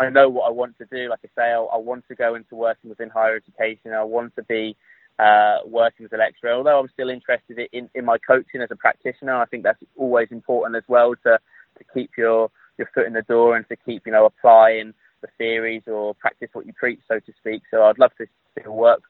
I 0.00 0.10
know 0.10 0.28
what 0.28 0.46
I 0.48 0.50
want 0.50 0.76
to 0.78 0.86
do. 0.86 1.08
Like 1.08 1.20
I 1.24 1.28
say, 1.36 1.52
I, 1.52 1.60
I 1.60 1.76
want 1.76 2.04
to 2.08 2.14
go 2.14 2.34
into 2.34 2.54
working 2.56 2.90
within 2.90 3.10
higher 3.10 3.36
education. 3.36 3.92
I 3.92 4.04
want 4.04 4.34
to 4.36 4.42
be 4.44 4.76
uh, 5.18 5.58
working 5.66 6.06
as 6.06 6.12
a 6.12 6.16
lecturer. 6.16 6.52
Although 6.52 6.80
I'm 6.80 6.88
still 6.92 7.10
interested 7.10 7.58
in, 7.72 7.88
in 7.94 8.04
my 8.04 8.18
coaching 8.18 8.60
as 8.60 8.70
a 8.70 8.76
practitioner, 8.76 9.34
I 9.34 9.46
think 9.46 9.62
that's 9.62 9.82
always 9.96 10.28
important 10.30 10.76
as 10.76 10.84
well 10.88 11.14
to 11.24 11.38
to 11.78 11.84
keep 11.92 12.12
your 12.16 12.50
your 12.78 12.88
foot 12.94 13.06
in 13.06 13.12
the 13.12 13.22
door 13.22 13.56
and 13.56 13.68
to 13.68 13.76
keep 13.76 14.06
you 14.06 14.12
know 14.12 14.26
applying 14.26 14.94
the 15.22 15.28
theories 15.38 15.82
or 15.86 16.14
practice 16.14 16.50
what 16.52 16.66
you 16.66 16.72
preach, 16.74 17.00
so 17.08 17.18
to 17.18 17.32
speak. 17.38 17.62
So 17.70 17.84
I'd 17.84 17.98
love 17.98 18.12
to 18.18 18.26
still 18.58 18.74
work 18.74 19.02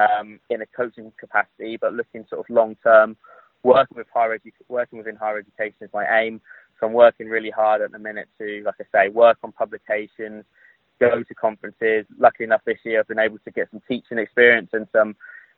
um, 0.00 0.40
in 0.50 0.62
a 0.62 0.66
coaching 0.66 1.12
capacity, 1.18 1.76
but 1.76 1.94
looking 1.94 2.24
sort 2.28 2.40
of 2.40 2.54
long 2.54 2.76
term, 2.82 3.16
working 3.62 3.96
with 3.96 4.06
higher 4.12 4.38
edu- 4.38 4.52
working 4.68 4.98
within 4.98 5.16
higher 5.16 5.38
education 5.38 5.76
is 5.80 5.90
my 5.92 6.06
aim. 6.20 6.40
So 6.78 6.86
I'm 6.86 6.92
working 6.92 7.28
really 7.28 7.50
hard 7.50 7.82
at 7.82 7.92
the 7.92 7.98
minute 7.98 8.28
to, 8.38 8.62
like 8.64 8.76
I 8.80 8.84
say, 9.06 9.08
work 9.10 9.38
on 9.42 9.52
publications, 9.52 10.44
go 10.98 11.22
to 11.22 11.34
conferences. 11.34 12.06
Luckily 12.18 12.44
enough, 12.44 12.62
this 12.64 12.78
year 12.84 13.00
I've 13.00 13.08
been 13.08 13.18
able 13.18 13.38
to 13.44 13.50
get 13.50 13.68
some 13.70 13.82
teaching 13.86 14.18
experience 14.18 14.70
and 14.72 14.86
some 14.92 15.14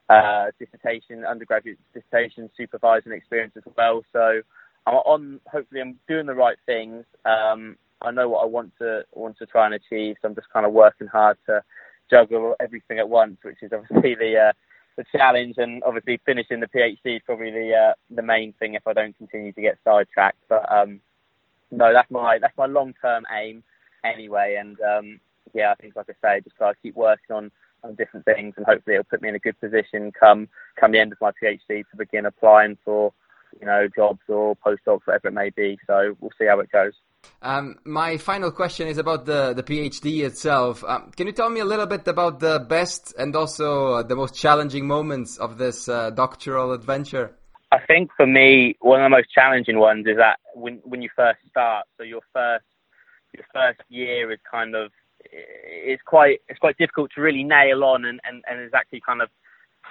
uh, 0.08 0.46
dissertation, 0.58 1.24
undergraduate 1.24 1.78
dissertation 1.94 2.50
supervising 2.56 3.12
experience 3.12 3.54
as 3.56 3.62
well. 3.76 4.02
So 4.12 4.42
I'm 4.86 4.94
on. 4.94 5.40
Hopefully, 5.50 5.80
I'm 5.80 5.98
doing 6.08 6.26
the 6.26 6.34
right 6.34 6.58
things. 6.66 7.04
Um, 7.24 7.76
I 8.00 8.10
know 8.10 8.28
what 8.28 8.42
I 8.42 8.46
want 8.46 8.72
to 8.78 9.04
want 9.12 9.38
to 9.38 9.46
try 9.46 9.66
and 9.66 9.74
achieve. 9.74 10.16
So 10.20 10.28
I'm 10.28 10.34
just 10.34 10.50
kind 10.52 10.66
of 10.66 10.72
working 10.72 11.06
hard 11.06 11.38
to 11.46 11.62
juggle 12.10 12.54
everything 12.60 12.98
at 12.98 13.08
once, 13.08 13.38
which 13.42 13.62
is 13.62 13.72
obviously 13.72 14.14
the 14.14 14.36
uh, 14.36 14.52
the 14.96 15.04
challenge. 15.16 15.54
And 15.58 15.82
obviously, 15.84 16.20
finishing 16.24 16.60
the 16.60 16.66
PhD 16.66 17.16
is 17.16 17.22
probably 17.24 17.50
the 17.50 17.72
uh, 17.74 17.94
the 18.10 18.22
main 18.22 18.52
thing 18.54 18.74
if 18.74 18.86
I 18.86 18.92
don't 18.92 19.16
continue 19.16 19.52
to 19.52 19.60
get 19.60 19.78
sidetracked. 19.84 20.38
But 20.48 20.70
um, 20.70 21.00
no, 21.70 21.92
that's 21.92 22.10
my 22.10 22.38
that's 22.38 22.56
my 22.56 22.66
long 22.66 22.94
term 23.00 23.24
aim 23.32 23.62
anyway. 24.04 24.56
And 24.58 24.78
um, 24.80 25.20
yeah, 25.54 25.72
I 25.72 25.74
think 25.76 25.96
like 25.96 26.06
I 26.10 26.36
say, 26.36 26.40
just 26.42 26.58
gotta 26.58 26.76
keep 26.82 26.94
working 26.94 27.34
on 27.34 27.50
on 27.84 27.94
different 27.96 28.24
things, 28.24 28.54
and 28.56 28.66
hopefully 28.66 28.94
it'll 28.94 29.04
put 29.04 29.22
me 29.22 29.28
in 29.28 29.34
a 29.34 29.40
good 29.40 29.58
position 29.60 30.12
come 30.12 30.48
come 30.78 30.92
the 30.92 31.00
end 31.00 31.12
of 31.12 31.20
my 31.20 31.32
PhD 31.42 31.84
to 31.90 31.96
begin 31.96 32.26
applying 32.26 32.78
for 32.84 33.12
you 33.60 33.66
know 33.66 33.88
jobs 33.94 34.20
or 34.28 34.56
postdocs, 34.56 35.06
whatever 35.06 35.28
it 35.28 35.34
may 35.34 35.50
be. 35.50 35.78
So 35.86 36.16
we'll 36.20 36.30
see 36.38 36.46
how 36.46 36.60
it 36.60 36.70
goes. 36.70 36.92
Um, 37.42 37.76
my 37.84 38.18
final 38.18 38.52
question 38.52 38.86
is 38.86 38.98
about 38.98 39.26
the, 39.26 39.52
the 39.52 39.62
PhD 39.62 40.24
itself. 40.24 40.84
Um, 40.84 41.10
can 41.16 41.26
you 41.26 41.32
tell 41.32 41.50
me 41.50 41.60
a 41.60 41.64
little 41.64 41.86
bit 41.86 42.06
about 42.06 42.38
the 42.38 42.64
best 42.68 43.14
and 43.18 43.34
also 43.34 44.02
the 44.04 44.14
most 44.14 44.34
challenging 44.34 44.86
moments 44.86 45.38
of 45.38 45.58
this 45.58 45.88
uh, 45.88 46.10
doctoral 46.10 46.72
adventure? 46.72 47.34
I 47.72 47.78
think 47.86 48.10
for 48.16 48.26
me, 48.26 48.76
one 48.80 49.00
of 49.00 49.06
the 49.06 49.16
most 49.16 49.30
challenging 49.32 49.78
ones 49.78 50.06
is 50.06 50.16
that 50.18 50.38
when 50.54 50.80
when 50.84 51.00
you 51.00 51.08
first 51.16 51.38
start, 51.48 51.86
so 51.96 52.04
your 52.04 52.20
first 52.32 52.66
your 53.32 53.46
first 53.52 53.80
year 53.88 54.30
is 54.30 54.38
kind 54.48 54.76
of 54.76 54.92
it's 55.24 56.02
quite 56.02 56.40
it's 56.48 56.58
quite 56.58 56.76
difficult 56.76 57.10
to 57.14 57.22
really 57.22 57.44
nail 57.44 57.82
on 57.82 58.04
and, 58.04 58.20
and, 58.24 58.44
and 58.48 58.60
exactly 58.60 59.00
kind 59.04 59.22
of 59.22 59.30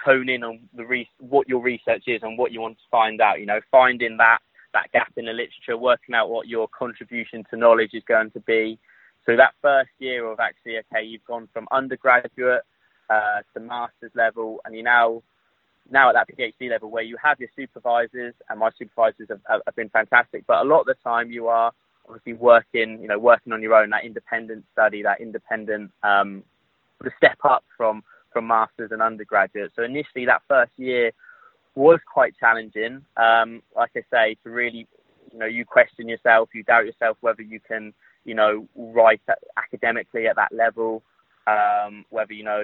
hone 0.05 0.29
in 0.29 0.43
on 0.43 0.59
the 0.75 0.85
re- 0.85 1.09
what 1.19 1.49
your 1.49 1.59
research 1.59 2.03
is 2.07 2.21
and 2.23 2.37
what 2.37 2.51
you 2.51 2.61
want 2.61 2.77
to 2.77 2.83
find 2.91 3.19
out. 3.19 3.39
You 3.39 3.47
know, 3.47 3.59
finding 3.71 4.17
that 4.17 4.39
that 4.73 4.91
gap 4.91 5.11
in 5.17 5.25
the 5.25 5.33
literature, 5.33 5.77
working 5.77 6.15
out 6.15 6.29
what 6.29 6.47
your 6.47 6.67
contribution 6.67 7.43
to 7.49 7.57
knowledge 7.57 7.91
is 7.93 8.03
going 8.07 8.31
to 8.31 8.39
be. 8.41 8.79
So 9.25 9.35
that 9.35 9.53
first 9.61 9.89
year 9.99 10.25
of 10.25 10.39
actually, 10.39 10.77
okay, 10.79 11.05
you've 11.05 11.25
gone 11.25 11.47
from 11.53 11.67
undergraduate 11.71 12.63
uh, 13.09 13.41
to 13.53 13.59
master's 13.59 14.11
level, 14.15 14.61
and 14.65 14.73
you're 14.73 14.83
now 14.83 15.21
now 15.89 16.09
at 16.09 16.13
that 16.13 16.27
PhD 16.29 16.69
level 16.69 16.89
where 16.89 17.03
you 17.03 17.17
have 17.21 17.39
your 17.39 17.49
supervisors, 17.55 18.33
and 18.49 18.59
my 18.59 18.69
supervisors 18.77 19.27
have, 19.29 19.61
have 19.65 19.75
been 19.75 19.89
fantastic. 19.89 20.45
But 20.47 20.61
a 20.61 20.67
lot 20.67 20.81
of 20.81 20.85
the 20.87 20.95
time, 21.03 21.31
you 21.31 21.47
are 21.47 21.71
obviously 22.07 22.33
working, 22.33 22.99
you 23.01 23.07
know, 23.07 23.19
working 23.19 23.53
on 23.53 23.61
your 23.61 23.75
own, 23.75 23.89
that 23.91 24.05
independent 24.05 24.65
study, 24.71 25.03
that 25.03 25.21
independent 25.21 25.91
um, 26.03 26.43
the 27.01 27.11
step 27.17 27.37
up 27.43 27.63
from 27.77 28.03
from 28.31 28.47
masters 28.47 28.91
and 28.91 29.01
undergraduate. 29.01 29.71
So 29.75 29.83
initially, 29.83 30.25
that 30.25 30.41
first 30.47 30.71
year 30.77 31.11
was 31.75 31.99
quite 32.11 32.33
challenging. 32.39 33.01
Um, 33.17 33.61
like 33.75 33.91
I 33.95 34.01
say, 34.11 34.35
to 34.43 34.49
really, 34.49 34.87
you 35.31 35.39
know, 35.39 35.45
you 35.45 35.65
question 35.65 36.09
yourself, 36.09 36.49
you 36.53 36.63
doubt 36.63 36.85
yourself 36.85 37.17
whether 37.21 37.41
you 37.41 37.59
can, 37.59 37.93
you 38.25 38.35
know, 38.35 38.67
write 38.75 39.21
academically 39.57 40.27
at 40.27 40.35
that 40.35 40.51
level, 40.53 41.03
um, 41.47 42.05
whether 42.09 42.33
you 42.33 42.43
know 42.43 42.63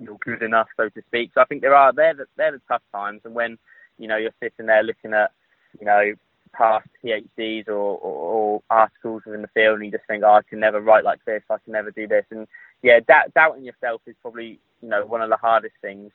you're 0.00 0.18
good 0.24 0.42
enough, 0.42 0.68
so 0.76 0.88
to 0.88 1.02
speak. 1.08 1.32
So 1.34 1.40
I 1.40 1.44
think 1.44 1.60
there 1.62 1.74
are 1.74 1.92
they're 1.92 2.14
the, 2.14 2.26
they're 2.36 2.52
the 2.52 2.62
tough 2.68 2.82
times, 2.92 3.20
and 3.24 3.34
when 3.34 3.58
you 3.98 4.08
know 4.08 4.16
you're 4.16 4.30
sitting 4.40 4.66
there 4.66 4.82
looking 4.82 5.12
at, 5.12 5.32
you 5.78 5.86
know, 5.86 6.12
past 6.52 6.88
PhDs 7.04 7.68
or, 7.68 7.72
or, 7.72 7.98
or 7.98 8.62
articles 8.70 9.22
within 9.26 9.42
the 9.42 9.48
field, 9.48 9.76
and 9.76 9.86
you 9.86 9.90
just 9.90 10.06
think, 10.06 10.22
oh, 10.24 10.34
I 10.34 10.42
can 10.48 10.60
never 10.60 10.80
write 10.80 11.04
like 11.04 11.24
this, 11.26 11.42
I 11.50 11.56
can 11.64 11.72
never 11.72 11.90
do 11.90 12.06
this, 12.06 12.24
and 12.30 12.46
yeah, 12.82 13.00
doubt, 13.06 13.34
doubting 13.34 13.64
yourself 13.64 14.00
is 14.06 14.14
probably 14.22 14.60
you 14.80 14.88
know 14.88 15.04
one 15.04 15.20
of 15.20 15.30
the 15.30 15.36
hardest 15.36 15.74
things. 15.82 16.10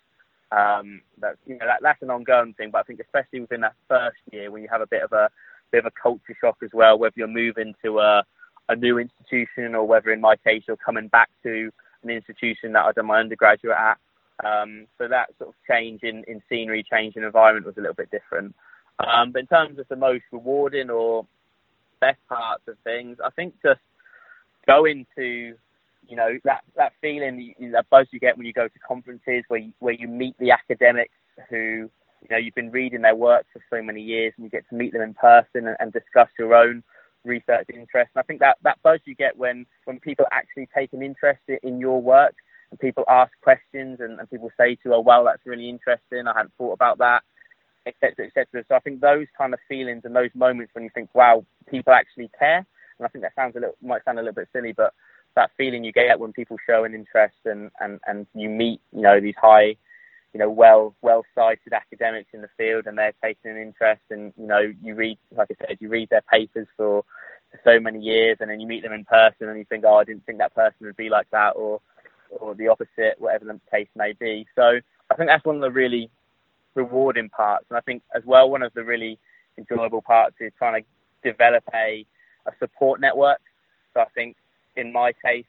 Um, 0.51 1.01
that 1.19 1.37
you 1.45 1.57
know 1.57 1.65
that, 1.65 1.79
that's 1.81 2.01
an 2.01 2.09
ongoing 2.09 2.53
thing, 2.53 2.71
but 2.71 2.79
I 2.79 2.83
think 2.83 2.99
especially 2.99 3.39
within 3.39 3.61
that 3.61 3.75
first 3.87 4.17
year 4.31 4.51
when 4.51 4.61
you 4.61 4.67
have 4.69 4.81
a 4.81 4.87
bit 4.87 5.01
of 5.01 5.13
a 5.13 5.29
bit 5.71 5.79
of 5.79 5.85
a 5.85 6.01
culture 6.01 6.35
shock 6.39 6.57
as 6.61 6.71
well, 6.73 6.99
whether 6.99 7.13
you're 7.15 7.27
moving 7.27 7.73
to 7.83 7.99
a 7.99 8.23
a 8.69 8.75
new 8.75 8.97
institution 8.97 9.75
or 9.75 9.85
whether 9.85 10.11
in 10.11 10.21
my 10.21 10.35
case 10.37 10.63
you're 10.67 10.77
coming 10.77 11.07
back 11.07 11.29
to 11.43 11.71
an 12.03 12.09
institution 12.09 12.73
that 12.73 12.85
I'd 12.85 12.95
done 12.95 13.07
my 13.07 13.19
undergraduate 13.19 13.77
at. 13.77 13.97
Um, 14.43 14.87
so 14.97 15.07
that 15.07 15.29
sort 15.37 15.49
of 15.49 15.55
change 15.69 16.03
in, 16.03 16.23
in 16.27 16.41
scenery, 16.49 16.83
change 16.89 17.15
in 17.15 17.23
environment 17.23 17.65
was 17.65 17.77
a 17.77 17.81
little 17.81 17.95
bit 17.95 18.09
different. 18.11 18.55
Um, 18.99 19.31
but 19.31 19.39
in 19.39 19.47
terms 19.47 19.77
of 19.77 19.87
the 19.87 19.95
most 19.95 20.23
rewarding 20.31 20.89
or 20.89 21.27
best 21.99 22.19
parts 22.27 22.63
of 22.67 22.77
things, 22.83 23.17
I 23.23 23.29
think 23.29 23.55
just 23.63 23.79
going 24.67 25.05
to 25.17 25.55
you 26.11 26.17
know 26.17 26.37
that 26.43 26.61
that 26.75 26.91
feeling 27.01 27.55
that 27.71 27.89
buzz 27.89 28.05
you 28.11 28.19
get 28.19 28.37
when 28.37 28.45
you 28.45 28.51
go 28.51 28.67
to 28.67 28.79
conferences 28.85 29.45
where 29.47 29.61
you, 29.61 29.71
where 29.79 29.93
you 29.93 30.09
meet 30.09 30.35
the 30.39 30.51
academics 30.51 31.13
who 31.49 31.89
you 32.21 32.27
know 32.29 32.37
you've 32.37 32.53
been 32.53 32.69
reading 32.69 33.01
their 33.01 33.15
work 33.15 33.45
for 33.53 33.63
so 33.69 33.81
many 33.81 34.01
years 34.01 34.33
and 34.35 34.43
you 34.43 34.49
get 34.49 34.67
to 34.69 34.75
meet 34.75 34.91
them 34.91 35.01
in 35.01 35.13
person 35.13 35.67
and, 35.67 35.77
and 35.79 35.93
discuss 35.93 36.27
your 36.37 36.53
own 36.53 36.83
research 37.23 37.65
interest. 37.73 38.11
And 38.13 38.21
I 38.21 38.23
think 38.23 38.41
that 38.41 38.57
that 38.63 38.77
buzz 38.83 38.99
you 39.05 39.15
get 39.15 39.37
when 39.37 39.65
when 39.85 40.01
people 40.01 40.25
actually 40.33 40.67
take 40.75 40.91
an 40.91 41.01
interest 41.01 41.39
in 41.63 41.79
your 41.79 42.01
work 42.01 42.35
and 42.71 42.79
people 42.79 43.05
ask 43.09 43.31
questions 43.41 43.99
and, 44.01 44.19
and 44.19 44.29
people 44.29 44.51
say 44.59 44.75
to 44.75 44.81
you, 44.85 44.93
"Oh, 44.95 44.99
well, 44.99 45.23
that's 45.23 45.45
really 45.45 45.69
interesting. 45.69 46.27
I 46.27 46.33
hadn't 46.35 46.53
thought 46.57 46.73
about 46.73 46.97
that." 46.97 47.23
etc 47.87 48.27
etc 48.27 48.63
so 48.67 48.75
i 48.75 48.79
think 48.79 49.01
those 49.01 49.25
kind 49.35 49.55
of 49.55 49.59
feelings 49.67 50.03
and 50.05 50.15
those 50.15 50.29
moments 50.35 50.69
when 50.75 50.83
you 50.83 50.89
think 50.93 51.09
wow 51.15 51.43
people 51.67 51.91
actually 51.91 52.29
care 52.37 52.57
and 52.57 53.05
i 53.05 53.07
think 53.07 53.23
that 53.23 53.33
sounds 53.35 53.55
a 53.55 53.59
little 53.59 53.75
might 53.81 54.05
sound 54.05 54.19
a 54.19 54.21
little 54.21 54.35
bit 54.35 54.47
silly 54.53 54.71
but 54.71 54.93
that 55.35 55.51
feeling 55.57 55.83
you 55.83 55.91
get 55.91 56.19
when 56.19 56.33
people 56.33 56.57
show 56.67 56.83
an 56.83 56.93
interest 56.93 57.37
and, 57.45 57.71
and, 57.79 57.99
and 58.07 58.27
you 58.33 58.49
meet, 58.49 58.81
you 58.91 59.01
know, 59.01 59.19
these 59.19 59.35
high, 59.41 59.75
you 60.33 60.39
know, 60.39 60.49
well 60.49 60.95
well 61.01 61.23
cited 61.35 61.73
academics 61.73 62.29
in 62.33 62.41
the 62.41 62.49
field 62.57 62.85
and 62.87 62.97
they're 62.97 63.13
taking 63.23 63.51
an 63.51 63.57
interest 63.57 64.01
and, 64.09 64.33
you 64.37 64.47
know, 64.47 64.61
you 64.81 64.95
read 64.95 65.17
like 65.35 65.49
I 65.51 65.65
said, 65.67 65.77
you 65.79 65.89
read 65.89 66.09
their 66.09 66.23
papers 66.31 66.67
for, 66.77 67.03
so 67.65 67.79
many 67.79 67.99
years 67.99 68.37
and 68.39 68.49
then 68.49 68.59
you 68.59 68.67
meet 68.67 68.83
them 68.83 68.93
in 68.93 69.03
person 69.05 69.49
and 69.49 69.57
you 69.57 69.65
think, 69.65 69.83
Oh, 69.85 69.97
I 69.97 70.03
didn't 70.05 70.25
think 70.25 70.37
that 70.37 70.55
person 70.55 70.77
would 70.81 70.95
be 70.95 71.09
like 71.09 71.29
that 71.31 71.51
or 71.57 71.81
or 72.39 72.55
the 72.55 72.69
opposite, 72.69 73.15
whatever 73.17 73.45
the 73.45 73.59
case 73.69 73.89
may 73.95 74.13
be. 74.13 74.47
So 74.55 74.79
I 75.09 75.15
think 75.15 75.29
that's 75.29 75.43
one 75.43 75.57
of 75.57 75.61
the 75.61 75.71
really 75.71 76.09
rewarding 76.75 77.27
parts. 77.29 77.65
And 77.69 77.77
I 77.77 77.81
think 77.81 78.03
as 78.15 78.23
well 78.25 78.49
one 78.49 78.63
of 78.63 78.73
the 78.73 78.83
really 78.83 79.19
enjoyable 79.57 80.01
parts 80.01 80.37
is 80.39 80.53
trying 80.57 80.81
to 80.81 81.29
develop 81.29 81.63
a, 81.73 82.05
a 82.45 82.51
support 82.59 83.01
network. 83.01 83.41
So 83.93 83.99
I 83.99 84.05
think 84.15 84.37
in 84.75 84.91
my 84.91 85.13
case, 85.23 85.45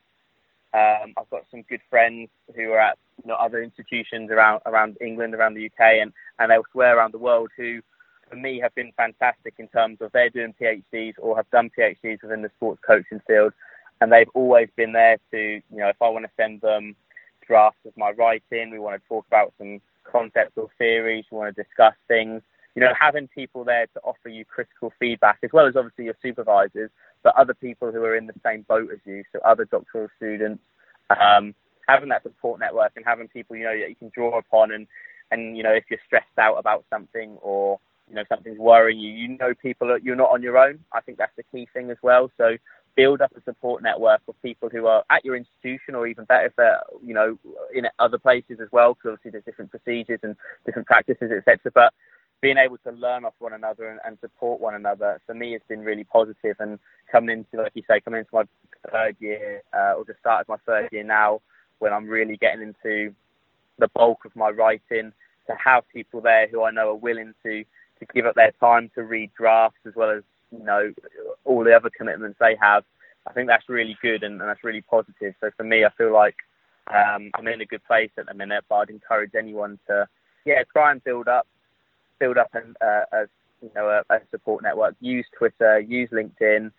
um, 0.75 1.13
I've 1.19 1.31
got 1.31 1.45
some 1.51 1.63
good 1.63 1.81
friends 1.91 2.31
who 2.55 2.71
are 2.71 2.81
at 2.81 2.99
you 3.23 3.29
know, 3.29 3.35
other 3.35 3.63
institutions 3.63 4.31
around 4.31 4.63
around 4.67 4.97
England, 5.01 5.35
around 5.35 5.55
the 5.55 5.67
UK, 5.67 6.01
and, 6.01 6.13
and 6.39 6.51
elsewhere 6.51 6.97
around 6.97 7.13
the 7.13 7.19
world 7.19 7.51
who, 7.57 7.81
for 8.29 8.37
me, 8.37 8.59
have 8.61 8.75
been 8.75 8.93
fantastic 8.97 9.55
in 9.59 9.69
terms 9.69 9.99
of 10.01 10.11
they're 10.13 10.31
doing 10.31 10.55
PhDs 10.61 11.15
or 11.19 11.37
have 11.37 11.51
done 11.51 11.71
PhDs 11.79 12.23
within 12.23 12.43
the 12.43 12.51
sports 12.57 12.81
coaching 12.87 13.21
field, 13.27 13.53
and 14.01 14.11
they've 14.11 14.29
always 14.35 14.69
been 14.77 14.93
there 14.93 15.19
to, 15.31 15.39
you 15.39 15.63
know, 15.77 15.89
if 15.89 16.01
I 16.01 16.09
want 16.09 16.25
to 16.25 16.31
send 16.37 16.63
them 16.63 16.97
drafts 17.47 17.85
of 17.87 17.97
my 17.97 18.11
writing, 18.11 18.71
we 18.71 18.79
want 18.79 19.01
to 19.01 19.09
talk 19.09 19.27
about 19.27 19.53
some 19.59 19.81
concepts 20.11 20.53
or 20.57 20.69
theories, 20.79 21.25
we 21.31 21.39
want 21.39 21.55
to 21.55 21.63
discuss 21.63 21.95
things, 22.09 22.43
you 22.75 22.81
know, 22.81 22.93
having 22.99 23.29
people 23.29 23.65
there 23.65 23.87
to 23.89 24.01
offer 24.03 24.29
you 24.29 24.45
critical 24.45 24.93
feedback, 24.99 25.39
as 25.43 25.51
well 25.53 25.67
as 25.67 25.77
obviously 25.77 26.07
your 26.07 26.17
supervisors, 26.23 26.91
but 27.23 27.37
other 27.37 27.55
people 27.55 27.93
who 27.93 28.03
are 28.05 28.17
in 28.17 28.27
the 28.27 28.35
same 28.45 28.63
boat 28.63 28.91
as 28.93 28.99
you, 29.05 29.25
so 29.33 29.41
other 29.41 29.65
doctoral 29.67 30.09
students, 30.17 30.63
um, 31.11 31.55
having 31.87 32.09
that 32.09 32.23
support 32.23 32.61
network 32.61 32.93
and 32.97 33.05
having 33.05 33.29
people, 33.29 33.57
you 33.57 33.65
know, 33.65 33.79
that 33.79 33.89
you 33.89 33.97
can 33.97 34.11
draw 34.15 34.39
upon 34.39 34.73
and, 34.73 34.87
and, 35.31 35.57
you 35.57 35.63
know, 35.63 35.73
if 35.73 35.85
you're 35.91 36.01
stressed 36.07 36.39
out 36.39 36.57
about 36.57 36.85
something 36.91 37.37
or, 37.43 37.79
you 38.09 38.15
know, 38.15 38.25
something's 38.29 38.59
worrying 38.59 38.99
you, 38.99 39.11
you 39.11 39.29
know 39.39 39.55
people, 39.61 39.97
you're 40.03 40.17
not 40.17 40.31
on 40.31 40.43
your 40.43 40.59
own. 40.59 40.79
I 40.93 41.01
think 41.01 41.19
that's 41.19 41.37
the 41.37 41.45
key 41.53 41.69
thing 41.73 41.91
as 41.91 41.97
well. 42.03 42.31
So 42.39 42.57
build 42.97 43.21
up 43.21 43.33
a 43.37 43.43
support 43.43 43.83
network 43.83 44.21
of 44.29 44.35
people 44.43 44.69
who 44.69 44.87
are 44.87 45.05
at 45.11 45.25
your 45.25 45.37
institution 45.37 45.95
or 45.95 46.07
even 46.07 46.25
better 46.25 46.47
if 46.47 46.57
they're, 46.57 46.81
you 47.05 47.15
know, 47.15 47.39
in 47.75 47.87
other 47.99 48.19
places 48.19 48.59
as 48.61 48.69
well, 48.71 48.95
because 48.95 49.13
obviously 49.13 49.31
there's 49.31 49.45
different 49.45 49.71
procedures 49.71 50.21
and 50.23 50.37
different 50.67 50.87
practices, 50.87 51.31
etc. 51.31 51.71
But 51.75 51.93
being 52.43 52.59
able 52.59 52.77
to 52.79 52.91
learn 52.91 53.25
off 53.25 53.35
one 53.39 53.53
another 53.53 53.89
and, 53.89 54.01
and 54.05 54.19
support 54.21 54.61
one 54.61 54.75
another 54.75 55.21
for 55.27 55.35
me 55.35 55.53
has 55.53 55.63
been 55.69 55.81
really 55.81 56.05
positive. 56.05 56.57
And 56.59 56.79
coming 57.11 57.39
into, 57.39 57.63
like 57.63 57.73
you 57.75 57.85
say, 57.89 58.01
coming 58.01 58.19
into 58.19 58.35
my 58.35 58.43
third 58.91 59.17
year 59.21 59.63
uh, 59.73 59.95
or 59.97 60.05
just 60.05 60.19
started 60.19 60.49
my 60.49 60.57
third 60.67 60.89
year 60.91 61.05
now, 61.05 61.41
when 61.79 61.93
I'm 61.93 62.09
really 62.09 62.37
getting 62.37 62.63
into 62.63 63.15
the 63.79 63.89
bulk 63.95 64.25
of 64.25 64.35
my 64.35 64.51
writing, 64.51 65.13
to 65.47 65.57
have 65.65 65.89
people 65.93 66.21
there 66.21 66.47
who 66.49 66.63
I 66.63 66.71
know 66.71 66.91
are 66.91 66.95
willing 66.95 67.35
to 67.45 67.65
to 67.99 68.07
give 68.15 68.27
up 68.27 68.35
their 68.35 68.53
time 68.61 68.91
to 68.95 69.03
read 69.03 69.31
drafts 69.37 69.79
as 69.87 69.95
well 69.95 70.11
as 70.11 70.23
you 70.51 70.65
know 70.65 70.93
all 71.45 71.65
the 71.65 71.75
other 71.75 71.91
commitments 71.97 72.39
they 72.41 72.57
have. 72.61 72.85
I 73.27 73.33
think 73.33 73.49
that's 73.49 73.69
really 73.69 73.97
good 74.03 74.25
and, 74.25 74.41
and 74.41 74.49
that's 74.49 74.65
really 74.65 74.83
positive. 74.83 75.35
So 75.41 75.51
for 75.57 75.63
me, 75.63 75.85
I 75.85 75.91
feel 75.97 76.13
like 76.13 76.37
um, 76.93 77.31
I'm 77.35 77.47
in 77.47 77.61
a 77.61 77.67
good 77.67 77.85
place 77.85 78.11
at 78.19 78.27
the 78.27 78.35
minute. 78.35 78.65
But 78.69 78.75
I'd 78.77 78.91
encourage 78.91 79.33
anyone 79.39 79.79
to 79.89 80.09
yeah 80.45 80.63
try 80.73 80.91
and 80.91 81.03
build 81.03 81.29
up 81.29 81.47
build 82.23 82.39
up 82.39 82.51
an, 82.55 82.75
uh, 82.81 83.05
a 83.13 83.21
you 83.61 83.71
know 83.75 83.89
a, 83.89 84.15
a, 84.15 84.21
support 84.31 84.63
network. 84.63 84.95
Use 85.01 85.27
Twitter, 85.37 85.81
use 85.81 86.09
LinkedIn, 86.11 86.71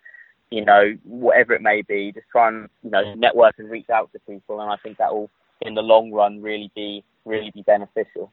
you 0.50 0.64
know 0.64 0.96
whatever 1.04 1.52
it 1.52 1.60
may 1.60 1.82
be. 1.82 2.12
Just 2.12 2.26
try 2.32 2.48
and 2.48 2.68
you 2.82 2.90
know 2.90 3.14
network 3.14 3.54
and 3.58 3.70
reach 3.70 3.90
out 3.90 4.10
to 4.12 4.18
people, 4.20 4.60
and 4.60 4.70
I 4.70 4.76
think 4.82 4.96
that 4.98 5.12
will 5.12 5.30
in 5.60 5.74
the 5.74 5.82
long 5.82 6.10
run 6.12 6.40
really 6.40 6.70
be 6.74 7.04
really 7.26 7.50
be 7.50 7.62
beneficial. 7.62 8.32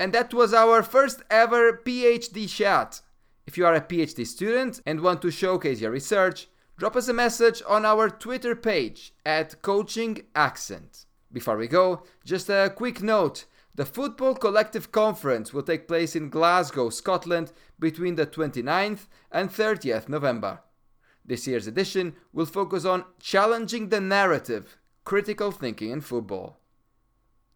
And 0.00 0.12
that 0.12 0.34
was 0.34 0.52
our 0.52 0.82
first 0.82 1.22
ever 1.30 1.80
PhD 1.86 2.48
chat. 2.48 3.02
If 3.46 3.56
you 3.56 3.66
are 3.66 3.74
a 3.74 3.80
PhD 3.80 4.26
student 4.26 4.80
and 4.86 5.00
want 5.00 5.22
to 5.22 5.30
showcase 5.30 5.80
your 5.80 5.90
research, 5.90 6.48
drop 6.76 6.96
us 6.96 7.08
a 7.08 7.12
message 7.12 7.62
on 7.68 7.84
our 7.84 8.08
Twitter 8.08 8.54
page 8.56 9.12
at 9.24 9.60
Coaching 9.62 10.22
Accent. 10.34 11.06
Before 11.32 11.56
we 11.56 11.68
go, 11.68 12.02
just 12.24 12.48
a 12.48 12.72
quick 12.74 13.02
note 13.02 13.44
the 13.74 13.86
Football 13.86 14.34
Collective 14.34 14.90
Conference 14.90 15.54
will 15.54 15.62
take 15.62 15.86
place 15.86 16.16
in 16.16 16.28
Glasgow, 16.28 16.90
Scotland 16.90 17.52
between 17.78 18.16
the 18.16 18.26
29th 18.26 19.06
and 19.30 19.48
30th 19.48 20.08
November. 20.08 20.60
This 21.24 21.46
year's 21.46 21.68
edition 21.68 22.14
will 22.32 22.46
focus 22.46 22.84
on 22.84 23.04
challenging 23.20 23.88
the 23.88 24.00
narrative, 24.00 24.76
critical 25.04 25.52
thinking 25.52 25.90
in 25.90 26.00
football. 26.00 26.58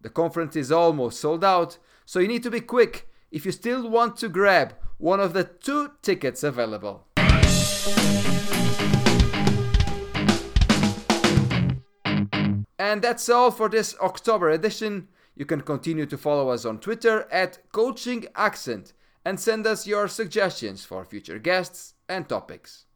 The 0.01 0.11
conference 0.11 0.55
is 0.55 0.71
almost 0.71 1.19
sold 1.19 1.45
out, 1.45 1.79
so 2.05 2.21
you 2.21 2.29
need 2.29 2.45
to 2.45 2.51
be 2.51 2.61
quick 2.61 3.09
if 3.33 3.45
you 3.45 3.51
still 3.51 3.89
want 3.89 4.17
to 4.19 4.29
grab 4.29 4.75
one 4.99 5.19
of 5.19 5.33
the 5.33 5.45
two 5.45 5.93
tickets 6.03 6.45
available. 6.45 7.09
And 12.79 13.03
that's 13.03 13.29
all 13.29 13.51
for 13.51 13.69
this 13.69 13.97
October 14.01 14.51
edition. 14.51 15.09
You 15.37 15.45
can 15.45 15.63
continue 15.63 16.07
to 16.07 16.19
follow 16.19 16.51
us 16.51 16.65
on 16.65 16.79
Twitter 16.79 17.27
at 17.31 17.59
Coaching 17.73 18.27
Accent 18.37 18.93
and 19.25 19.41
send 19.41 19.67
us 19.67 19.87
your 19.87 20.07
suggestions 20.07 20.85
for 20.85 21.05
future 21.05 21.39
guests 21.39 21.95
and 22.09 22.29
topics. 22.29 22.87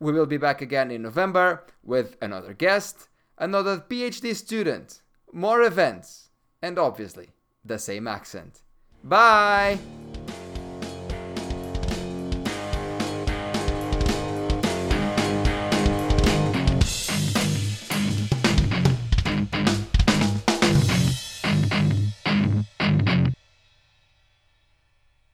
We 0.00 0.12
will 0.12 0.26
be 0.26 0.38
back 0.38 0.60
again 0.60 0.90
in 0.90 1.02
November 1.02 1.64
with 1.82 2.16
another 2.20 2.52
guest, 2.52 3.08
another 3.38 3.78
PhD 3.78 4.34
student, 4.34 5.02
more 5.32 5.62
events, 5.62 6.30
and 6.60 6.78
obviously 6.78 7.30
the 7.64 7.78
same 7.78 8.06
accent. 8.06 8.62
Bye! 9.02 9.78